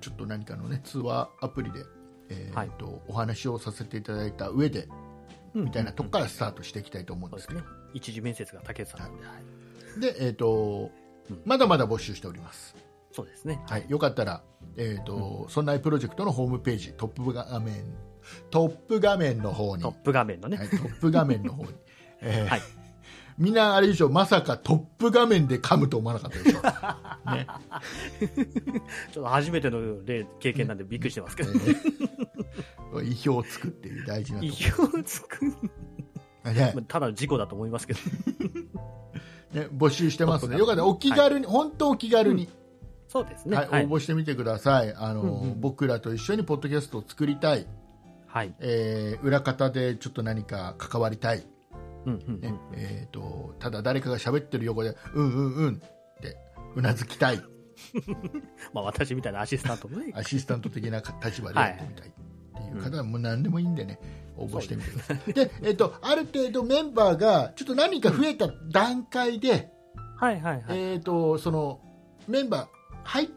[0.00, 1.84] ちょっと何かのね通話アプリで、
[2.28, 4.88] えーはいとお話をさせていただいた上で
[5.54, 7.66] みたいなとこからスタートしていきたいと思うんですけど、ね。
[7.94, 9.32] 一次面接が竹内さんなんで、は
[9.96, 10.00] い。
[10.00, 10.90] で、えーと
[11.30, 12.74] うんまだまだ募集しております、
[13.12, 13.62] そうですね。
[13.66, 14.42] はい、よかったら、
[14.76, 17.84] えーとそんなプロジェクトのホームページトップ画面
[18.50, 20.56] トップ画面の方に、はトップ画面のね。
[20.56, 21.68] い、トップ画面の方に、
[22.22, 22.62] えーはい。
[23.38, 26.60] みんなあれでしょまさかトップ画面で噛むと思わなかったでしょ、
[27.34, 27.46] ね。
[29.12, 31.50] ちょっと初めての例経験なんでびっくりしてますけど。
[31.50, 32.02] えー
[33.00, 35.38] 意表をつくっていう大事な意表つく？
[36.88, 38.00] ただの事故だと思いますけど。
[39.58, 42.48] ね、募集してますので、よかったらお気軽に、本当お気軽に、
[43.08, 43.56] そうですね。
[43.56, 43.84] はいはい。
[43.86, 44.94] 応募してみてください。
[44.94, 45.60] あの、うんうん。
[45.60, 47.66] 僕らと一緒にポッドキャストを作りたい、
[48.26, 48.54] はい。
[48.60, 51.46] えー裏方でちょっと何か関わりたい、
[53.58, 55.82] ただ誰かが喋ってる横でうんうんうん
[56.18, 56.36] って
[56.74, 57.42] うなずきたい
[58.72, 60.12] まあ私みたいなアシスタントもね。
[60.14, 63.98] アシスタント的な立場でやってみたいっていう方はもう何でもいいんでね、
[64.36, 65.32] 応募してみてください。
[65.32, 69.70] で、えっと、ある程度メンバーがちょっと何か増えた段階で、
[70.16, 70.78] はいはいはい。
[70.78, 71.80] えっと、その
[72.28, 72.68] メンバー、
[73.04, 73.30] はい、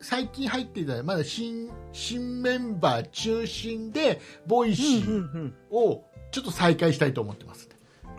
[0.00, 7.68] 最近入っていたまだ新新メンバー中心で、 Voicy をちょっと再開したいと思ってます。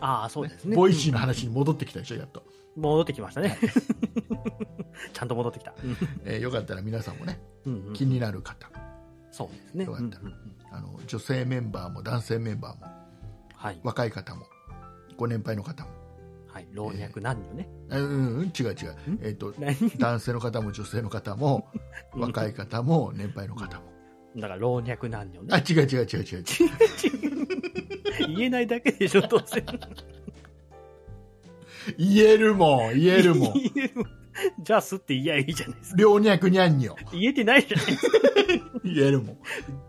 [0.01, 0.75] ああ、そうですね。
[0.75, 2.43] Voicy の話に戻ってきたでしょ、やっと。
[2.75, 3.57] 戻ってきましたね。
[5.13, 5.73] ちゃんと戻ってきた。
[6.25, 8.69] えーよかったら皆さんもね、うんうん気になる方、
[9.31, 9.85] そうですね。
[9.85, 12.87] よかったらうんうんうんあの女性メンバーも男性メンバーも
[13.55, 13.79] はい。
[13.83, 14.45] 若い方も
[15.17, 15.89] ご年配の方も
[16.47, 16.67] はい。
[16.71, 17.69] 老若男女ね。
[17.89, 18.75] あうんうん違う違う、
[19.21, 19.75] えー、と何？
[19.97, 21.67] 男性の方も女性の方も
[22.13, 23.91] 若い方も年配の方も
[24.37, 25.63] だから老若男女あね。
[25.69, 27.60] 違う違う違う違う
[28.35, 29.63] 言えないだけでしょ、どうせ。
[31.97, 34.05] 言えるもん言えるもん 言えるもん
[34.59, 36.01] じゃあすって言えばいいじゃないですか。
[36.01, 38.19] 老若にゃんにょ言えてないじゃないですか。
[38.83, 39.37] 言えるもん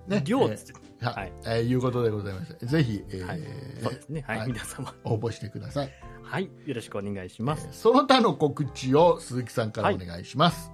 [0.09, 0.81] ね量っつって。
[1.01, 3.41] えーははいい、えーいうことでございますぜひ、えーはい
[3.83, 4.25] そうですね。
[4.27, 4.39] はい。
[4.39, 4.95] はい皆様。
[5.05, 5.93] 応募してください、
[6.23, 6.51] はい。
[6.67, 7.69] よろしくお願いします。
[7.73, 10.73] その他の告知を鈴木さんからお願いします、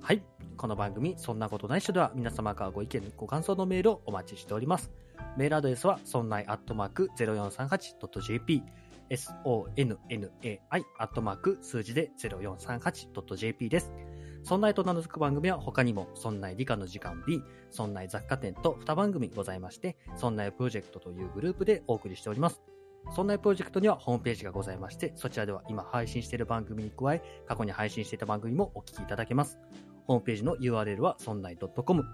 [0.00, 0.22] はい。
[0.56, 4.90] この番組、そんなことないっしょでは、皆様からご意見、ご感想のメールをお待ちしております。
[5.36, 8.62] メールアドレスは、そんないアットマーク 0438.jp、
[9.10, 9.96] sonnai
[10.98, 13.92] アットマーク数字で 0438.jp です。
[14.44, 22.62] そんないと名の付く番組は他にも、そんない理科の時間 B、そんない雑貨店と2番組ございまして、そんないプロジェクトというグループでお送りしております。
[23.10, 29.58] そんなプロジェクトにはホームページがございまして、そちらでは今配信している番組に加え、過去に配信していた番組もお聞きいただけます。
[30.06, 32.04] ホームページの URL は sonnai.com、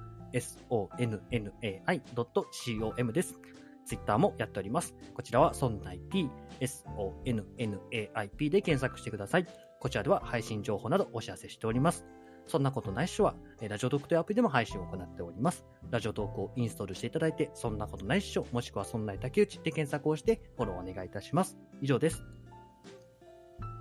[0.41, 3.39] sonnai.com です。
[3.87, 4.95] ツイッターもやっております。
[5.15, 6.31] こちらは sonnaip、
[6.61, 9.47] sonnaip で検索してください。
[9.81, 12.07] こちらでは配信情報などお知らせしております。
[12.47, 15.65] そんなことないっしょは、えーラジオトークというアプリでも配信を行っております。
[15.91, 21.57] ラジオトークをインストールしていただいて、そんなことないっしょ、もしくはそんない竹内で検索をして、フォローお願いいたします。
[21.81, 22.23] 以上です。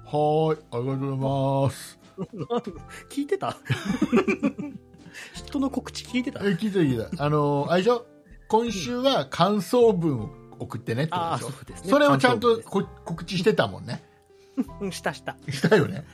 [0.06, 2.00] はーいありがとうございます
[3.10, 3.58] 聞いてた？
[5.34, 6.40] 人の告知聞いてた？
[6.44, 8.06] え聞いた聞いたあのあれでしょ？
[8.48, 10.30] 今週は感想文を
[10.60, 11.52] 送ってねってことでしょ？
[11.52, 11.90] そうですね。
[11.90, 14.04] それをちゃんとこ告知してたもんね。
[14.92, 15.36] したした。
[15.50, 16.06] したよね？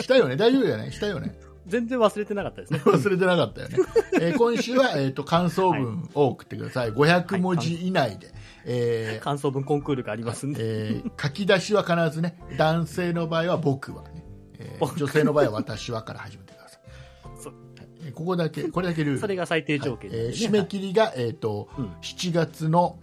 [0.00, 0.36] したよね？
[0.36, 1.34] 大丈夫だよねしたよね？
[1.66, 2.80] 全然忘れてなかったですね。
[2.84, 3.78] 忘れてなかったよね、
[4.14, 8.32] えー今週は、えー、と感想文を送ってください、500文字以内で、
[8.64, 10.58] えー感想文コンクールがありますんで。
[10.60, 14.24] えー書き出しは必ずね男性の場合は僕はね、
[14.58, 16.54] えー僕女性の場合は私はから始めて
[18.14, 19.20] ここだけこれだけルール。
[19.20, 20.20] それが最低条件はい。
[20.20, 21.86] えー締め切りが、えーとうん。
[22.02, 22.98] 7月の、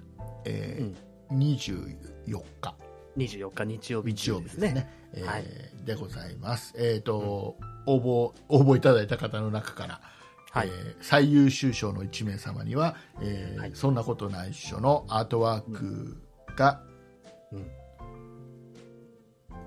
[0.46, 1.84] えー24日
[2.28, 2.76] 24日。
[3.18, 4.62] 日曜日日曜日中ですね。
[4.62, 4.90] ですね。
[5.14, 5.44] えーはい。
[5.86, 10.02] でございます、えーと応募応募いただいた方の中から、
[10.52, 10.68] はい。
[10.68, 13.72] えー最優秀賞の1名様には、えーはい。
[13.74, 16.18] そんなことないっしょのアートワーク
[16.56, 16.82] が
[17.52, 17.68] うん。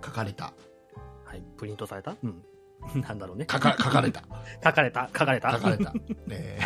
[0.04, 0.52] 書かれた、
[1.24, 1.42] はい。
[1.58, 2.16] プリントされた？
[2.22, 2.42] うん。
[3.06, 3.46] なんだろうね。
[3.50, 4.22] 書か書かれた
[4.64, 5.52] 書かれた、書かれた。
[5.52, 5.92] 書かれた、
[6.26, 6.58] ね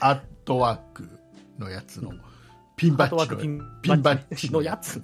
[0.00, 1.08] アートワーク
[1.58, 2.20] のやつのうん
[2.76, 3.36] ピンバッジの
[3.80, 5.02] ピンバッジのやつ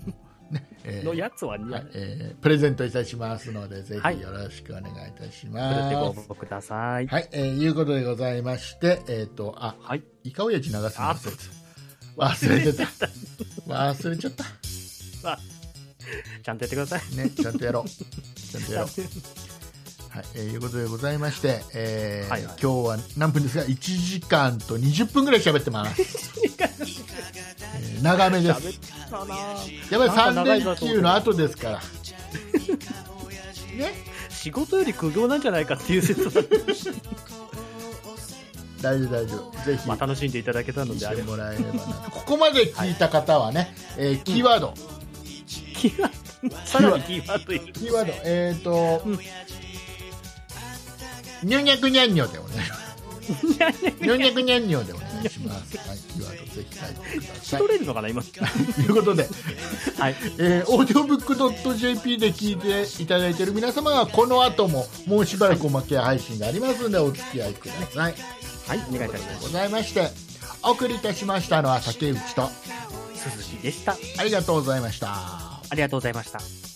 [1.02, 1.86] のやつは似合はう。
[1.86, 5.78] いえープレゼントいたしますのでぜはいひよろしくお願いいたしふます。
[5.80, 7.06] るってご応募ください。
[7.06, 10.02] はい、えーいうことでございまして、えっ、と、あ、はい。
[10.24, 12.24] イカオヤジ流すの忘れてた。
[12.26, 13.06] 忘れてた。
[13.72, 14.44] 忘れちゃった。
[15.32, 15.39] あ
[16.43, 17.16] ちゃんとやってください。
[17.16, 17.89] ね、ちゃんとやろう。
[17.89, 18.89] ちゃんとやろう。
[20.12, 22.56] はい、えーいうことでございまして、えーはいはい。
[22.62, 26.02] 今日は何分ですが、1時間と20分ぐらい喋ってます。
[26.02, 28.80] えー長めです。
[29.90, 31.80] やっぱり3なんか長いぞ連休の後ですから。
[33.74, 33.94] ね、
[34.28, 36.30] 仕事より苦行なんじゃないかっていう説が
[38.82, 39.64] 大丈夫大丈夫。
[39.64, 39.89] ぜひ。
[39.89, 41.80] まあ、楽しんでいただけたのであれもらえればな
[42.10, 44.74] ここまで聞いた方はね、えーキーワード、
[45.47, 47.72] キーワード、さらにキーワード。
[47.72, 48.12] キーワード。
[48.24, 49.18] えっ、と、うん
[51.43, 52.93] ニョニャクニャンニョでお願いします
[53.23, 58.23] ニョニャクニャンニョでお願いしますはいキーワードぜひ書いてください取れるのかな、今。
[58.23, 59.28] ということで
[59.98, 60.16] はい。
[60.39, 68.14] えー、オーディオブックドット JP で聞いていただいている皆様はこの後ももうしばらくおまけ配信がありますのでお付き合いください。
[68.69, 69.43] はい、お願いいたします。
[69.43, 70.09] ございまして
[70.62, 72.48] お送りいたしましたのは竹内と
[73.14, 73.97] 鈴木でした。
[74.19, 75.09] ありがとうございました。
[75.10, 76.72] ありがとうございました。